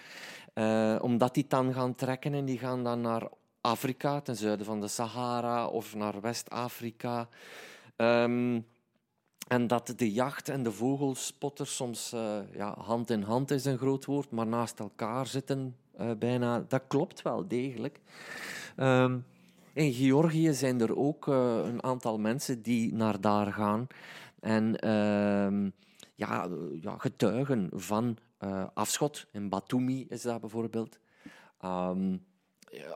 Omdat 1.00 1.34
die 1.34 1.44
dan 1.48 1.72
gaan 1.72 1.94
trekken 1.94 2.34
en 2.34 2.44
die 2.44 2.58
gaan 2.58 2.84
dan 2.84 3.00
naar 3.00 3.28
Afrika, 3.60 4.20
ten 4.20 4.36
zuiden 4.36 4.66
van 4.66 4.80
de 4.80 4.88
Sahara 4.88 5.66
of 5.66 5.94
naar 5.94 6.20
West-Afrika. 6.20 7.28
Ehm, 7.96 8.60
en 9.52 9.66
dat 9.66 9.92
de 9.96 10.12
jacht 10.12 10.48
en 10.48 10.62
de 10.62 10.72
vogelspotters 10.72 11.76
soms 11.76 12.12
uh, 12.14 12.38
ja, 12.54 12.74
hand 12.78 13.10
in 13.10 13.22
hand 13.22 13.50
is 13.50 13.64
een 13.64 13.78
groot 13.78 14.04
woord, 14.04 14.30
maar 14.30 14.46
naast 14.46 14.78
elkaar 14.78 15.26
zitten 15.26 15.76
uh, 16.00 16.10
bijna. 16.18 16.64
Dat 16.68 16.82
klopt 16.86 17.22
wel 17.22 17.48
degelijk. 17.48 18.00
Um, 18.76 19.24
in 19.72 19.92
Georgië 19.92 20.52
zijn 20.52 20.80
er 20.80 20.96
ook 20.96 21.26
uh, 21.26 21.60
een 21.64 21.82
aantal 21.82 22.18
mensen 22.18 22.62
die 22.62 22.94
naar 22.94 23.20
daar 23.20 23.52
gaan 23.52 23.86
en 24.40 24.76
ehm, 24.76 25.70
ja, 26.14 26.48
ja, 26.80 26.94
getuigen 26.98 27.70
van 27.72 28.16
afschot. 28.74 29.26
In 29.32 29.48
Batumi 29.48 30.06
is 30.08 30.22
dat 30.22 30.40
bijvoorbeeld. 30.40 30.98
Um, 31.64 32.24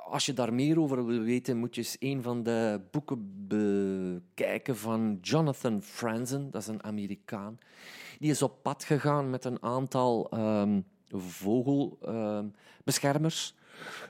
als 0.04 0.26
je 0.26 0.32
daar 0.32 0.54
meer 0.54 0.80
over 0.80 1.06
wil 1.06 1.20
weten, 1.20 1.56
moet 1.56 1.74
je 1.74 1.80
eens 1.80 1.96
een 1.98 2.22
van 2.22 2.42
de 2.42 2.80
boeken 2.90 3.46
bekijken 3.48 4.76
van 4.76 5.18
Jonathan 5.20 5.82
Franzen. 5.82 6.50
Dat 6.50 6.62
is 6.62 6.68
een 6.68 6.84
Amerikaan. 6.84 7.58
Die 8.18 8.30
is 8.30 8.42
op 8.42 8.62
pad 8.62 8.84
gegaan 8.84 9.30
met 9.30 9.44
een 9.44 9.62
aantal 9.62 10.30
um, 10.34 10.84
vogelbeschermers. 11.08 13.54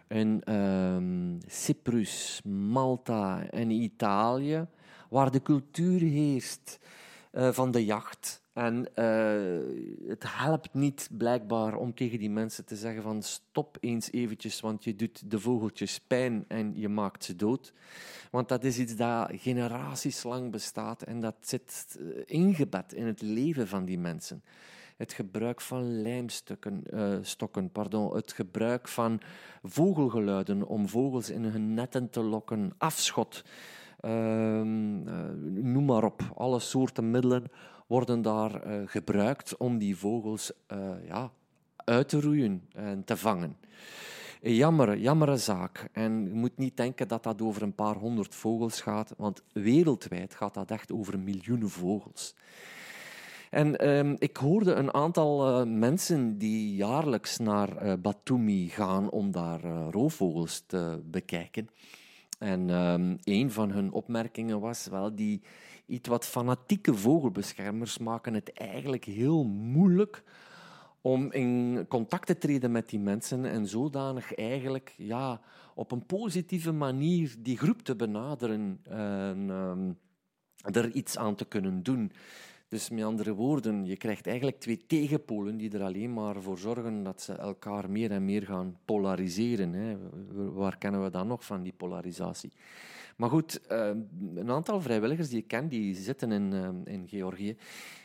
in 0.08 0.54
um, 0.54 1.38
Cyprus, 1.46 2.40
Malta 2.44 3.50
en 3.50 3.70
Italië, 3.70 4.66
waar 5.10 5.30
de 5.30 5.42
cultuur 5.42 6.00
heerst 6.00 6.78
uh, 7.36 7.52
van 7.52 7.70
de 7.70 7.84
jacht 7.84 8.44
en 8.52 8.88
uh, 8.94 10.08
het 10.08 10.24
helpt 10.26 10.74
niet 10.74 11.08
blijkbaar 11.12 11.74
om 11.74 11.94
tegen 11.94 12.18
die 12.18 12.30
mensen 12.30 12.64
te 12.64 12.76
zeggen 12.76 13.02
van 13.02 13.22
stop 13.22 13.76
eens 13.80 14.12
eventjes, 14.12 14.60
want 14.60 14.84
je 14.84 14.96
doet 14.96 15.30
de 15.30 15.40
vogeltjes 15.40 16.00
pijn 16.00 16.44
en 16.48 16.72
je 16.76 16.88
maakt 16.88 17.24
ze 17.24 17.36
dood. 17.36 17.72
Want 18.30 18.48
dat 18.48 18.64
is 18.64 18.78
iets 18.78 18.96
dat 18.96 19.30
generaties 19.32 20.22
lang 20.22 20.50
bestaat 20.50 21.02
en 21.02 21.20
dat 21.20 21.34
zit 21.40 21.98
eh, 21.98 22.22
ingebed 22.26 22.92
in 22.92 23.06
het 23.06 23.22
leven 23.22 23.68
van 23.68 23.84
die 23.84 23.98
mensen. 23.98 24.42
Het 24.96 25.12
gebruik 25.12 25.60
van 25.60 26.02
lijmstokken, 26.02 26.82
stokken, 27.22 27.70
pardon, 27.70 28.14
het 28.14 28.32
gebruik 28.32 28.88
van 28.88 29.20
vogelgeluiden 29.62 30.66
om 30.66 30.88
vogels 30.88 31.30
in 31.30 31.44
hun 31.44 31.74
netten 31.74 32.10
te 32.10 32.20
lokken, 32.20 32.72
afschot, 32.78 33.44
noem 35.62 35.84
maar 35.84 36.04
op, 36.04 36.22
alle 36.34 36.60
soorten 36.60 37.10
middelen 37.10 37.44
worden 37.86 38.22
daar 38.22 38.66
uh, 38.66 38.82
gebruikt 38.84 39.56
om 39.56 39.78
die 39.78 39.96
vogels 39.96 40.52
uh, 40.72 41.06
ja, 41.06 41.30
uit 41.76 42.08
te 42.08 42.20
roeien 42.20 42.62
en 42.72 43.04
te 43.04 43.16
vangen. 43.16 43.56
Jammer, 44.40 44.98
jammere 44.98 45.36
zaak. 45.36 45.88
En 45.92 46.26
je 46.26 46.34
moet 46.34 46.56
niet 46.56 46.76
denken 46.76 47.08
dat 47.08 47.22
dat 47.22 47.42
over 47.42 47.62
een 47.62 47.74
paar 47.74 47.94
honderd 47.94 48.34
vogels 48.34 48.80
gaat, 48.80 49.14
want 49.16 49.42
wereldwijd 49.52 50.34
gaat 50.34 50.54
dat 50.54 50.70
echt 50.70 50.92
over 50.92 51.18
miljoenen 51.18 51.70
vogels. 51.70 52.34
En 53.50 53.88
um, 53.88 54.16
ik 54.18 54.36
hoorde 54.36 54.74
een 54.74 54.94
aantal 54.94 55.66
mensen 55.66 56.38
die 56.38 56.74
jaarlijks 56.74 57.38
naar 57.38 57.86
uh, 57.86 57.92
Batumi 57.98 58.68
gaan 58.68 59.10
om 59.10 59.30
daar 59.30 59.60
roofvogels 59.90 60.64
te 60.66 61.02
bekijken. 61.04 61.68
En 62.38 62.70
um, 62.70 63.18
een 63.24 63.50
van 63.50 63.70
hun 63.70 63.92
opmerkingen 63.92 64.60
was 64.60 64.86
wel 64.86 65.14
die 65.14 65.42
iets 65.86 66.08
wat 66.08 66.26
fanatieke 66.26 66.94
vogelbeschermers 66.94 67.98
maken 67.98 68.34
het 68.34 68.52
eigenlijk 68.52 69.04
heel 69.04 69.44
moeilijk 69.44 70.22
om 71.00 71.32
in 71.32 71.84
contact 71.88 72.26
te 72.26 72.38
treden 72.38 72.70
met 72.70 72.88
die 72.88 72.98
mensen 72.98 73.44
en 73.44 73.66
zodanig 73.66 74.34
eigenlijk 74.34 74.94
ja, 74.96 75.40
op 75.74 75.92
een 75.92 76.06
positieve 76.06 76.72
manier 76.72 77.34
die 77.38 77.58
groep 77.58 77.82
te 77.82 77.96
benaderen 77.96 78.80
en 78.82 79.50
um, 79.50 79.98
er 80.62 80.90
iets 80.90 81.18
aan 81.18 81.34
te 81.34 81.44
kunnen 81.44 81.82
doen. 81.82 82.12
Dus 82.76 82.90
met 82.90 83.04
andere 83.04 83.34
woorden, 83.34 83.86
je 83.86 83.96
krijgt 83.96 84.26
eigenlijk 84.26 84.60
twee 84.60 84.86
tegenpolen 84.86 85.56
die 85.56 85.70
er 85.70 85.82
alleen 85.82 86.12
maar 86.12 86.42
voor 86.42 86.58
zorgen 86.58 87.02
dat 87.02 87.22
ze 87.22 87.32
elkaar 87.32 87.90
meer 87.90 88.10
en 88.10 88.24
meer 88.24 88.42
gaan 88.42 88.78
polariseren. 88.84 89.72
Hè. 89.72 89.96
Waar 90.52 90.78
kennen 90.78 91.02
we 91.02 91.10
dan 91.10 91.26
nog 91.26 91.44
van, 91.44 91.62
die 91.62 91.72
polarisatie? 91.76 92.52
Maar 93.16 93.30
goed, 93.30 93.66
ehm, 93.66 93.98
een 94.34 94.50
aantal 94.50 94.80
vrijwilligers 94.80 95.28
die 95.28 95.38
ik 95.38 95.48
ken, 95.48 95.68
die 95.68 95.94
zitten 95.94 96.32
in, 96.32 96.52
ehm, 96.52 96.76
in 96.84 97.08
Georgië, 97.08 97.56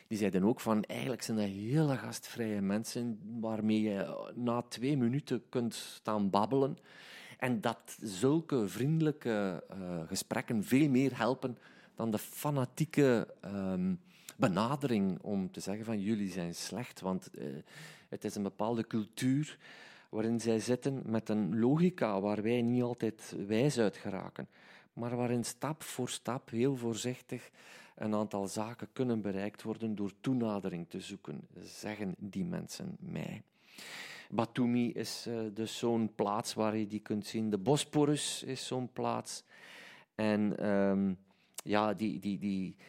die 0.07 0.17
zeiden 0.17 0.43
ook 0.43 0.59
van 0.59 0.83
eigenlijk 0.83 1.21
zijn 1.21 1.37
dat 1.37 1.47
hele 1.47 1.97
gastvrije 1.97 2.61
mensen 2.61 3.19
waarmee 3.39 3.81
je 3.81 4.29
na 4.35 4.61
twee 4.61 4.97
minuten 4.97 5.43
kunt 5.49 5.73
staan 5.73 6.29
babbelen. 6.29 6.77
En 7.37 7.61
dat 7.61 7.97
zulke 8.01 8.67
vriendelijke 8.67 9.63
gesprekken 10.07 10.63
veel 10.63 10.89
meer 10.89 11.17
helpen 11.17 11.57
dan 11.95 12.11
de 12.11 12.17
fanatieke 12.17 13.27
um, 13.45 13.99
benadering 14.41 15.21
om 15.21 15.51
te 15.51 15.59
zeggen 15.59 15.85
van 15.85 16.01
jullie 16.01 16.31
zijn 16.31 16.55
slecht. 16.55 16.99
Want 16.99 17.29
uh, 17.33 17.45
het 18.09 18.23
is 18.23 18.35
een 18.35 18.43
bepaalde 18.43 18.87
cultuur 18.87 19.57
waarin 20.09 20.39
zij 20.39 20.59
zitten 20.59 21.01
met 21.05 21.29
een 21.29 21.59
logica 21.59 22.21
waar 22.21 22.41
wij 22.41 22.61
niet 22.61 22.83
altijd 22.83 23.35
wijs 23.47 23.79
uit 23.79 23.97
geraken 23.97 24.47
maar 24.93 25.15
waarin 25.15 25.43
stap 25.43 25.83
voor 25.83 26.09
stap 26.09 26.49
heel 26.49 26.75
voorzichtig 26.75 27.51
een 27.95 28.15
aantal 28.15 28.47
zaken 28.47 28.87
kunnen 28.93 29.21
bereikt 29.21 29.61
worden 29.61 29.95
door 29.95 30.11
toenadering 30.21 30.89
te 30.89 30.99
zoeken, 30.99 31.47
zeggen 31.59 32.15
die 32.17 32.45
mensen 32.45 32.97
mij. 32.99 33.43
Batumi 34.29 34.91
is 34.91 35.25
uh, 35.27 35.39
dus 35.53 35.77
zo'n 35.77 36.11
plaats 36.15 36.53
waar 36.53 36.77
je 36.77 36.87
die 36.87 36.99
kunt 36.99 37.25
zien. 37.25 37.49
De 37.49 37.57
Bosporus 37.57 38.43
is 38.43 38.67
zo'n 38.67 38.89
plaats. 38.93 39.43
En 40.15 40.69
um, 40.69 41.17
ja, 41.63 41.93
die, 41.93 42.19
die, 42.19 42.37
die 42.37 42.75
eh, 42.77 42.85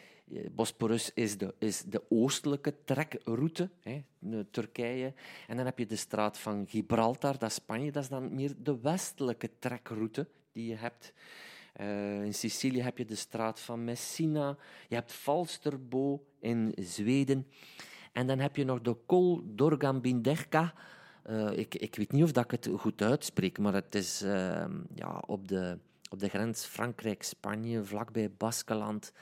Bosporus 0.51 1.11
is 1.14 1.39
de, 1.39 1.55
is 1.59 1.83
de 1.83 2.03
oostelijke 2.09 2.74
trekroute, 2.85 3.70
hè, 3.80 4.05
Turkije. 4.51 5.14
En 5.47 5.57
dan 5.57 5.64
heb 5.66 5.78
je 5.78 5.87
de 5.87 5.97
straat 5.97 6.39
van 6.39 6.66
Gibraltar, 6.68 7.39
dat 7.39 7.49
is 7.49 7.55
Spanje. 7.55 7.93
Dat 7.93 8.03
is 8.03 8.09
dan 8.09 8.35
meer 8.35 8.55
de 8.59 8.80
westelijke 8.80 9.51
trekroute 9.59 10.28
die 10.53 10.66
je 10.66 10.74
hebt. 10.74 11.12
Uh, 11.80 12.24
in 12.24 12.35
Sicilië 12.35 12.83
heb 12.83 12.99
je 12.99 13.05
de 13.05 13.14
straat 13.14 13.61
van 13.61 13.85
Messina. 13.85 14.57
Je 14.89 14.95
hebt 14.95 15.12
Falsterbo 15.12 16.24
in 16.41 16.72
Zweden. 16.76 17.47
En 18.12 18.26
dan 18.26 18.39
heb 18.39 18.57
je 18.57 18.64
nog 18.64 18.80
de 18.80 18.97
Col 19.07 19.43
d'Orgambinderca. 19.45 20.74
Uh, 21.30 21.59
ik, 21.59 21.74
ik 21.74 21.95
weet 21.95 22.12
niet 22.12 22.22
of 22.22 22.33
dat 22.33 22.45
ik 22.45 22.51
het 22.51 22.68
goed 22.76 23.03
uitspreek, 23.03 23.59
maar 23.59 23.74
het 23.74 23.95
is 23.95 24.22
uh, 24.22 24.64
ja, 24.95 25.22
op, 25.26 25.49
de, 25.49 25.78
op 26.11 26.18
de 26.18 26.28
grens 26.28 26.64
Frankrijk-Spanje, 26.64 27.85
vlakbij 27.85 28.30
Baskeland. 28.30 29.12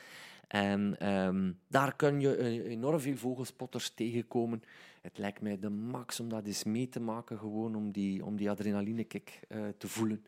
En 0.50 1.08
um, 1.08 1.58
daar 1.68 1.96
kun 1.96 2.20
je 2.20 2.64
enorm 2.68 3.00
veel 3.00 3.16
vogelspotters 3.16 3.90
tegenkomen. 3.90 4.62
Het 5.02 5.18
lijkt 5.18 5.40
mij 5.40 5.58
de 5.58 5.70
max 5.70 6.20
om 6.20 6.28
dat 6.28 6.46
eens 6.46 6.64
mee 6.64 6.88
te 6.88 7.00
maken, 7.00 7.38
gewoon 7.38 7.74
om 7.74 7.92
die, 7.92 8.24
om 8.24 8.36
die 8.36 8.50
adrenalinekick 8.50 9.40
uh, 9.48 9.68
te 9.78 9.88
voelen. 9.88 10.24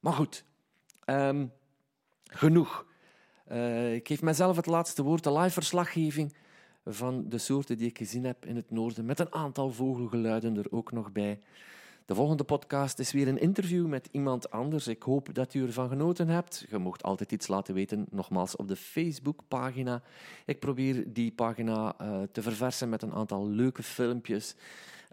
Maar 0.00 0.12
goed, 0.12 0.44
Um, 1.06 1.52
genoeg. 2.24 2.86
Uh, 3.52 3.94
ik 3.94 4.06
geef 4.06 4.22
mezelf 4.22 4.56
het 4.56 4.66
laatste 4.66 5.02
woord, 5.02 5.24
de 5.24 5.32
live 5.32 5.50
verslaggeving 5.50 6.34
van 6.84 7.28
de 7.28 7.38
soorten 7.38 7.76
die 7.76 7.88
ik 7.88 7.98
gezien 7.98 8.24
heb 8.24 8.46
in 8.46 8.56
het 8.56 8.70
noorden, 8.70 9.04
met 9.04 9.18
een 9.18 9.34
aantal 9.34 9.70
vogelgeluiden 9.70 10.56
er 10.56 10.66
ook 10.72 10.92
nog 10.92 11.12
bij. 11.12 11.38
De 12.06 12.14
volgende 12.14 12.44
podcast 12.44 12.98
is 12.98 13.12
weer 13.12 13.28
een 13.28 13.40
interview 13.40 13.86
met 13.86 14.08
iemand 14.10 14.50
anders. 14.50 14.88
Ik 14.88 15.02
hoop 15.02 15.34
dat 15.34 15.54
u 15.54 15.62
ervan 15.62 15.88
genoten 15.88 16.28
hebt. 16.28 16.66
Je 16.70 16.78
mocht 16.78 17.02
altijd 17.02 17.32
iets 17.32 17.48
laten 17.48 17.74
weten, 17.74 18.06
nogmaals 18.10 18.56
op 18.56 18.68
de 18.68 18.76
Facebook-pagina. 18.76 20.02
Ik 20.46 20.58
probeer 20.58 21.12
die 21.12 21.32
pagina 21.32 21.94
uh, 22.00 22.22
te 22.32 22.42
verversen 22.42 22.88
met 22.88 23.02
een 23.02 23.12
aantal 23.12 23.48
leuke 23.48 23.82
filmpjes. 23.82 24.54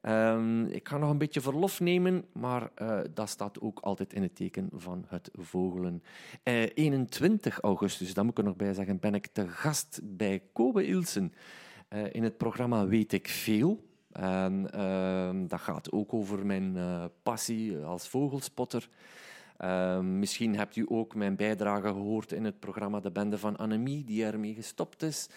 Um, 0.04 0.66
ik 0.66 0.88
ga 0.88 0.98
nog 0.98 1.10
een 1.10 1.18
beetje 1.18 1.42
verlof 1.42 1.80
nemen, 1.80 2.26
maar 2.32 2.70
uh, 2.82 3.00
dat 3.14 3.30
staat 3.30 3.62
ook 3.62 3.80
altijd 3.80 4.14
in 4.14 4.22
het 4.22 4.36
teken 4.36 4.70
van 4.74 5.06
het 5.08 5.30
vogelen. 5.34 6.04
Uh, 6.44 6.64
eh, 6.64 6.70
21 6.74 7.60
augustus, 7.60 8.14
dat 8.14 8.24
moet 8.24 8.38
ik 8.38 8.46
nog 8.46 8.56
bij 8.56 8.74
zeggen, 8.74 9.00
ben 9.00 9.16
ik 9.16 9.28
te 9.28 9.48
gast 9.48 10.00
bij 10.04 10.42
Kobe 10.54 10.86
Ilsen 10.86 11.34
in 12.12 12.24
het 12.24 12.38
programma 12.38 12.88
Weet 12.88 13.14
ik 13.14 13.28
Veel. 13.28 13.86
En, 14.18 14.72
ehm, 14.72 15.48
dat 15.48 15.60
gaat 15.60 15.92
ook 15.92 16.14
over 16.14 16.46
mijn 16.46 16.78
passie 17.24 17.78
als 17.78 18.08
vogelspotter. 18.08 18.90
Ehm, 19.58 20.20
misschien 20.20 20.56
hebt 20.56 20.76
u 20.76 20.86
ook 20.90 21.16
mijn 21.16 21.36
bijdrage 21.36 21.88
gehoord 21.88 22.32
in 22.32 22.46
het 22.46 22.60
programma 22.60 23.00
De 23.00 23.12
Bende 23.12 23.38
van 23.38 23.58
Annemie, 23.58 24.04
die 24.04 24.26
ermee 24.26 24.54
gestopt 24.54 25.04
is. 25.04 25.30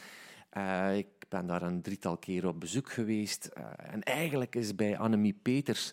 Uh, 0.57 0.97
ik 0.97 1.07
ben 1.29 1.47
daar 1.47 1.63
een 1.63 1.83
drietal 1.83 2.17
keer 2.17 2.47
op 2.47 2.61
bezoek 2.61 2.91
geweest. 2.91 3.51
Uh, 3.59 3.65
en 3.93 4.03
eigenlijk 4.03 4.57
is 4.57 4.75
bij 4.75 4.99
Annemie 4.99 5.39
Peters 5.43 5.93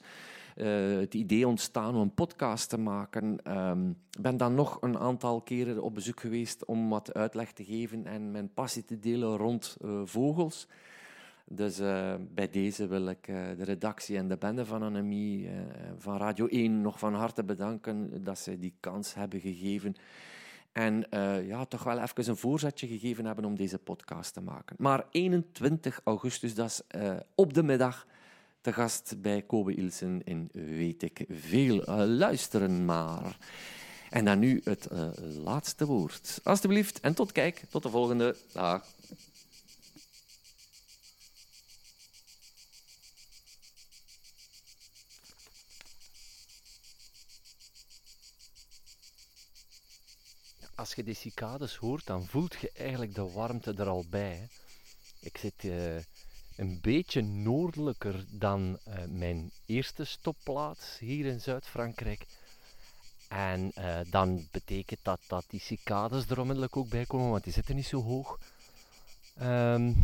het 0.99 1.13
idee 1.13 1.47
ontstaan 1.47 1.95
om 1.95 2.01
een 2.01 2.13
podcast 2.13 2.69
te 2.69 2.77
maken. 2.77 3.33
Ik 3.33 3.47
um, 3.47 3.97
ben 4.21 4.37
dan 4.37 4.55
nog 4.55 4.77
een 4.81 4.97
aantal 4.97 5.41
keren 5.41 5.83
op 5.83 5.93
bezoek 5.93 6.19
geweest 6.19 6.65
om 6.65 6.89
wat 6.89 7.13
uitleg 7.13 7.51
te 7.51 7.65
geven 7.65 8.05
en 8.05 8.31
mijn 8.31 8.53
passie 8.53 8.85
te 8.85 8.99
delen 8.99 9.37
rond 9.37 9.77
vogels. 10.03 10.67
Dus 11.49 11.79
eh, 11.79 12.13
bij 12.33 12.49
deze 12.49 12.87
wil 12.87 13.07
ik 13.07 13.27
eh, 13.27 13.35
de 13.57 13.63
redactie 13.63 14.17
en 14.17 14.27
de 14.27 14.37
bende 14.37 14.65
van 14.65 14.83
Anemie, 14.83 15.43
uh, 15.43 15.51
van 15.97 16.17
Radio 16.17 16.47
1, 16.47 16.81
nog 16.81 16.99
van 16.99 17.13
harte 17.13 17.43
bedanken 17.43 18.23
dat 18.23 18.39
ze 18.39 18.59
die 18.59 18.73
kans 18.79 19.13
hebben 19.13 19.39
gegeven. 19.39 19.95
En 20.71 21.05
ja, 21.45 21.65
toch 21.65 21.83
wel 21.83 21.99
even 21.99 22.29
een 22.29 22.37
voorzetje 22.37 22.87
gegeven 22.87 23.25
hebben 23.25 23.45
om 23.45 23.55
deze 23.55 23.77
podcast 23.77 24.33
te 24.33 24.41
maken. 24.41 24.75
Maar 24.79 25.05
21 25.11 26.01
augustus, 26.03 26.53
dat 26.53 26.67
is 26.69 27.01
op 27.35 27.53
de 27.53 27.63
middag, 27.63 28.07
te 28.61 28.73
gast 28.73 29.21
bij 29.21 29.41
Kobe 29.41 29.73
Ilsen 29.73 30.21
in 30.23 30.49
Weet 30.51 31.03
ik 31.03 31.25
Veel. 31.29 31.75
luisteren 32.07 32.85
maar. 32.85 33.37
En 34.09 34.25
dan 34.25 34.39
nu 34.39 34.61
het 34.63 34.87
laatste 35.43 35.85
woord. 35.85 36.39
Alsjeblieft 36.43 36.99
en 36.99 37.13
tot 37.13 37.31
kijk. 37.31 37.63
Tot 37.69 37.83
de 37.83 37.89
volgende. 37.89 38.35
Dag. 38.53 38.85
Als 50.77 50.93
je 50.93 51.03
die 51.03 51.15
cicades 51.15 51.75
hoort, 51.75 52.05
dan 52.05 52.27
voelt 52.27 52.55
je 52.55 52.71
eigenlijk 52.73 53.15
de 53.15 53.31
warmte 53.31 53.73
er 53.73 53.87
al 53.87 54.05
bij. 54.09 54.47
Ik 55.19 55.37
zit 55.37 55.63
uh, 55.63 55.95
een 56.55 56.79
beetje 56.81 57.21
noordelijker 57.21 58.25
dan 58.29 58.79
uh, 58.87 58.93
mijn 59.07 59.51
eerste 59.65 60.03
stopplaats 60.03 60.97
hier 60.99 61.25
in 61.25 61.41
Zuid-Frankrijk. 61.41 62.25
En 63.27 63.71
uh, 63.77 63.99
dan 64.09 64.47
betekent 64.51 64.99
dat 65.01 65.19
dat 65.27 65.45
die 65.47 65.59
cicades 65.59 66.29
er 66.29 66.39
onmiddellijk 66.39 66.77
ook 66.77 66.89
bij 66.89 67.05
komen, 67.05 67.29
want 67.29 67.43
die 67.43 67.53
zitten 67.53 67.75
niet 67.75 67.85
zo 67.85 68.01
hoog. 68.01 68.39
Um, 69.41 69.95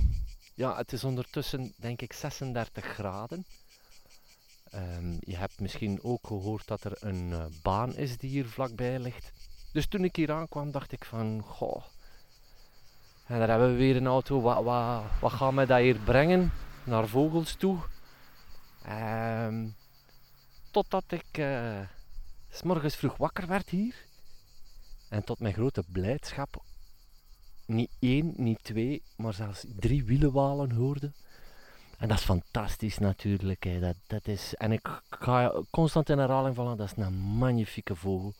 ja, 0.53 0.77
het 0.77 0.93
is 0.93 1.03
ondertussen 1.03 1.73
denk 1.75 2.01
ik 2.01 2.13
36 2.13 2.85
graden. 2.85 3.45
Um, 4.75 5.17
je 5.19 5.35
hebt 5.35 5.59
misschien 5.59 6.03
ook 6.03 6.27
gehoord 6.27 6.67
dat 6.67 6.83
er 6.83 6.97
een 6.99 7.53
baan 7.61 7.95
is 7.95 8.17
die 8.17 8.29
hier 8.29 8.47
vlakbij 8.47 8.99
ligt. 8.99 9.31
Dus 9.73 9.87
toen 9.87 10.03
ik 10.03 10.15
hier 10.15 10.31
aankwam, 10.31 10.71
dacht 10.71 10.91
ik 10.91 11.05
van, 11.05 11.41
goh. 11.45 11.83
En 13.25 13.39
daar 13.39 13.49
hebben 13.49 13.71
we 13.71 13.77
weer 13.77 13.95
een 13.95 14.07
auto. 14.07 14.41
Wat, 14.41 14.63
wat, 14.63 15.03
wat 15.21 15.31
gaat 15.31 15.53
mij 15.53 15.65
dat 15.65 15.79
hier 15.79 15.99
brengen? 15.99 16.51
Naar 16.83 17.07
vogels 17.07 17.55
toe. 17.55 17.77
Ehm, 18.85 19.67
totdat 20.71 21.03
ik 21.07 21.37
uh, 21.37 21.79
s 22.49 22.61
morgens 22.61 22.95
vroeg 22.95 23.17
wakker 23.17 23.47
werd 23.47 23.69
hier. 23.69 23.95
En 25.09 25.23
tot 25.23 25.39
mijn 25.39 25.53
grote 25.53 25.83
blijdschap 25.91 26.63
niet 27.65 27.91
één, 27.99 28.33
niet 28.35 28.63
twee, 28.63 29.03
maar 29.15 29.33
zelfs 29.33 29.65
drie 29.79 30.03
wielenwalen 30.03 30.71
hoorde. 30.71 31.11
En 31.97 32.07
dat 32.07 32.17
is 32.17 32.23
fantastisch 32.23 32.97
natuurlijk. 32.97 33.63
Hè. 33.63 33.79
Dat, 33.79 33.95
dat 34.07 34.27
is, 34.27 34.55
en 34.55 34.71
ik 34.71 35.01
ga 35.09 35.63
constant 35.69 36.09
in 36.09 36.17
herhaling 36.17 36.55
vallen, 36.55 36.77
dat 36.77 36.85
is 36.85 37.03
een 37.03 37.13
magnifieke 37.13 37.95
vogel. 37.95 38.33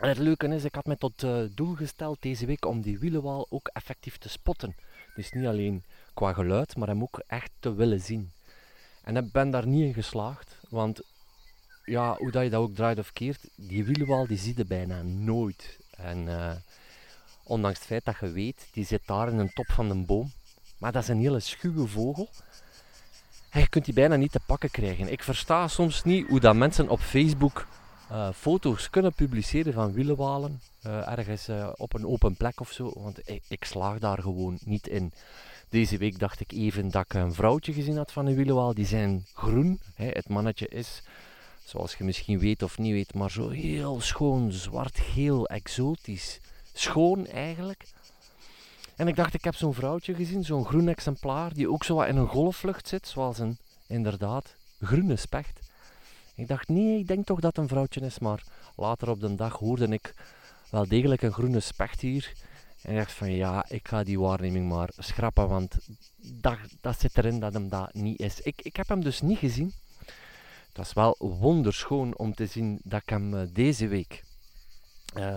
En 0.00 0.08
het 0.08 0.18
leuke 0.18 0.48
is, 0.48 0.64
ik 0.64 0.74
had 0.74 0.86
me 0.86 0.96
tot 0.96 1.22
uh, 1.22 1.42
doel 1.54 1.74
gesteld 1.74 2.22
deze 2.22 2.46
week 2.46 2.66
om 2.66 2.80
die 2.80 2.98
wielenwaal 2.98 3.46
ook 3.48 3.68
effectief 3.72 4.16
te 4.18 4.28
spotten. 4.28 4.74
Dus 5.14 5.32
niet 5.32 5.46
alleen 5.46 5.84
qua 6.14 6.32
geluid, 6.32 6.76
maar 6.76 6.88
hem 6.88 7.02
ook 7.02 7.22
echt 7.26 7.50
te 7.58 7.74
willen 7.74 8.00
zien. 8.00 8.32
En 9.02 9.16
ik 9.16 9.32
ben 9.32 9.50
daar 9.50 9.66
niet 9.66 9.84
in 9.84 9.94
geslaagd, 9.94 10.56
want 10.68 11.00
ja, 11.84 12.16
hoe 12.16 12.30
dat 12.30 12.42
je 12.42 12.50
dat 12.50 12.60
ook 12.60 12.74
draait 12.74 12.98
of 12.98 13.12
keert, 13.12 13.48
die 13.56 13.84
wielenwaal 13.84 14.26
die 14.26 14.38
zie 14.38 14.56
je 14.56 14.64
bijna 14.64 15.02
nooit. 15.02 15.78
En 15.90 16.26
uh, 16.26 16.52
ondanks 17.42 17.78
het 17.78 17.86
feit 17.86 18.04
dat 18.04 18.16
je 18.20 18.30
weet, 18.30 18.68
die 18.72 18.84
zit 18.84 19.02
daar 19.06 19.28
in 19.28 19.36
de 19.38 19.52
top 19.52 19.70
van 19.72 19.88
de 19.88 19.94
boom. 19.94 20.32
Maar 20.78 20.92
dat 20.92 21.02
is 21.02 21.08
een 21.08 21.20
hele 21.20 21.40
schuwe 21.40 21.86
vogel. 21.86 22.28
En 23.50 23.60
je 23.60 23.68
kunt 23.68 23.84
die 23.84 23.94
bijna 23.94 24.16
niet 24.16 24.32
te 24.32 24.40
pakken 24.46 24.70
krijgen. 24.70 25.12
Ik 25.12 25.22
versta 25.22 25.68
soms 25.68 26.04
niet 26.04 26.28
hoe 26.28 26.40
dat 26.40 26.54
mensen 26.54 26.88
op 26.88 27.00
Facebook 27.00 27.66
uh, 28.12 28.28
foto's 28.34 28.90
kunnen 28.90 29.12
publiceren 29.12 29.72
van 29.72 29.92
wielenwalen. 29.92 30.60
Uh, 30.86 31.18
ergens 31.18 31.48
uh, 31.48 31.68
op 31.76 31.94
een 31.94 32.06
open 32.06 32.36
plek 32.36 32.60
of 32.60 32.72
zo. 32.72 32.92
Want 32.94 33.28
ik, 33.28 33.42
ik, 33.48 33.64
slaag 33.64 33.98
daar 33.98 34.18
gewoon 34.18 34.58
niet 34.64 34.86
in. 34.86 35.12
Deze 35.68 35.98
week 35.98 36.18
dacht 36.18 36.40
ik 36.40 36.52
even 36.52 36.90
dat 36.90 37.04
ik 37.04 37.14
een 37.14 37.34
vrouwtje 37.34 37.72
gezien 37.72 37.96
had 37.96 38.12
van 38.12 38.26
een 38.26 38.34
wielenwaal. 38.34 38.74
Die 38.74 38.86
zijn 38.86 39.26
groen. 39.34 39.80
Hè. 39.94 40.08
Het 40.08 40.28
mannetje 40.28 40.68
is, 40.68 41.02
zoals 41.64 41.94
je 41.94 42.04
misschien 42.04 42.38
weet 42.38 42.62
of 42.62 42.78
niet 42.78 42.92
weet, 42.92 43.14
maar 43.14 43.30
zo 43.30 43.48
heel 43.48 44.00
schoon, 44.00 44.52
zwart-geel, 44.52 45.46
exotisch. 45.46 46.40
Schoon 46.72 47.26
eigenlijk. 47.26 47.84
En 48.96 49.08
ik 49.08 49.16
dacht, 49.16 49.34
ik 49.34 49.44
heb 49.44 49.54
zo'n 49.54 49.74
vrouwtje 49.74 50.14
gezien, 50.14 50.44
zo'n 50.44 50.66
groen 50.66 50.88
exemplaar, 50.88 51.54
die 51.54 51.70
ook 51.70 51.84
zo 51.84 51.94
wat 51.94 52.06
in 52.06 52.16
een 52.16 52.26
golfvlucht 52.26 52.88
zit, 52.88 53.08
zoals 53.08 53.38
een 53.38 53.58
inderdaad 53.86 54.54
groene 54.80 55.16
specht. 55.16 55.69
Ik 56.40 56.48
dacht, 56.48 56.68
nee, 56.68 56.98
ik 56.98 57.06
denk 57.06 57.26
toch 57.26 57.40
dat 57.40 57.56
een 57.56 57.68
vrouwtje 57.68 58.00
is. 58.00 58.18
Maar 58.18 58.44
later 58.76 59.10
op 59.10 59.20
de 59.20 59.34
dag 59.34 59.58
hoorde 59.58 59.86
ik 59.86 60.14
wel 60.70 60.88
degelijk 60.88 61.22
een 61.22 61.32
groene 61.32 61.60
specht 61.60 62.00
hier. 62.00 62.32
En 62.82 62.90
ik 62.90 62.98
dacht 62.98 63.12
van 63.12 63.32
ja, 63.32 63.64
ik 63.68 63.88
ga 63.88 64.02
die 64.02 64.20
waarneming 64.20 64.68
maar 64.68 64.90
schrappen, 64.96 65.48
want 65.48 65.78
dat, 66.16 66.58
dat 66.80 67.00
zit 67.00 67.18
erin 67.18 67.40
dat 67.40 67.52
hem 67.52 67.68
dat 67.68 67.94
niet 67.94 68.20
is. 68.20 68.40
Ik, 68.40 68.62
ik 68.62 68.76
heb 68.76 68.88
hem 68.88 69.02
dus 69.02 69.20
niet 69.20 69.38
gezien. 69.38 69.72
Het 70.68 70.76
was 70.76 70.92
wel 70.92 71.14
wonderschoon 71.18 72.16
om 72.16 72.34
te 72.34 72.46
zien 72.46 72.80
dat 72.84 73.02
ik 73.02 73.08
hem 73.08 73.34
uh, 73.34 73.42
deze 73.52 73.88
week 73.88 74.24
uh, 75.16 75.36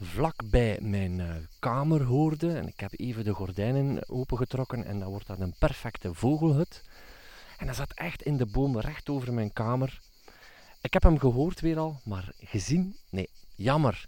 vlak 0.00 0.50
bij 0.50 0.78
mijn 0.80 1.18
uh, 1.18 1.34
kamer 1.58 2.02
hoorde. 2.02 2.52
En 2.56 2.68
ik 2.68 2.80
heb 2.80 2.92
even 2.96 3.24
de 3.24 3.32
gordijnen 3.32 4.08
opengetrokken 4.08 4.84
en 4.84 4.98
dan 4.98 5.08
wordt 5.08 5.26
dat 5.26 5.40
een 5.40 5.54
perfecte 5.58 6.14
vogelhut. 6.14 6.82
En 7.58 7.66
hij 7.66 7.74
zat 7.74 7.92
echt 7.92 8.22
in 8.22 8.36
de 8.36 8.46
boom 8.46 8.80
recht 8.80 9.08
over 9.08 9.32
mijn 9.32 9.52
kamer. 9.52 10.00
Ik 10.84 10.92
heb 10.92 11.02
hem 11.02 11.18
gehoord 11.18 11.60
weer 11.60 11.78
al, 11.78 12.00
maar 12.02 12.32
gezien? 12.40 12.96
Nee, 13.10 13.28
jammer. 13.54 14.06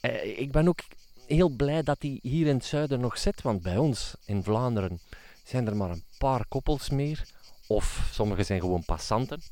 Eh, 0.00 0.38
ik 0.38 0.52
ben 0.52 0.68
ook 0.68 0.80
heel 1.26 1.48
blij 1.48 1.82
dat 1.82 1.96
hij 2.00 2.18
hier 2.22 2.46
in 2.46 2.54
het 2.54 2.64
zuiden 2.64 3.00
nog 3.00 3.18
zit, 3.18 3.42
want 3.42 3.62
bij 3.62 3.76
ons 3.76 4.14
in 4.24 4.42
Vlaanderen 4.42 5.00
zijn 5.44 5.66
er 5.66 5.76
maar 5.76 5.90
een 5.90 6.02
paar 6.18 6.44
koppels 6.48 6.90
meer. 6.90 7.24
Of 7.66 8.08
sommige 8.12 8.42
zijn 8.42 8.60
gewoon 8.60 8.84
passanten. 8.84 9.42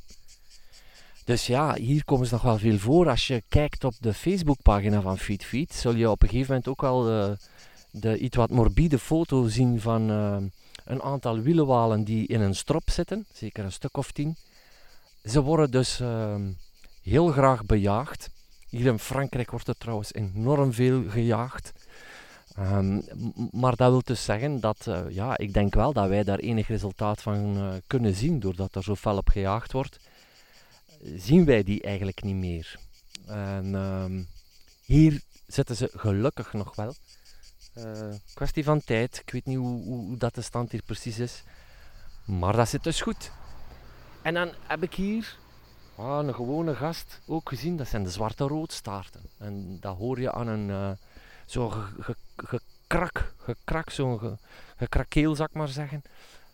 Dus 1.25 1.47
ja, 1.47 1.75
hier 1.75 2.05
komen 2.05 2.27
ze 2.27 2.33
nog 2.33 2.43
wel 2.43 2.59
veel 2.59 2.79
voor. 2.79 3.09
Als 3.09 3.27
je 3.27 3.43
kijkt 3.49 3.85
op 3.85 3.95
de 4.01 4.15
Facebookpagina 4.15 5.01
van 5.01 5.19
FeedFeed, 5.19 5.75
zul 5.75 5.95
je 5.95 6.11
op 6.11 6.23
een 6.23 6.29
gegeven 6.29 6.49
moment 6.49 6.69
ook 6.69 6.81
wel 6.81 7.03
de, 7.03 7.37
de 7.91 8.19
iets 8.19 8.37
wat 8.37 8.51
morbide 8.51 8.99
foto 8.99 9.49
zien 9.49 9.81
van 9.81 10.11
uh, 10.11 10.37
een 10.85 11.03
aantal 11.03 11.41
wielenwalen 11.41 12.05
die 12.05 12.27
in 12.27 12.41
een 12.41 12.55
strop 12.55 12.91
zitten. 12.91 13.27
Zeker 13.33 13.65
een 13.65 13.73
stuk 13.73 13.97
of 13.97 14.13
tien. 14.13 14.37
Ze 15.29 15.41
worden 15.43 15.71
dus 15.71 16.01
uh, 16.01 16.37
heel 17.03 17.27
graag 17.27 17.65
bejaagd. 17.65 18.31
Hier 18.69 18.87
in 18.87 18.99
Frankrijk 18.99 19.51
wordt 19.51 19.69
er 19.69 19.77
trouwens 19.79 20.15
enorm 20.15 20.73
veel 20.73 21.09
gejaagd. 21.09 21.73
Um, 22.59 23.03
maar 23.51 23.77
dat 23.77 23.91
wil 23.91 24.03
dus 24.05 24.25
zeggen 24.25 24.61
dat, 24.61 24.87
uh, 24.89 25.01
ja, 25.11 25.39
ik 25.39 25.53
denk 25.55 25.75
wel 25.75 25.93
dat 25.93 26.09
wij 26.09 26.25
daar 26.25 26.39
enig 26.39 26.69
resultaat 26.69 27.23
van 27.23 27.57
uh, 27.57 27.75
kunnen 27.87 28.15
zien, 28.15 28.41
doordat 28.41 28.75
er 28.75 28.83
zo 28.83 28.95
fel 28.95 29.17
op 29.17 29.29
gejaagd 29.29 29.73
wordt. 29.73 29.99
Zien 31.17 31.45
wij 31.45 31.63
die 31.63 31.83
eigenlijk 31.83 32.23
niet 32.23 32.37
meer. 32.37 32.79
En 33.27 33.75
um, 33.75 34.29
hier 34.85 35.21
zitten 35.47 35.77
ze 35.77 35.91
gelukkig 35.95 36.53
nog 36.53 36.75
wel. 36.77 36.95
Uh, 37.79 38.15
kwestie 38.35 38.65
van 38.65 38.85
tijd. 38.85 39.19
Ik 39.25 39.33
weet 39.33 39.47
niet 39.47 39.57
hoe, 39.57 39.83
hoe, 39.83 40.07
hoe 40.07 40.17
dat 40.17 40.35
de 40.35 40.43
stand 40.43 40.71
hier 40.71 40.83
precies 40.83 41.19
is. 41.19 41.43
Maar 42.25 42.57
dat 42.57 42.69
zit 42.69 42.85
dus 42.85 43.01
goed. 43.01 43.31
En 44.23 44.35
dan 44.35 44.51
heb 44.67 44.83
ik 44.83 44.95
hier 44.95 45.37
ah, 45.95 46.27
een 46.27 46.35
gewone 46.35 46.75
gast 46.75 47.21
ook 47.27 47.49
gezien. 47.49 47.77
Dat 47.77 47.89
zijn 47.89 48.03
de 48.03 48.11
zwarte 48.11 48.45
roodstaarten. 48.45 49.23
En 49.39 49.79
dat 49.81 49.97
hoor 49.97 50.21
je 50.21 50.33
aan 50.33 50.49
een 50.49 50.69
uh, 50.69 50.91
gekrak, 52.37 53.35
gekrak, 53.39 53.91
zo'n 53.91 54.19
ge, 54.19 54.37
gekrakeel, 54.77 55.35
zou 55.35 55.49
ik 55.51 55.57
maar 55.57 55.69
zeggen. 55.69 56.03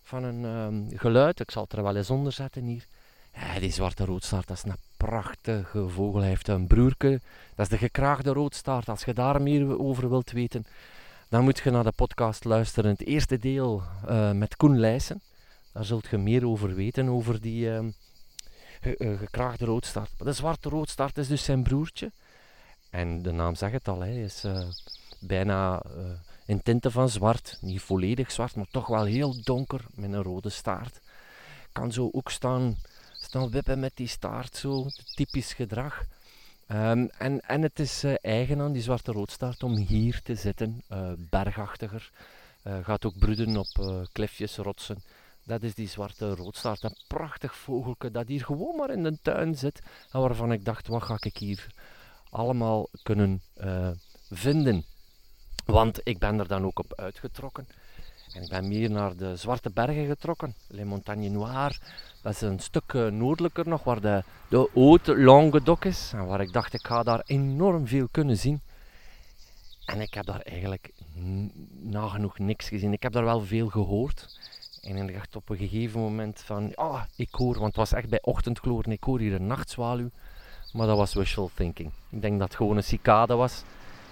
Van 0.03 0.25
een 0.25 0.45
um, 0.45 0.89
geluid. 0.99 1.41
Ik 1.41 1.51
zal 1.51 1.63
het 1.63 1.73
er 1.73 1.83
wel 1.83 1.97
eens 1.97 2.11
onder 2.11 2.33
zetten 2.33 2.65
hier. 2.65 2.87
Ja, 3.35 3.59
die 3.59 3.73
zwarte 3.73 4.05
roodstaart, 4.05 4.47
dat 4.47 4.57
is 4.57 4.63
een 4.63 4.77
prachtige 4.97 5.89
vogel. 5.89 6.21
Hij 6.21 6.29
heeft 6.29 6.49
een 6.49 6.67
broerke. 6.67 7.21
Dat 7.55 7.67
is 7.67 7.69
de 7.69 7.79
gekraagde 7.79 8.33
roodstaart. 8.33 8.89
Als 8.89 9.05
je 9.05 9.15
daar 9.15 9.43
meer 9.43 9.79
over 9.79 10.09
wilt 10.09 10.31
weten, 10.31 10.67
dan 11.29 11.45
moet 11.45 11.59
je 11.59 11.71
naar 11.71 11.85
de 11.85 11.93
podcast 11.97 12.45
luisteren. 12.45 12.91
Het 12.91 13.07
eerste 13.07 13.39
deel 13.39 13.83
uh, 14.09 14.31
met 14.31 14.57
Koen 14.57 14.79
Leijsen. 14.79 15.21
Daar 15.75 15.85
zult 15.85 16.07
je 16.11 16.19
meer 16.19 16.47
over 16.47 16.75
weten, 16.75 17.09
over 17.09 17.41
die 17.41 17.67
uh, 17.67 17.85
ge, 18.81 18.95
uh, 18.99 19.19
gekraagde 19.19 19.65
roodstaart. 19.65 20.11
De 20.19 20.33
zwarte 20.33 20.69
roodstaart 20.69 21.19
is 21.19 21.29
dus 21.29 21.45
zijn 21.45 21.63
broertje. 21.63 22.13
En 22.91 23.23
de 23.23 23.33
naam 23.33 23.55
zegt 23.55 23.73
het 23.73 23.89
al, 23.89 24.01
hij 24.01 24.23
is 24.23 24.45
uh, 24.45 24.69
bijna 25.21 25.83
in 26.47 26.63
tinten 26.63 26.93
van 26.93 27.09
zwart. 27.09 27.59
Niet 27.61 27.81
volledig 27.81 28.31
zwart, 28.31 28.57
maar 28.57 28.67
toch 28.71 28.87
wel 28.87 29.05
heel 29.05 29.43
donker 29.43 29.85
met 29.95 30.13
een 30.13 30.23
rode 30.23 30.49
staart. 30.49 31.01
Kan 31.73 31.93
zo 31.93 32.09
ook 32.13 32.31
staan, 32.31 32.77
staan 33.13 33.51
wippen 33.51 33.81
met 33.81 33.93
die 33.95 34.09
staart, 34.09 34.57
zo 34.57 34.87
typisch 35.15 35.53
gedrag. 35.53 36.05
Um, 36.69 37.11
en, 37.19 37.41
en 37.41 37.63
het 37.63 37.79
is 37.79 38.05
eigen 38.21 38.61
aan 38.61 38.73
die 38.73 38.83
zwarte 38.83 39.13
roodstaart 39.13 39.63
om 39.63 39.77
hier 39.77 40.23
te 40.23 40.35
zitten, 40.35 40.83
bergachtiger 41.17 42.11
gaat 42.83 43.05
ook 43.05 43.19
broeden 43.19 43.57
op 43.57 44.07
klifjes, 44.13 44.57
rotsen. 44.57 45.03
Dat 45.45 45.63
is 45.63 45.75
die 45.75 45.89
zwarte 45.89 46.35
roodstaart. 46.35 46.83
Een 46.83 46.97
prachtig 47.07 47.57
vogelke 47.57 48.11
dat 48.11 48.29
hier 48.29 48.45
gewoon 48.45 48.77
maar 48.77 48.91
in 48.91 49.03
de 49.03 49.19
tuin 49.23 49.55
zit. 49.55 49.83
En 50.11 50.21
waarvan 50.21 50.53
ik 50.53 50.65
dacht, 50.65 50.87
wat 50.87 51.03
ga 51.03 51.17
ik 51.21 51.37
hier 51.37 51.67
allemaal 52.31 52.89
kunnen 53.03 53.43
vinden. 54.31 54.85
Want 55.65 56.01
ik 56.05 56.19
ben 56.19 56.39
er 56.39 56.49
dan 56.49 56.65
ook 56.65 56.79
op 56.79 56.95
uitgetrokken. 56.95 57.67
En 58.33 58.43
ik 58.43 58.49
ben 58.49 58.69
meer 58.69 58.91
naar 58.91 59.17
de 59.17 59.37
Zwarte 59.37 59.71
Bergen 59.71 60.07
getrokken, 60.07 60.55
Les 60.69 60.85
Montagnes 60.85 61.31
Noires. 61.31 61.81
Dat 62.23 62.33
is 62.33 62.41
een 62.41 62.59
stuk 62.59 62.93
uh, 62.93 63.07
noordelijker 63.07 63.69
nog, 63.69 63.85
waar 63.85 64.01
de, 64.01 64.23
de 64.49 64.71
Haute 64.75 65.19
Languedoc 65.19 65.85
is. 65.85 66.11
En 66.15 66.27
waar 66.27 66.41
ik 66.41 66.53
dacht, 66.53 66.75
ik 66.75 66.87
ga 66.87 67.03
daar 67.03 67.23
enorm 67.27 67.87
veel 67.87 68.09
kunnen 68.11 68.37
zien. 68.37 68.61
En 69.85 70.01
ik 70.01 70.15
heb 70.15 70.27
daar 70.27 70.41
eigenlijk 70.41 70.93
nagenoeg 71.81 72.39
niks 72.39 72.69
gezien. 72.69 72.93
Ik 72.93 73.03
heb 73.03 73.13
daar 73.13 73.25
wel 73.25 73.41
veel 73.41 73.69
gehoord. 73.69 74.39
En 74.85 75.09
ik 75.09 75.15
dacht 75.15 75.37
op 75.37 75.49
een 75.49 75.57
gegeven 75.57 76.01
moment 76.01 76.41
van, 76.41 76.75
ah, 76.75 77.03
ik 77.17 77.29
hoor, 77.31 77.55
want 77.55 77.67
het 77.67 77.77
was 77.77 77.93
echt 77.93 78.09
bij 78.09 78.23
ochtendkloren, 78.23 78.93
ik 78.93 79.05
hoor 79.05 79.19
hier 79.19 79.35
een 79.35 79.47
nachtzwaluw. 79.47 80.11
Maar 80.73 80.87
dat 80.87 80.97
was 80.97 81.15
wishful 81.15 81.51
thinking. 81.55 81.93
Ik 82.11 82.21
denk 82.21 82.39
dat 82.39 82.49
het 82.49 82.57
gewoon 82.57 82.77
een 82.77 82.85
cicade 82.85 83.35
was. 83.35 83.63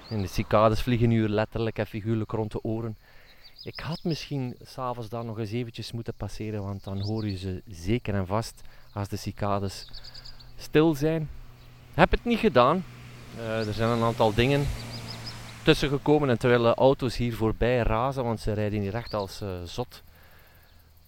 En 0.08 0.20
de 0.20 0.26
cicades 0.26 0.80
vliegen 0.80 1.08
nu 1.08 1.28
letterlijk 1.28 1.78
en 1.78 1.86
figuurlijk 1.86 2.30
rond 2.30 2.52
de 2.52 2.62
oren. 2.62 2.96
Ik 3.62 3.80
had 3.80 4.04
misschien 4.04 4.56
s'avonds 4.62 5.08
daar 5.08 5.24
nog 5.24 5.38
eens 5.38 5.50
eventjes 5.50 5.92
moeten 5.92 6.14
passeren, 6.14 6.62
want 6.62 6.84
dan 6.84 7.00
hoor 7.00 7.26
je 7.26 7.36
ze 7.36 7.62
zeker 7.66 8.14
en 8.14 8.26
vast 8.26 8.60
als 8.92 9.08
de 9.08 9.16
cicades 9.16 9.90
stil 10.56 10.94
zijn. 10.94 11.28
Heb 11.94 12.10
het 12.10 12.24
niet 12.24 12.38
gedaan. 12.38 12.84
Uh, 13.36 13.66
er 13.66 13.74
zijn 13.74 13.88
een 13.88 14.02
aantal 14.02 14.34
dingen 14.34 14.66
tussen 15.62 15.88
gekomen 15.88 16.30
en 16.30 16.38
terwijl 16.38 16.62
de 16.62 16.74
auto's 16.74 17.16
hier 17.16 17.34
voorbij 17.34 17.78
razen, 17.78 18.24
want 18.24 18.40
ze 18.40 18.52
rijden 18.52 18.80
hier 18.80 18.94
echt 18.94 19.14
als 19.14 19.42
uh, 19.42 19.48
zot, 19.64 20.02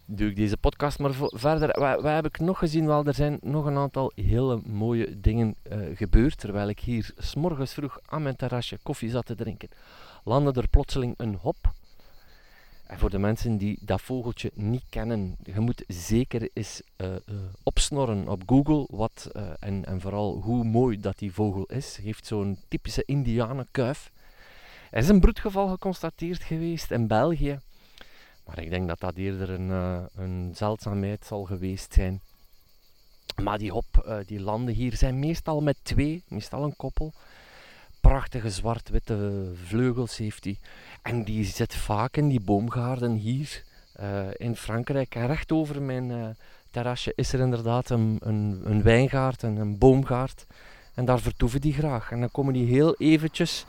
doe 0.07 0.29
ik 0.29 0.37
deze 0.37 0.57
podcast 0.57 0.99
maar 0.99 1.13
verder. 1.15 1.81
Wat, 1.81 2.03
wat, 2.03 2.13
heb 2.13 2.27
ik 2.27 2.39
nog 2.39 2.59
gezien? 2.59 2.87
Wel, 2.87 3.05
er 3.05 3.15
zijn 3.15 3.39
nog 3.43 3.65
een 3.65 3.77
aantal 3.77 4.13
hele 4.15 4.61
mooie 4.65 5.21
dingen 5.21 5.55
uh, 5.73 5.97
gebeurd. 5.97 6.39
Terwijl 6.39 6.69
ik 6.69 6.81
hier 6.81 7.13
s'morgens 7.17 7.75
vroeg 7.75 7.99
aan 8.07 8.23
mijn 8.23 8.37
terrasje 8.37 8.79
koffie 8.83 9.11
zat 9.11 9.27
te 9.27 9.35
drinken, 9.35 9.69
landde 10.25 10.61
er 10.61 10.69
plotseling 10.69 11.15
een 11.17 11.35
hop 11.35 11.73
en 12.87 12.99
voor 12.99 13.11
de 13.11 13.19
mensen 13.19 13.57
die 13.57 13.79
dat 13.81 14.01
vogeltje 14.01 14.51
niet 14.55 14.85
kennen, 14.89 15.37
je 15.43 15.61
moet 15.61 15.85
zeker 15.87 16.49
eens 16.53 16.83
uh, 16.97 17.09
uh, 17.13 17.17
opsnorren 17.63 18.29
op 18.29 18.43
Google 18.47 18.87
wat, 18.91 19.31
en, 19.59 19.85
en 19.85 20.01
vooral 20.01 20.41
hoe 20.43 20.65
mooi 20.65 21.01
dat 21.01 21.19
die 21.19 21.33
vogel 21.33 21.65
is. 21.65 21.97
Heeft 21.97 22.27
zo'n 22.27 22.59
typische 22.69 23.03
indianenkuif. 23.07 24.11
Er 24.91 24.99
is 24.99 25.09
een 25.09 25.21
broedgeval 25.21 25.69
geconstateerd 25.69 26.43
geweest 26.43 26.91
in 26.91 27.07
België. 27.07 27.59
Maar 28.47 28.59
ik 28.59 28.71
denk 28.71 28.89
dat 28.89 29.01
dat 29.01 29.15
eerder 29.15 29.51
een, 29.51 29.71
een 30.15 30.53
zeldzaamheid 30.55 31.25
zal 31.27 31.45
geweest 31.45 31.93
zijn. 31.93 32.21
Maar 33.43 33.59
die 33.59 33.71
hop, 33.71 34.23
die 34.27 34.41
landen 34.41 34.75
hier 34.75 34.97
zijn 34.97 35.19
meestal 35.19 35.61
met 35.61 35.77
twee, 35.83 36.23
meestal 36.29 36.65
een 36.65 36.77
koppel. 36.77 37.13
Prachtige 38.01 38.51
zwart-witte 38.51 39.51
vleugels 39.65 40.17
heeft 40.17 40.45
hij. 40.45 40.59
En 41.03 41.25
die 41.25 41.45
zit 41.45 41.75
vaak 41.75 42.17
in 42.17 42.29
die 42.29 42.41
boomgaarden 42.41 43.13
hier 43.13 43.65
uh, 44.01 44.27
in 44.37 44.57
Frankrijk. 44.57 45.15
En 45.15 45.27
recht 45.27 45.53
over 45.53 45.83
mijn 45.83 46.37
terrasje 46.71 47.13
is 47.17 47.33
er 47.33 47.41
inderdaad 47.41 47.91
een, 47.91 48.19
een, 48.23 48.61
een 48.65 48.83
wijngaard 48.83 49.43
en 49.43 49.57
een 49.57 49.79
boomgaard. 49.79 50.47
En 50.95 51.05
daar 51.05 51.21
vertoeven 51.21 51.61
die 51.61 51.73
graag. 51.73 52.11
En 52.11 52.21
dan 52.21 52.31
komen 52.31 52.53
die 52.53 52.67
heel 52.67 52.95
eventjes 52.97 53.65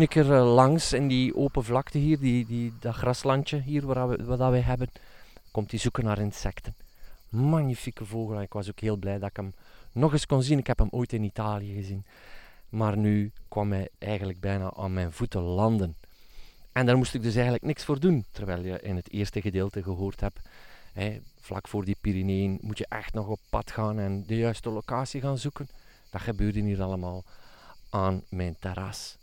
een 0.00 0.08
keer 0.08 0.30
uh, 0.30 0.54
langs 0.54 0.92
in 0.92 1.08
die 1.08 1.36
open 1.36 1.64
vlakte 1.64 1.98
hier, 1.98 2.18
die, 2.18 2.46
die, 2.46 2.72
dat 2.80 2.94
graslandje 2.94 3.60
hier 3.60 3.86
waar 3.86 4.08
we, 4.08 4.24
wat 4.24 4.38
wij 4.38 4.60
hebben. 4.60 4.88
Komt 5.50 5.70
die 5.70 5.78
zoeken 5.78 6.04
naar 6.04 6.18
insecten. 6.18 6.74
Magnifieke 7.28 8.04
vogel. 8.04 8.36
En 8.36 8.42
ik 8.42 8.52
was 8.52 8.68
ook 8.68 8.80
heel 8.80 8.96
blij 8.96 9.18
dat 9.18 9.28
ik 9.28 9.36
hem 9.36 9.54
nog 9.92 10.12
eens 10.12 10.26
kon 10.26 10.42
zien. 10.42 10.58
Ik 10.58 10.66
heb 10.66 10.78
hem 10.78 10.88
ooit 10.90 11.12
in 11.12 11.22
Italië 11.22 11.74
gezien. 11.74 12.04
Maar 12.68 12.96
nu 12.96 13.32
kwam 13.48 13.72
hij 13.72 13.88
eigenlijk 13.98 14.40
bijna 14.40 14.72
aan 14.76 14.92
mijn 14.92 15.12
voeten 15.12 15.40
landen. 15.40 15.96
En 16.72 16.86
daar 16.86 16.96
moest 16.96 17.14
ik 17.14 17.22
dus 17.22 17.34
eigenlijk 17.34 17.64
niks 17.64 17.84
voor 17.84 18.00
doen. 18.00 18.24
Terwijl 18.30 18.64
je 18.64 18.80
in 18.80 18.96
het 18.96 19.12
eerste 19.12 19.40
gedeelte 19.40 19.82
gehoord 19.82 20.20
hebt, 20.20 20.40
hè, 20.92 21.20
vlak 21.40 21.68
voor 21.68 21.84
die 21.84 21.96
Pyreneeën 22.00 22.58
moet 22.60 22.78
je 22.78 22.86
echt 22.88 23.14
nog 23.14 23.26
op 23.26 23.40
pad 23.50 23.70
gaan 23.70 23.98
en 23.98 24.24
de 24.26 24.36
juiste 24.36 24.70
locatie 24.70 25.20
gaan 25.20 25.38
zoeken. 25.38 25.68
Dat 26.10 26.20
gebeurde 26.20 26.60
hier 26.60 26.82
allemaal 26.82 27.24
aan 27.90 28.22
mijn 28.28 28.56
terras. 28.58 29.16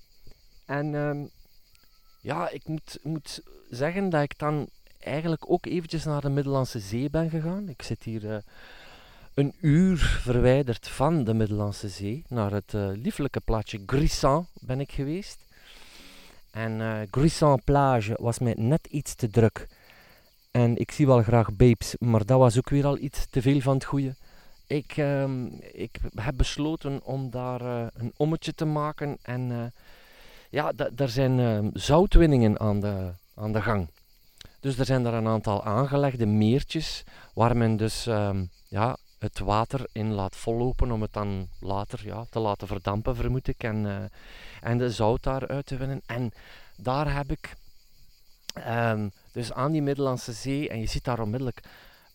En 0.65 0.95
ehm, 0.95 1.25
ja, 2.21 2.49
ik 2.49 2.67
moet, 2.67 2.99
moet 3.03 3.41
zeggen 3.69 4.09
dat 4.09 4.21
ik 4.21 4.39
dan 4.39 4.69
eigenlijk 4.99 5.51
ook 5.51 5.65
eventjes 5.65 6.03
naar 6.03 6.21
de 6.21 6.29
Middellandse 6.29 6.79
Zee 6.79 7.09
ben 7.09 7.29
gegaan. 7.29 7.69
Ik 7.69 7.81
zit 7.81 8.03
hier 8.03 8.23
uh, 8.23 8.37
een 9.33 9.53
uur 9.61 9.97
verwijderd 9.97 10.87
van 10.87 11.23
de 11.23 11.33
Middellandse 11.33 11.89
Zee. 11.89 12.23
Naar 12.27 12.51
het 12.51 12.73
uh, 12.73 12.89
lieflijke 12.93 13.39
plaatsje 13.39 13.83
Grissan 13.85 14.47
ben 14.53 14.79
ik 14.79 14.91
geweest. 14.91 15.37
En 16.51 16.79
uh, 16.79 16.97
Grisson 17.11 17.61
Plage 17.63 18.17
was 18.19 18.39
mij 18.39 18.53
net 18.57 18.87
iets 18.87 19.15
te 19.15 19.29
druk. 19.29 19.67
En 20.51 20.77
ik 20.77 20.91
zie 20.91 21.07
wel 21.07 21.23
graag 21.23 21.53
babes, 21.53 21.95
maar 21.99 22.25
dat 22.25 22.39
was 22.39 22.57
ook 22.57 22.69
weer 22.69 22.85
al 22.85 22.97
iets 22.97 23.25
te 23.29 23.41
veel 23.41 23.59
van 23.59 23.73
het 23.73 23.83
goede. 23.83 24.15
Ik, 24.67 24.97
uh, 24.97 25.23
ik 25.73 25.99
heb 26.15 26.37
besloten 26.37 27.03
om 27.03 27.29
daar 27.29 27.61
een 27.93 28.13
ommetje 28.17 28.53
te 28.53 28.65
maken. 28.65 29.17
En 29.21 29.73
ja, 30.55 30.71
er 30.95 31.09
zijn 31.09 31.39
ehm, 31.39 31.69
zoutwinningen 31.73 32.59
aan 32.59 32.79
de, 32.79 33.13
aan 33.35 33.51
de 33.51 33.61
gang. 33.61 33.87
Dus 34.59 34.77
er 34.77 34.85
zijn 34.85 35.03
daar 35.03 35.13
een 35.13 35.27
aantal 35.27 35.63
aangelegde 35.63 36.25
meertjes 36.25 37.03
waar 37.33 37.57
men 37.57 37.77
dus 37.77 38.05
um, 38.05 38.49
ja, 38.67 38.97
het 39.19 39.39
water 39.39 39.87
in 39.91 40.13
laat 40.13 40.35
vollopen 40.35 40.91
om 40.91 41.01
het 41.01 41.13
dan 41.13 41.47
later 41.59 42.05
ja, 42.05 42.25
te 42.29 42.39
laten 42.39 42.67
verdampen, 42.67 43.15
vermoed 43.15 43.47
ik. 43.47 43.63
En, 43.63 44.11
en 44.61 44.77
de 44.77 44.91
zout 44.91 45.23
daaruit 45.23 45.65
te 45.65 45.77
winnen. 45.77 46.01
En 46.05 46.31
daar 46.77 47.13
heb 47.13 47.31
ik 47.31 47.55
um, 48.67 49.11
dus 49.31 49.53
aan 49.53 49.71
die 49.71 49.81
Middellandse 49.81 50.33
Zee, 50.33 50.69
en 50.69 50.79
je 50.79 50.87
ziet 50.87 51.03
daar 51.03 51.19
onmiddellijk 51.19 51.61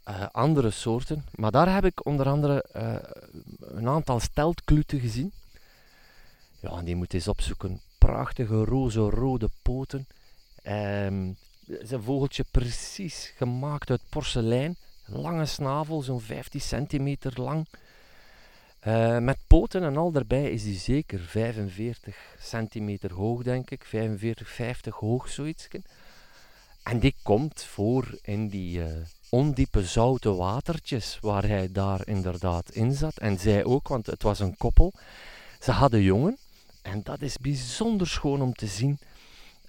uh, 0.08 0.26
andere 0.32 0.70
soorten, 0.70 1.24
maar 1.34 1.50
daar 1.50 1.74
heb 1.74 1.84
ik 1.84 2.06
onder 2.06 2.28
andere 2.28 2.64
uh, 2.76 2.94
een 3.60 3.88
aantal 3.88 4.20
steltkluten 4.20 5.00
gezien. 5.00 5.32
Ja, 6.60 6.82
die 6.82 6.96
moet 6.96 7.14
eens 7.14 7.28
opzoeken. 7.28 7.80
Prachtige 8.10 8.64
roze-rode 8.64 9.48
poten. 9.62 10.06
Um, 10.66 11.36
is 11.66 11.90
een 11.90 12.02
vogeltje 12.02 12.44
precies 12.50 13.32
gemaakt 13.36 13.90
uit 13.90 14.00
porselein. 14.08 14.76
Lange 15.06 15.46
snavel, 15.46 16.02
zo'n 16.02 16.20
15 16.20 16.60
centimeter 16.60 17.40
lang. 17.40 17.66
Uh, 18.86 19.18
met 19.18 19.38
poten 19.46 19.82
en 19.82 19.96
al 19.96 20.10
daarbij 20.10 20.50
is 20.50 20.62
die 20.62 20.78
zeker 20.78 21.20
45 21.20 22.16
centimeter 22.38 23.12
hoog, 23.12 23.42
denk 23.42 23.70
ik. 23.70 23.84
45, 23.84 24.48
50 24.48 24.94
hoog, 24.94 25.28
zoiets. 25.28 25.68
En 26.82 26.98
die 26.98 27.14
komt 27.22 27.62
voor 27.62 28.18
in 28.22 28.48
die 28.48 28.78
uh, 28.78 28.86
ondiepe 29.28 29.84
zoute 29.84 30.34
watertjes 30.34 31.18
waar 31.20 31.46
hij 31.46 31.72
daar 31.72 32.06
inderdaad 32.06 32.70
in 32.70 32.92
zat. 32.92 33.16
En 33.16 33.38
zij 33.38 33.64
ook, 33.64 33.88
want 33.88 34.06
het 34.06 34.22
was 34.22 34.40
een 34.40 34.56
koppel. 34.56 34.92
Ze 35.60 35.70
hadden 35.70 36.02
jongen. 36.02 36.38
En 36.90 37.00
dat 37.02 37.20
is 37.20 37.36
bijzonder 37.36 38.06
schoon 38.06 38.42
om 38.42 38.52
te 38.52 38.66
zien. 38.66 38.98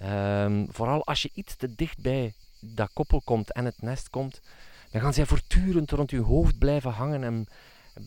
Um, 0.04 0.68
vooral 0.72 1.06
als 1.06 1.22
je 1.22 1.32
iets 1.34 1.56
te 1.56 1.76
dicht 1.76 2.02
bij 2.02 2.34
dat 2.60 2.90
koppel 2.94 3.22
komt 3.22 3.52
en 3.52 3.66
het 3.66 3.82
nest 3.82 4.10
komt, 4.10 4.42
dan 4.92 5.02
gaan 5.02 5.14
zij 5.14 5.26
voortdurend 5.26 5.92
rond 5.92 6.12
je 6.12 6.20
hoofd 6.20 6.58
blijven 6.58 6.92
hangen 6.92 7.24
en 7.24 7.48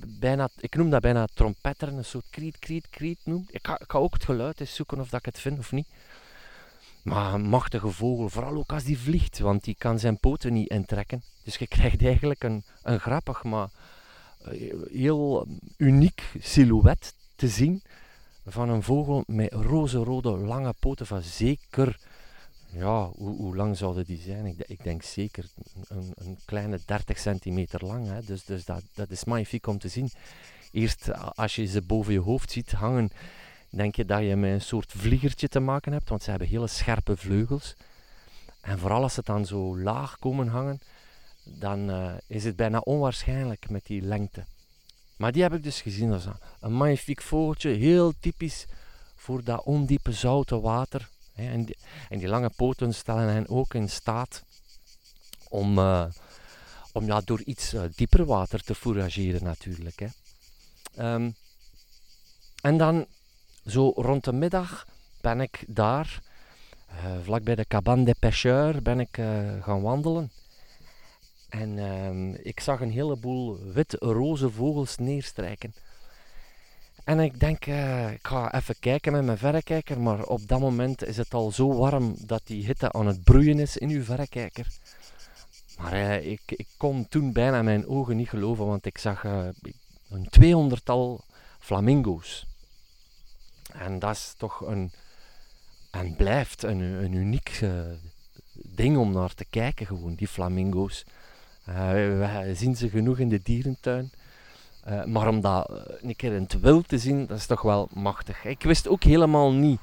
bijna, 0.07 0.49
ik 0.61 0.77
noem 0.77 0.91
dat 0.91 1.01
bijna 1.01 1.27
trompetteren, 1.35 1.97
een 1.97 2.05
soort 2.05 2.25
kriet, 2.31 2.59
kriet, 2.59 2.87
kriet 2.91 3.19
noem. 3.25 3.47
Ik 3.51 3.67
ga, 3.67 3.79
ik 3.81 3.91
ga 3.91 3.99
ook 3.99 4.15
het 4.15 4.25
geluid 4.25 4.61
eens 4.61 4.75
zoeken 4.75 5.01
of 5.01 5.09
dat 5.09 5.21
ik 5.21 5.27
het 5.27 5.41
vind 5.41 5.59
of 5.59 5.73
niet. 5.73 5.89
Maar 7.03 7.35
een 7.35 7.49
machtige 7.49 7.91
vogel, 7.91 8.29
vooral 8.29 8.57
ook 8.57 8.73
als 8.73 8.85
die 8.85 8.99
vliegt, 8.99 9.39
want 9.39 9.65
die 9.65 9.75
kan 9.79 9.99
zijn 9.99 10.19
poten 10.19 10.53
niet 10.53 10.71
intrekken. 10.71 11.23
Dus 11.45 11.57
je 11.57 11.67
krijgt 11.67 12.03
eigenlijk 12.03 12.45
een, 12.45 12.65
een 12.83 13.01
grappig, 13.01 13.43
maar 13.43 13.69
eh, 14.45 14.75
heel 14.93 15.47
uniek 15.77 16.23
silhouet 16.41 17.15
te 17.37 17.49
zien 17.49 17.83
van 18.47 18.69
een 18.69 18.83
vogel 18.83 19.23
met 19.27 19.53
roze-rode 19.53 20.29
lange 20.29 20.75
poten 20.81 21.07
van 21.07 21.23
zeker 21.23 21.99
ja, 22.75 23.11
hoe, 23.17 23.37
hoe, 23.37 23.57
lang 23.57 23.77
zouden 23.77 24.05
die 24.05 24.21
zijn? 24.21 24.47
Ik, 24.47 24.59
ik 24.67 24.83
denk 24.83 25.03
zeker 25.03 25.45
een, 25.89 26.13
een, 26.15 26.39
kleine 26.45 26.81
30 26.87 27.19
centimeter 27.19 27.85
lang. 27.87 28.09
Hè. 28.09 28.21
Dus, 28.23 28.45
dus 28.45 28.65
dat, 28.65 28.83
dat 28.95 29.11
is 29.11 29.25
magnifiek 29.25 29.67
om 29.67 29.79
te 29.79 29.89
zien. 29.89 30.11
Eerst 30.71 31.13
als 31.35 31.55
je 31.55 31.67
ze 31.67 31.83
boven 31.83 32.13
je 32.13 32.19
hoofd 32.19 32.51
ziet 32.51 32.73
hangen, 32.73 33.11
denk 33.71 33.97
je 33.97 34.05
dat 34.05 34.21
je 34.21 34.37
met 34.37 34.53
een 34.53 34.61
soort 34.61 34.93
vliegertje 34.93 35.49
te 35.49 35.61
maken 35.61 35.93
hebt, 35.93 36.09
want 36.09 36.23
ze 36.23 36.31
hebben 36.31 36.49
hele 36.49 36.67
scherpe 36.67 37.17
vleugels. 37.17 37.77
En 38.61 38.79
vooral 38.79 39.03
als 39.03 39.15
ze 39.15 39.23
dan 39.25 39.47
zo 39.47 39.79
laag 39.79 40.19
komen 40.19 40.49
hangen, 40.49 40.81
dan 41.45 41.91
uh, 41.91 42.13
is 42.27 42.45
het 42.45 42.57
bijna 42.57 42.79
onwaarschijnlijk 42.79 43.71
met 43.71 43.87
die 43.87 44.03
lengte. 44.03 44.45
Maar 45.17 45.33
die 45.33 45.43
heb 45.43 45.55
ik 45.55 45.63
dus 45.63 45.81
gezien 45.81 46.13
als 46.13 46.27
een, 46.61 46.73
magnifiek 46.73 47.23
vogeltje, 47.23 47.71
heel 47.71 48.13
typisch 48.21 48.67
voor 49.17 49.45
dat 49.45 49.65
ondiepe 49.65 50.13
zoute 50.13 50.61
water. 50.61 51.09
En, 51.35 51.65
die, 51.65 51.77
en 52.09 52.19
die 52.19 52.29
lange 52.29 52.51
poten 52.57 52.95
stellen 52.95 53.29
hen 53.29 53.49
ook 53.49 53.75
in 53.75 53.89
staat 53.89 54.43
om, 55.49 55.79
uh, 55.79 56.05
om 56.93 57.07
ja, 57.07 57.21
door 57.21 57.41
iets 57.41 57.75
uh, 57.75 57.83
dieper 57.95 58.25
water 58.25 58.63
te 58.63 58.75
fourageren 58.75 59.45
natuurlijk. 59.45 59.99
Hè. 59.99 61.15
Um, 61.15 61.35
en 62.61 62.77
dan 62.77 63.07
zo 63.67 63.93
rond 63.97 64.25
de 64.25 64.33
middag 64.33 64.87
ben 65.21 65.41
ik 65.41 65.65
daar, 65.67 66.23
uh, 66.91 66.97
vlak 67.23 67.43
bij 67.43 67.55
de 67.55 67.67
Cabane 67.67 68.05
des 68.05 68.15
Pêcheurs, 68.19 68.83
ben 68.83 69.01
ik 69.01 69.15
gaan 69.61 69.83
wandelen. 69.83 70.31
En 71.61 71.79
um, 71.79 72.35
ik 72.43 72.61
zag 72.61 72.81
een 72.81 72.91
heleboel 72.91 73.59
wit-roze 73.73 74.51
vogels 74.51 74.97
neerstrijken. 74.97 75.75
En 77.05 77.21
ik 77.21 77.41
denk, 77.41 77.67
uh, 77.67 78.13
ik 78.13 78.27
ga 78.27 78.55
even 78.55 78.79
kijken 78.79 79.13
met 79.13 79.25
mijn 79.25 79.39
verrekijker, 79.39 80.01
maar 80.01 80.25
op 80.25 80.49
dat 80.49 80.61
moment 80.61 81.05
is 81.05 81.17
het 81.17 81.35
al 81.35 81.53
zo 81.53 81.75
warm 81.75 82.15
dat 82.19 82.43
die 82.45 82.65
hitte 82.65 82.93
aan 82.93 83.07
het 83.07 83.25
broeien 83.25 83.59
is 83.59 83.77
in 83.77 83.89
uw 83.89 84.03
verrekijker. 84.03 84.67
Maar 85.79 85.93
uh, 85.93 86.27
ik, 86.27 86.43
ik 86.47 86.67
kon 86.77 87.09
toen 87.09 87.33
bijna 87.33 87.63
mijn 87.63 87.87
ogen 87.87 88.17
niet 88.17 88.29
geloven, 88.29 88.67
want 88.67 88.87
ik 88.87 88.99
zag 88.99 89.25
uh, 89.25 89.49
een 90.09 90.29
tweehonderdtal 90.29 91.25
flamingo's. 91.59 92.47
En 93.73 93.99
dat 93.99 94.15
is 94.15 94.35
toch 94.37 94.61
een, 94.61 94.93
en 95.91 96.17
blijft 96.17 96.63
een, 96.63 96.81
een 96.81 97.13
uniek 97.13 97.61
ding 98.53 98.97
om 98.97 99.13
naar 99.13 99.35
te 99.35 99.45
kijken, 99.45 99.87
gewoon, 99.87 100.15
die 100.15 100.29
flamingo's. 100.29 101.05
We 101.65 102.53
zien 102.55 102.77
ze 102.77 102.89
genoeg 102.89 103.19
in 103.19 103.29
de 103.29 103.41
dierentuin. 103.43 104.13
Uh, 104.89 105.05
maar 105.05 105.29
om 105.29 105.41
dat 105.41 105.71
uh, 105.71 105.77
een 106.01 106.17
keer 106.17 106.33
in 106.33 106.43
het 106.43 106.61
wild 106.61 106.89
te 106.89 106.99
zien, 106.99 107.27
dat 107.27 107.39
is 107.39 107.47
toch 107.47 107.63
wel 107.63 107.89
machtig. 107.93 108.45
Ik 108.45 108.63
wist 108.63 108.89
ook 108.89 109.03
helemaal 109.03 109.53
niet 109.53 109.81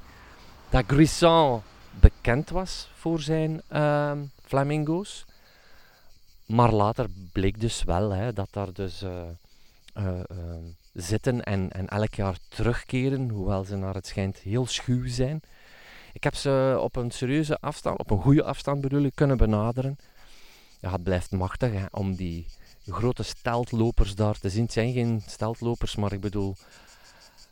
dat 0.69 0.83
Grisant 0.87 1.63
bekend 1.99 2.49
was 2.49 2.89
voor 2.93 3.19
zijn 3.19 3.61
uh, 3.71 4.11
flamingo's. 4.43 5.25
Maar 6.45 6.71
later 6.71 7.05
bleek 7.31 7.59
dus 7.59 7.83
wel 7.83 8.09
hè, 8.09 8.33
dat 8.33 8.47
daar 8.51 8.73
dus 8.73 9.03
eh, 9.93 10.03
zitten 10.93 11.43
en, 11.43 11.71
en 11.71 11.87
elk 11.87 12.13
jaar 12.13 12.37
terugkeren, 12.49 13.29
hoewel 13.29 13.63
ze 13.63 13.75
naar 13.75 13.93
het 13.93 14.07
schijnt 14.07 14.37
heel 14.37 14.65
schuw 14.65 15.07
zijn. 15.07 15.41
Ik 16.13 16.23
heb 16.23 16.35
ze 16.35 16.77
op 16.79 16.95
een 16.95 17.11
serieuze 17.11 17.57
afstand, 17.59 17.99
op 17.99 18.11
een 18.11 18.21
goede 18.21 18.43
afstand 18.43 18.81
bedoel 18.81 19.03
ik, 19.03 19.15
kunnen 19.15 19.37
benaderen. 19.37 19.97
Ja, 20.81 20.91
het 20.91 21.03
blijft 21.03 21.31
machtig 21.31 21.71
hè, 21.71 21.85
om 21.91 22.15
die 22.15 22.45
grote 22.85 23.23
steltlopers 23.23 24.15
daar 24.15 24.39
te 24.39 24.49
zien. 24.49 24.63
Het 24.63 24.73
zijn 24.73 24.93
geen 24.93 25.23
steltlopers, 25.27 25.95
maar 25.95 26.13
ik 26.13 26.21
bedoel 26.21 26.55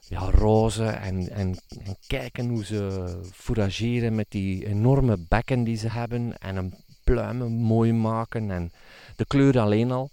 ja, 0.07 0.19
roze 0.31 0.85
en, 0.85 1.29
en, 1.29 1.59
en 1.85 1.97
kijken 2.07 2.49
hoe 2.49 2.65
ze 2.65 3.15
fourageren 3.33 4.15
met 4.15 4.25
die 4.29 4.65
enorme 4.65 5.17
bekken 5.17 5.63
die 5.63 5.77
ze 5.77 5.89
hebben 5.89 6.37
en 6.37 6.55
hun 6.55 6.73
pluimen 7.03 7.51
mooi 7.51 7.93
maken 7.93 8.51
en 8.51 8.71
de 9.15 9.25
kleur 9.25 9.59
alleen 9.59 9.91
al. 9.91 10.09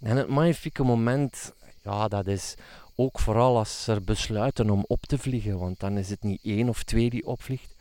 En 0.00 0.16
het 0.16 0.28
magnifieke 0.28 0.82
moment, 0.82 1.52
ja, 1.82 2.08
dat 2.08 2.26
is 2.26 2.54
ook 2.94 3.18
vooral 3.18 3.58
als 3.58 3.84
ze 3.84 4.00
besluiten 4.00 4.70
om 4.70 4.84
op 4.86 5.02
te 5.06 5.18
vliegen, 5.18 5.58
want 5.58 5.80
dan 5.80 5.98
is 5.98 6.10
het 6.10 6.22
niet 6.22 6.40
één 6.42 6.68
of 6.68 6.82
twee 6.82 7.10
die 7.10 7.26
opvliegt, 7.26 7.74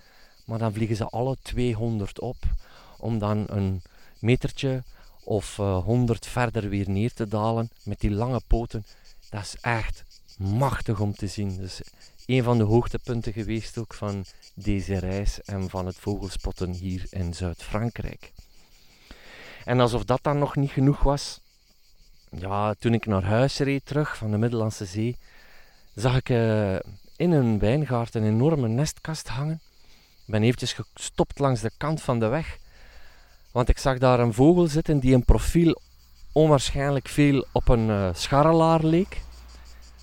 maar 0.45 0.59
dan 0.59 0.73
vliegen 0.73 0.95
ze 0.95 1.05
alle 1.05 1.37
200 1.41 2.19
op, 2.19 2.37
om 2.97 3.19
dan 3.19 3.45
een 3.47 3.81
metertje 4.21 4.83
of 5.23 5.57
uh, 5.57 5.77
eh, 5.77 5.83
100 5.83 6.25
verder 6.25 6.69
weer 6.69 6.89
neer 6.89 7.13
te 7.13 7.27
dalen 7.27 7.69
met 7.83 7.99
die 7.99 8.11
lange 8.11 8.41
poten. 8.47 8.85
Dat 9.29 9.41
is 9.41 9.55
echt 9.61 10.03
machtig 10.37 10.99
om 10.99 11.13
te 11.15 11.27
zien. 11.27 11.57
Dus 11.57 11.81
een 12.25 12.43
van 12.43 12.57
de 12.57 12.63
hoogtepunten 12.63 13.33
geweest 13.33 13.77
ook 13.77 13.93
van 13.93 14.25
deze 14.53 14.97
reis 14.97 15.41
en 15.41 15.69
van 15.69 15.85
het 15.85 15.95
vogelspotten 15.95 16.71
hier 16.71 17.05
in 17.09 17.33
Zuid-Frankrijk. 17.33 18.31
En 19.65 19.79
alsof 19.79 20.03
dat 20.03 20.23
dan 20.23 20.37
nog 20.37 20.55
niet 20.55 20.71
genoeg 20.71 21.03
was, 21.03 21.41
ja, 22.29 22.73
toen 22.73 22.93
ik 22.93 23.05
naar 23.05 23.23
huis 23.23 23.57
reed 23.57 23.85
terug 23.85 24.17
van 24.17 24.31
de 24.31 24.37
Middellandse 24.37 24.85
Zee, 24.85 25.17
zag 25.95 26.15
ik 26.15 26.29
uh, 26.29 26.75
in 27.15 27.31
een 27.31 27.59
wijngaard 27.59 28.15
een 28.15 28.23
enorme 28.23 28.67
nestkast 28.67 29.27
hangen. 29.27 29.61
Ik 30.25 30.37
ben 30.37 30.43
eventjes 30.43 30.73
gestopt 30.73 31.39
langs 31.39 31.61
de 31.61 31.71
kant 31.77 32.01
van 32.01 32.19
de 32.19 32.27
weg 32.27 32.59
want 33.51 33.69
ik 33.69 33.77
zag 33.77 33.97
daar 33.97 34.19
een 34.19 34.33
vogel 34.33 34.67
zitten 34.67 34.99
die 34.99 35.13
een 35.13 35.25
profiel 35.25 35.81
onwaarschijnlijk 36.31 37.07
veel 37.07 37.45
op 37.51 37.67
een 37.67 37.87
uh, 37.87 38.09
scharrelaar 38.13 38.83
leek. 38.83 39.21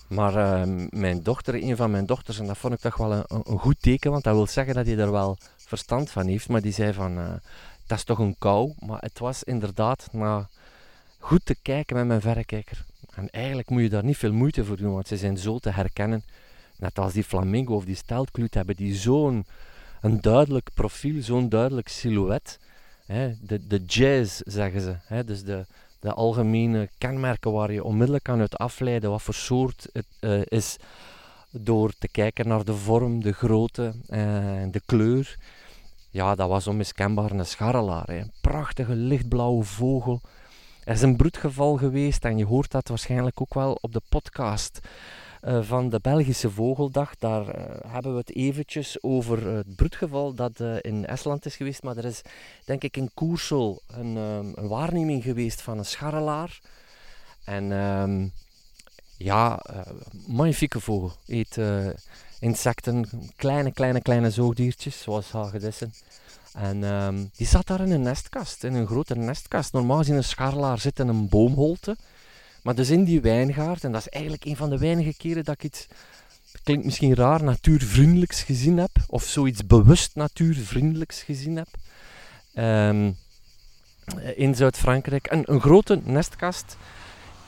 Maar 0.09 0.35
uh, 0.67 0.87
mijn 0.91 1.23
dochter, 1.23 1.55
een 1.55 1.77
van 1.77 1.91
mijn 1.91 2.07
dochters, 2.07 2.39
en 2.39 2.47
dat 2.47 2.59
vond 2.59 2.75
ik 2.75 2.81
toch 2.81 2.97
wel 2.97 3.13
een, 3.13 3.25
een, 3.29 3.59
goed 3.59 3.77
teken, 3.81 4.11
want 4.11 4.25
dat 4.25 4.35
wil 4.35 4.47
zeggen 4.47 4.75
dat 4.75 4.87
hij 4.87 4.99
er 4.99 5.13
wel 5.13 5.37
verstand 5.57 6.11
van 6.11 6.27
heeft. 6.27 6.49
Maar 6.49 6.61
die 6.61 6.73
zei 6.73 6.93
van, 6.93 7.19
uh, 7.19 7.33
dat 7.87 7.99
is 7.99 8.05
toch 8.05 8.19
een 8.19 8.37
kou. 8.39 8.73
Maar 8.79 9.01
het 9.01 9.19
was 9.19 9.45
inderdaad, 9.45 10.09
na 10.13 10.49
goed 11.19 11.45
te 11.45 11.57
kijken 11.63 11.97
met 11.97 12.07
mijn 12.07 12.21
verrekijker. 12.21 12.85
En 13.15 13.31
eigenlijk 13.31 13.71
moet 13.71 13.83
je 13.83 13.89
daar 13.89 14.05
niet 14.05 14.17
veel 14.17 14.33
moeite 14.33 14.65
voor 14.65 14.77
doen, 14.77 14.93
want 14.93 15.09
ze 15.09 15.17
zijn 15.17 15.39
zo 15.39 15.59
te 15.59 15.71
herkennen. 15.71 16.23
Net 16.77 16.99
als 16.99 17.13
die 17.13 17.25
flamingo 17.25 17.75
of 17.75 17.85
die 17.85 17.95
steltkluut 17.95 18.55
hebben 18.55 18.77
die 18.77 18.95
zo'n 18.95 19.47
duidelijk 20.21 20.71
profiel, 20.75 21.23
zo'n 21.23 21.49
duidelijk 21.49 21.89
silhouet 21.89 22.59
Hè, 23.09 23.33
de, 23.41 23.67
de 23.67 23.85
jazz, 23.85 24.41
zeggen 24.45 24.81
ze. 24.81 24.97
Hè, 25.03 25.25
dus 25.25 25.45
de, 25.45 25.67
de 26.01 26.13
algemene 26.13 26.89
kenmerken 26.99 27.53
waar 27.53 27.73
je 27.73 27.85
onmiddellijk 27.85 28.25
kan 28.25 28.41
uit 28.41 28.57
afleiden 28.59 29.11
wat 29.11 29.23
voor 29.23 29.35
soort 29.35 29.89
het 29.93 30.07
uh, 30.21 30.41
is 30.45 30.77
door 31.51 31.93
te 31.99 32.09
kijken 32.09 32.49
naar 32.49 32.65
de 32.65 32.75
vorm, 32.75 33.23
de 33.23 33.33
grootte 33.33 33.95
en 34.07 34.67
uh, 34.67 34.73
de 34.73 34.81
kleur. 34.87 35.37
Ja, 36.11 36.35
dat 36.35 36.49
was 36.49 36.67
onmiskenbaar 36.67 37.31
een 37.31 37.47
scharrelaar. 37.47 38.07
Hè. 38.07 38.19
Een 38.19 38.33
prachtige 38.41 38.95
lichtblauwe 38.95 39.65
vogel. 39.65 40.21
Er 40.85 40.95
is 40.95 41.03
een 41.03 41.17
broedgeval 41.17 41.77
geweest 41.77 42.25
en 42.25 42.39
je 42.39 42.45
hoort 42.45 42.71
dat 42.71 42.89
waarschijnlijk 42.89 43.41
ook 43.41 43.55
wel 43.55 43.79
op 43.81 43.93
de 43.93 44.03
podcast 44.09 44.81
uh, 45.45 45.63
van 45.63 45.89
de 45.89 45.99
Belgische 46.03 46.51
Vogeldag. 46.51 47.17
Daar 47.19 47.43
uh, 47.43 47.65
hebben 47.87 48.13
we 48.13 48.19
het 48.19 48.35
eventjes 48.35 49.03
over 49.03 49.47
het 49.47 49.77
broedgeval 49.77 50.35
dat 50.35 50.61
in 50.81 51.07
Estland 51.07 51.47
is 51.47 51.57
geweest. 51.57 51.83
Maar 51.83 51.97
er 51.97 52.05
is 52.05 52.23
denk 52.65 52.83
ik 52.83 52.97
in 52.97 53.11
Koersel 53.15 53.83
een, 53.87 54.17
um, 54.17 54.53
een 54.55 54.69
waarneming 54.69 55.23
geweest 55.23 55.63
van 55.63 55.79
een 55.79 55.85
scharrelaar. 55.85 56.61
En 57.45 57.71
um, 57.71 58.33
ja, 59.17 59.63
magnifieke 60.27 60.81
vogel. 60.81 61.13
Eet 61.27 61.59
insecten, 62.41 63.09
kleine, 63.37 63.73
kleine, 63.73 64.03
kleine 64.03 64.31
zoogdiertjes, 64.31 65.01
zoals 65.01 65.31
hagedissen. 65.31 65.93
En 66.53 66.83
um, 66.83 67.31
die 67.37 67.47
zat 67.47 67.67
daar 67.67 67.81
in 67.81 67.91
een 67.91 68.03
nestkast, 68.03 68.65
in 68.65 68.75
een 68.75 68.87
grote 68.87 69.17
nestkast. 69.17 69.73
Normaal 69.73 69.99
gezien 69.99 70.17
een 70.17 70.25
scharrelaar 70.25 70.79
zit 70.79 70.99
in 70.99 71.09
een 71.09 71.29
boomholte. 71.29 71.97
Maar 72.63 72.75
dus 72.75 72.91
in 72.91 73.05
die 73.05 73.21
wijngaard, 73.21 73.85
en 73.85 73.93
dat 73.93 74.01
is 74.01 74.09
eigenlijk 74.09 74.45
een 74.45 74.57
van 74.57 74.71
de 74.71 74.79
weinige 74.79 75.17
keren 75.17 75.45
dat 75.45 75.55
ik 75.55 75.65
iets, 75.65 75.87
klinkt 76.63 76.85
misschien 76.85 77.15
raar, 77.15 77.43
natuurvriendelijks 77.45 78.43
gezien 78.43 78.79
heb, 78.79 78.91
of 79.07 79.25
zoiets 79.25 79.67
bewust 79.67 80.15
natuurvriendelijks 80.15 81.23
gezien 81.23 81.57
heb, 81.57 81.69
um, 82.65 83.17
in 84.35 84.55
Zuid-Frankrijk. 84.55 85.31
Een, 85.31 85.43
een 85.53 85.61
grote 85.61 86.01
nestkast 86.05 86.77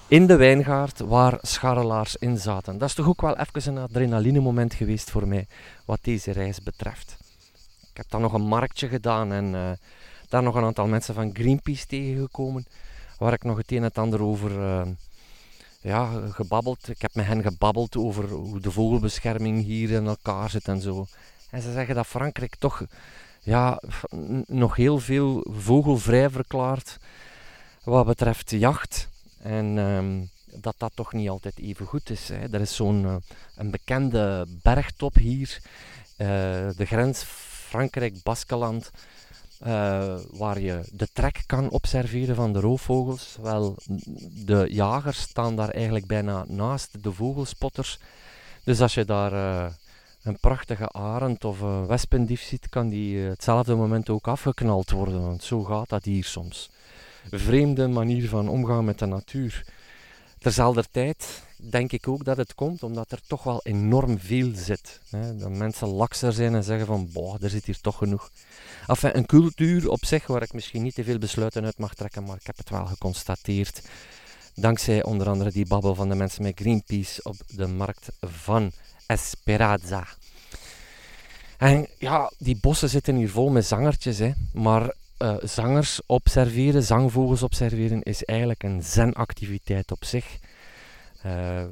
in 0.09 0.27
de 0.27 0.37
wijngaard 0.37 0.99
waar 0.99 1.39
scharrelaars 1.41 2.17
in 2.17 2.39
zaten. 2.39 2.79
Dat 2.79 2.89
is 2.89 2.95
toch 2.95 3.09
ook 3.09 3.21
wel 3.21 3.37
even 3.37 3.77
een 3.77 3.83
adrenaline 3.83 4.41
moment 4.41 4.75
geweest 4.75 5.11
voor 5.11 5.29
mij, 5.29 5.47
wat 5.85 5.99
deze 6.03 6.31
reis 6.31 6.63
betreft. 6.63 7.17
Ik 7.91 7.97
heb 7.97 8.07
dan 8.09 8.21
nog 8.21 8.33
een 8.33 8.47
marktje 8.47 8.89
gedaan 8.89 9.33
en 9.33 9.55
uh, 9.55 9.71
daar 10.29 10.43
nog 10.43 10.55
een 10.55 10.65
aantal 10.65 10.87
mensen 10.87 11.15
van 11.15 11.31
Greenpeace 11.33 11.87
tegengekomen 11.87 12.67
waar 13.21 13.33
ik 13.33 13.45
nog 13.45 13.57
het 13.57 13.71
een 13.71 13.77
en 13.77 13.83
het 13.83 13.99
ander 13.99 14.23
over 14.23 14.51
uh, 14.51 14.87
ja, 15.81 16.21
gebabbeld. 16.31 16.89
Ik 16.89 17.03
heb 17.03 17.15
met 17.15 17.27
hen 17.27 17.43
gebabbeld 17.43 17.97
over 17.97 18.31
hoe 18.31 18.61
de 18.61 18.71
vogelbescherming 18.71 19.63
hier 19.63 19.91
in 19.91 20.07
elkaar 20.07 20.51
zit 20.51 20.69
en 20.69 20.81
zo. 20.81 21.07
En 21.51 21.63
ze 21.63 21.73
zeggen 21.73 21.95
dat 21.95 22.07
Frankrijk 22.07 22.57
toch 22.57 22.85
ja, 23.41 23.83
nog 24.47 24.77
heel 24.77 24.99
veel 24.99 25.47
vogelvrij 25.51 26.31
verklaart 26.31 26.99
wat 27.85 28.07
betreft 28.07 28.51
jacht. 28.51 29.09
En 29.43 29.77
um, 29.77 30.31
dat 30.53 30.75
dat 30.79 30.93
toch 30.95 31.13
niet 31.13 31.29
altijd 31.29 31.59
even 31.59 31.87
goed 31.87 32.11
is. 32.11 32.29
Hè. 32.29 32.53
Er 32.53 32.61
is 32.61 32.77
zo'n 32.77 33.03
uh, 33.03 33.17
een 33.57 33.71
bekende 33.71 34.47
bergtop 34.63 35.15
hier, 35.15 35.59
uh, 36.17 36.27
de 36.77 36.87
grens 36.87 37.23
Frankrijk-Baskeland 37.69 38.91
uh, 39.67 40.17
waar 40.31 40.61
je 40.61 40.81
de 40.93 41.09
trek 41.13 41.43
kan 41.47 41.71
observeren 41.71 42.35
van 42.35 42.53
de 42.53 42.61
roofvogels. 42.61 43.37
Wel, 43.43 43.77
de 44.45 44.67
jagers 44.69 45.21
staan 45.21 45.57
daar 45.57 45.69
eigenlijk 45.69 46.07
bijna 46.07 46.45
naast 46.49 47.03
de 47.03 47.13
vogelspotters. 47.13 47.99
Dus 48.65 48.81
als 48.81 48.95
je 48.95 49.05
daar 49.05 49.33
uh, 49.33 49.67
een 50.23 50.39
prachtige 50.41 50.93
arend 50.93 51.45
of 51.45 51.61
een 51.61 51.87
wespendief 51.87 52.43
ziet, 52.43 52.69
kan 52.69 52.89
die 52.89 53.15
uh, 53.17 53.29
hetzelfde 53.29 53.75
moment 53.75 54.09
ook 54.09 54.29
afgeknald 54.29 54.91
worden. 54.91 55.23
Want 55.23 55.43
zo 55.43 55.63
gaat 55.63 55.89
dat 55.89 56.05
hier 56.05 56.25
soms. 56.25 56.71
Vreemde 57.31 57.89
manier 57.89 58.29
van 58.29 58.49
omgaan 58.49 58.85
met 58.85 58.99
de 58.99 59.07
natuur. 59.07 59.65
Terzelfde 60.39 60.85
tijd, 60.91 61.43
denk 61.63 61.93
ik 61.93 62.09
ook 62.09 62.25
dat 62.25 62.37
het 62.37 62.55
komt 62.55 62.83
omdat 62.83 63.13
er 63.13 63.21
toch 63.27 63.43
wel 63.43 63.61
enorm 63.63 64.19
veel 64.19 64.51
zit. 64.55 65.01
Hè. 65.11 65.37
Dat 65.37 65.51
mensen 65.51 65.89
lakser 65.89 66.33
zijn 66.33 66.55
en 66.55 66.65
zeggen 66.65 66.87
van, 66.87 67.09
boah, 67.13 67.43
er 67.43 67.51
zit 67.51 67.65
hier 67.65 67.81
toch 67.81 67.99
genoeg. 67.99 68.31
Enfin, 68.87 69.17
een 69.17 69.27
cultuur 69.27 69.91
op 69.91 70.05
zich 70.05 70.27
waar 70.27 70.43
ik 70.43 70.53
misschien 70.53 70.83
niet 70.83 70.95
te 70.95 71.05
veel 71.05 71.19
besluiten 71.19 71.65
uit 71.65 71.79
mag 71.79 71.95
trekken, 71.95 72.25
maar 72.25 72.37
ik 72.37 72.47
heb 72.47 72.57
het 72.57 72.71
wel 72.71 72.87
geconstateerd. 72.87 73.83
Dankzij 74.55 75.05
onder 75.05 75.29
andere 75.29 75.51
die 75.51 75.67
babbel 75.67 75.95
van 75.95 76.09
de 76.09 76.15
mensen 76.15 76.43
met 76.43 76.61
Greenpeace 76.61 77.23
op 77.23 77.37
de 77.47 77.67
markt 77.67 78.09
van 78.21 78.73
Esperanza. 79.07 80.07
En 81.59 81.89
ja, 81.99 82.33
die 82.39 82.59
bossen 82.61 82.89
zitten 82.89 83.17
hier 83.17 83.31
vol 83.31 83.51
met 83.51 83.67
zangertjes, 83.67 84.19
hè. 84.19 84.31
maar 84.53 84.95
uh, 85.19 85.35
zangers 85.43 86.01
observeren, 86.07 86.83
zangvogels 86.83 87.43
observeren, 87.43 88.03
is 88.03 88.25
eigenlijk 88.25 88.63
een 88.63 88.83
zenactiviteit 88.83 89.91
op 89.91 90.05
zich. 90.05 90.39
Uh, 91.27 91.65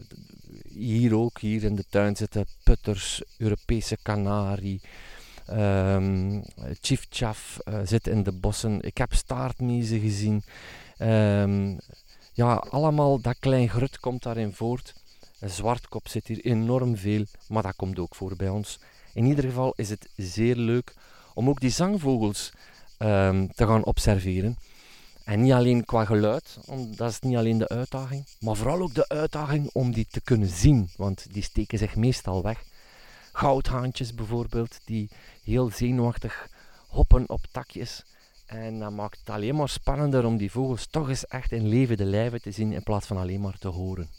hier 0.68 1.16
ook, 1.16 1.40
hier 1.40 1.64
in 1.64 1.74
de 1.74 1.84
tuin 1.88 2.16
zitten 2.16 2.46
putters, 2.62 3.22
Europese 3.38 3.98
kanarie, 4.02 4.80
um, 5.50 6.44
chifchaf 6.80 7.58
uh, 7.68 7.80
zit 7.84 8.06
in 8.06 8.22
de 8.22 8.32
bossen. 8.32 8.82
Ik 8.82 8.98
heb 8.98 9.14
staartmezen 9.14 10.00
gezien. 10.00 10.42
Um, 10.98 11.78
ja, 12.32 12.54
allemaal 12.54 13.20
dat 13.20 13.36
klein 13.40 13.68
grut 13.68 14.00
komt 14.00 14.22
daarin 14.22 14.52
voort. 14.52 14.94
Een 15.40 15.50
zwartkop 15.50 16.08
zit 16.08 16.26
hier 16.26 16.44
enorm 16.44 16.96
veel, 16.96 17.24
maar 17.48 17.62
dat 17.62 17.76
komt 17.76 17.98
ook 17.98 18.14
voor 18.14 18.36
bij 18.36 18.48
ons. 18.48 18.78
In 19.14 19.24
ieder 19.26 19.44
geval 19.44 19.72
is 19.76 19.90
het 19.90 20.08
zeer 20.16 20.56
leuk 20.56 20.94
om 21.34 21.48
ook 21.48 21.60
die 21.60 21.70
zangvogels 21.70 22.52
um, 22.98 23.52
te 23.52 23.66
gaan 23.66 23.84
observeren. 23.84 24.56
En 25.28 25.40
niet 25.40 25.52
alleen 25.52 25.84
qua 25.84 26.04
geluid, 26.04 26.58
dat 26.96 27.10
is 27.10 27.20
niet 27.20 27.36
alleen 27.36 27.58
de 27.58 27.68
uitdaging, 27.68 28.26
maar 28.40 28.56
vooral 28.56 28.80
ook 28.80 28.94
de 28.94 29.08
uitdaging 29.08 29.70
om 29.72 29.92
die 29.92 30.06
te 30.10 30.20
kunnen 30.20 30.48
zien, 30.48 30.90
want 30.96 31.32
die 31.32 31.42
steken 31.42 31.78
zich 31.78 31.96
meestal 31.96 32.42
weg. 32.42 32.64
Goudhaantjes 33.32 34.14
bijvoorbeeld, 34.14 34.78
die 34.84 35.10
heel 35.44 35.70
zenuwachtig 35.70 36.48
hoppen 36.88 37.28
op 37.28 37.40
takjes. 37.50 38.04
En 38.46 38.78
dat 38.78 38.90
maakt 38.90 39.18
het 39.18 39.30
alleen 39.30 39.54
maar 39.54 39.68
spannender 39.68 40.24
om 40.24 40.36
die 40.36 40.50
vogels 40.50 40.86
toch 40.86 41.08
eens 41.08 41.26
echt 41.26 41.52
in 41.52 41.68
levende 41.68 42.04
lijven 42.04 42.42
te 42.42 42.50
zien 42.50 42.72
in 42.72 42.82
plaats 42.82 43.06
van 43.06 43.16
alleen 43.16 43.40
maar 43.40 43.58
te 43.58 43.68
horen. 43.68 44.10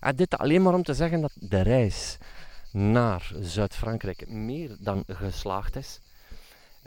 En 0.00 0.16
dit 0.16 0.38
alleen 0.38 0.62
maar 0.62 0.74
om 0.74 0.82
te 0.82 0.94
zeggen 0.94 1.20
dat 1.20 1.32
de 1.34 1.60
reis 1.60 2.18
naar 2.72 3.32
Zuid-Frankrijk 3.40 4.28
meer 4.28 4.76
dan 4.78 5.04
geslaagd 5.06 5.76
is. 5.76 6.00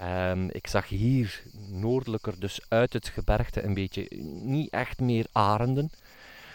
Um, 0.01 0.49
ik 0.49 0.67
zag 0.67 0.87
hier 0.87 1.43
noordelijker, 1.67 2.39
dus 2.39 2.59
uit 2.69 2.93
het 2.93 3.07
gebergte, 3.07 3.63
een 3.63 3.73
beetje 3.73 4.07
niet 4.41 4.69
echt 4.69 4.99
meer 4.99 5.27
arenden. 5.31 5.91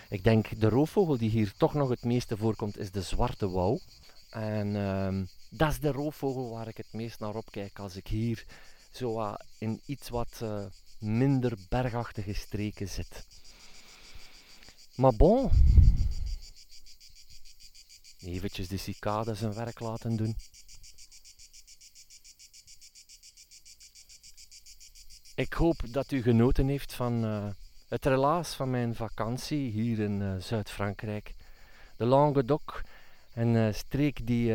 Ik 0.09 0.25
denk 0.25 0.61
de 0.61 0.69
roofvogel 0.69 1.17
die 1.17 1.31
hier 1.31 1.53
toch 1.57 1.75
nog 1.75 1.89
het 1.89 2.05
meeste 2.05 2.37
voorkomt, 2.37 2.79
is 2.79 2.91
de 2.91 3.03
zwarte 3.03 3.51
wouw. 3.51 3.79
En 4.31 4.75
um, 4.75 5.29
dat 5.49 5.71
is 5.71 5.81
de 5.81 5.93
roofvogel 5.93 6.51
waar 6.51 6.69
ik 6.69 6.77
het 6.77 6.93
meest 6.93 7.21
naar 7.21 7.35
opkijk 7.35 7.79
als 7.79 7.97
ik 7.97 8.07
hier 8.07 8.45
zo 8.91 9.35
in 9.59 9.81
iets 9.87 10.09
wat 10.09 10.41
uh, 10.43 10.65
minder 10.99 11.59
bergachtige 11.69 12.33
streken 12.33 12.89
zit. 12.89 13.27
Maar 14.95 15.15
bon, 15.15 15.51
eventjes 18.21 18.69
de 18.69 18.77
cicade 18.77 19.35
zijn 19.35 19.55
werk 19.55 19.81
laten 19.81 20.17
doen. 20.17 20.37
Ik 25.39 25.53
hoop 25.53 25.81
dat 25.91 26.11
u 26.11 26.23
genoten 26.23 26.69
heeft 26.69 26.93
van 26.93 27.25
uh, 27.25 27.47
het 27.89 28.07
relaas 28.07 28.55
van 28.55 28.71
mijn 28.71 28.95
vakantie 28.95 29.71
hier 29.71 29.99
in 29.99 30.21
uh, 30.21 30.33
Zuid-Frankrijk. 30.39 31.35
De 31.97 32.05
Languedoc, 32.05 32.83
een 33.35 33.55
uh, 33.55 33.73
streek 33.73 34.27
die 34.27 34.55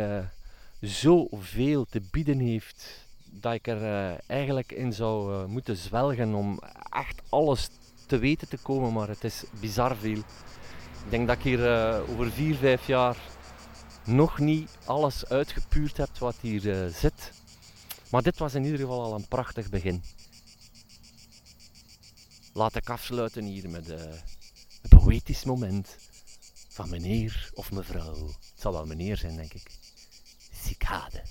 zoveel 0.80 1.86
te 1.86 2.02
bieden 2.12 2.40
heeft 2.40 3.08
dat 3.24 3.54
ik 3.54 3.68
er 3.68 4.16
eigenlijk 4.28 4.72
in 4.72 4.94
zou 4.94 5.48
moeten 5.48 5.78
zwelgen 5.78 6.34
om 6.34 6.60
echt 6.90 7.22
alles 7.30 7.70
te 8.08 8.18
weten 8.18 8.50
te 8.50 8.58
komen, 8.58 8.94
maar 8.94 9.08
het 9.08 9.24
is 9.24 9.44
bizar 9.60 9.96
veel. 9.96 10.18
Ik 11.06 11.10
denk 11.10 11.28
dat 11.28 11.38
ik 11.38 11.44
hier 11.44 11.62
over 12.10 12.32
vier, 12.32 12.56
vijf 12.56 12.88
jaar 12.88 13.18
nog 14.06 14.40
niet 14.40 14.78
alles 14.86 15.26
uitgepuurd 15.26 15.98
heb 15.98 16.18
wat 16.18 16.36
hier 16.42 16.90
zit. 16.90 17.32
Maar 18.10 18.22
dit 18.22 18.38
was 18.38 18.54
in 18.54 18.64
ieder 18.64 18.80
geval 18.80 19.02
al 19.02 19.16
een 19.16 19.28
prachtig 19.28 19.70
begin 19.70 20.04
laat 22.54 22.76
ik 22.76 22.90
afsluiten 22.90 23.46
hier 23.46 23.70
met 23.70 23.90
uh, 23.90 23.98
een 24.82 25.00
poëtisch 25.00 25.44
moment 25.44 25.98
van 26.68 26.90
meneer 26.90 27.52
of 27.54 27.72
mevrouw. 27.72 28.28
Het 28.28 28.62
zal 28.62 28.72
wel 28.72 28.86
meneer 28.86 29.18
zijn, 29.18 29.36
denk 29.36 29.54
ik. 29.54 29.72
Cicade. 30.64 31.24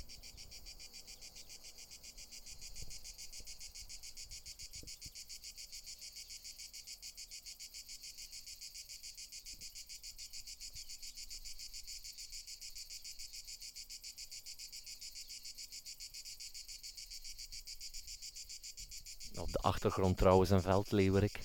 Achtergrond 19.62 20.16
trouwens 20.16 20.50
een 20.50 20.62
veldleeuwerik. 20.62 21.40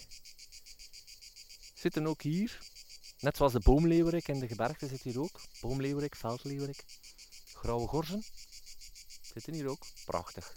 Zitten 1.74 2.08
ook 2.08 2.22
hier, 2.22 2.60
net 3.20 3.38
zoals 3.38 3.54
de 3.54 3.60
boomleeuwerik 3.60 4.28
in 4.28 4.40
de 4.40 4.48
gebergte 4.48 4.88
zit 4.88 5.02
hier 5.02 5.20
ook. 5.20 5.42
Boomleeuwerik, 5.62 6.16
veldleeuwerik. 6.16 6.86
Grauwe 7.54 7.88
gorzen 7.88 8.24
zitten 9.34 9.54
hier 9.54 9.68
ook. 9.68 9.86
Prachtig. 10.06 10.54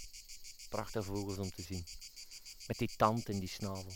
Prachtige 0.68 1.04
vogels 1.04 1.38
om 1.38 1.50
te 1.50 1.62
zien. 1.62 1.84
Met 2.66 2.78
die 2.78 2.90
tand 2.96 3.28
in 3.28 3.38
die 3.38 3.48
snavel. 3.48 3.92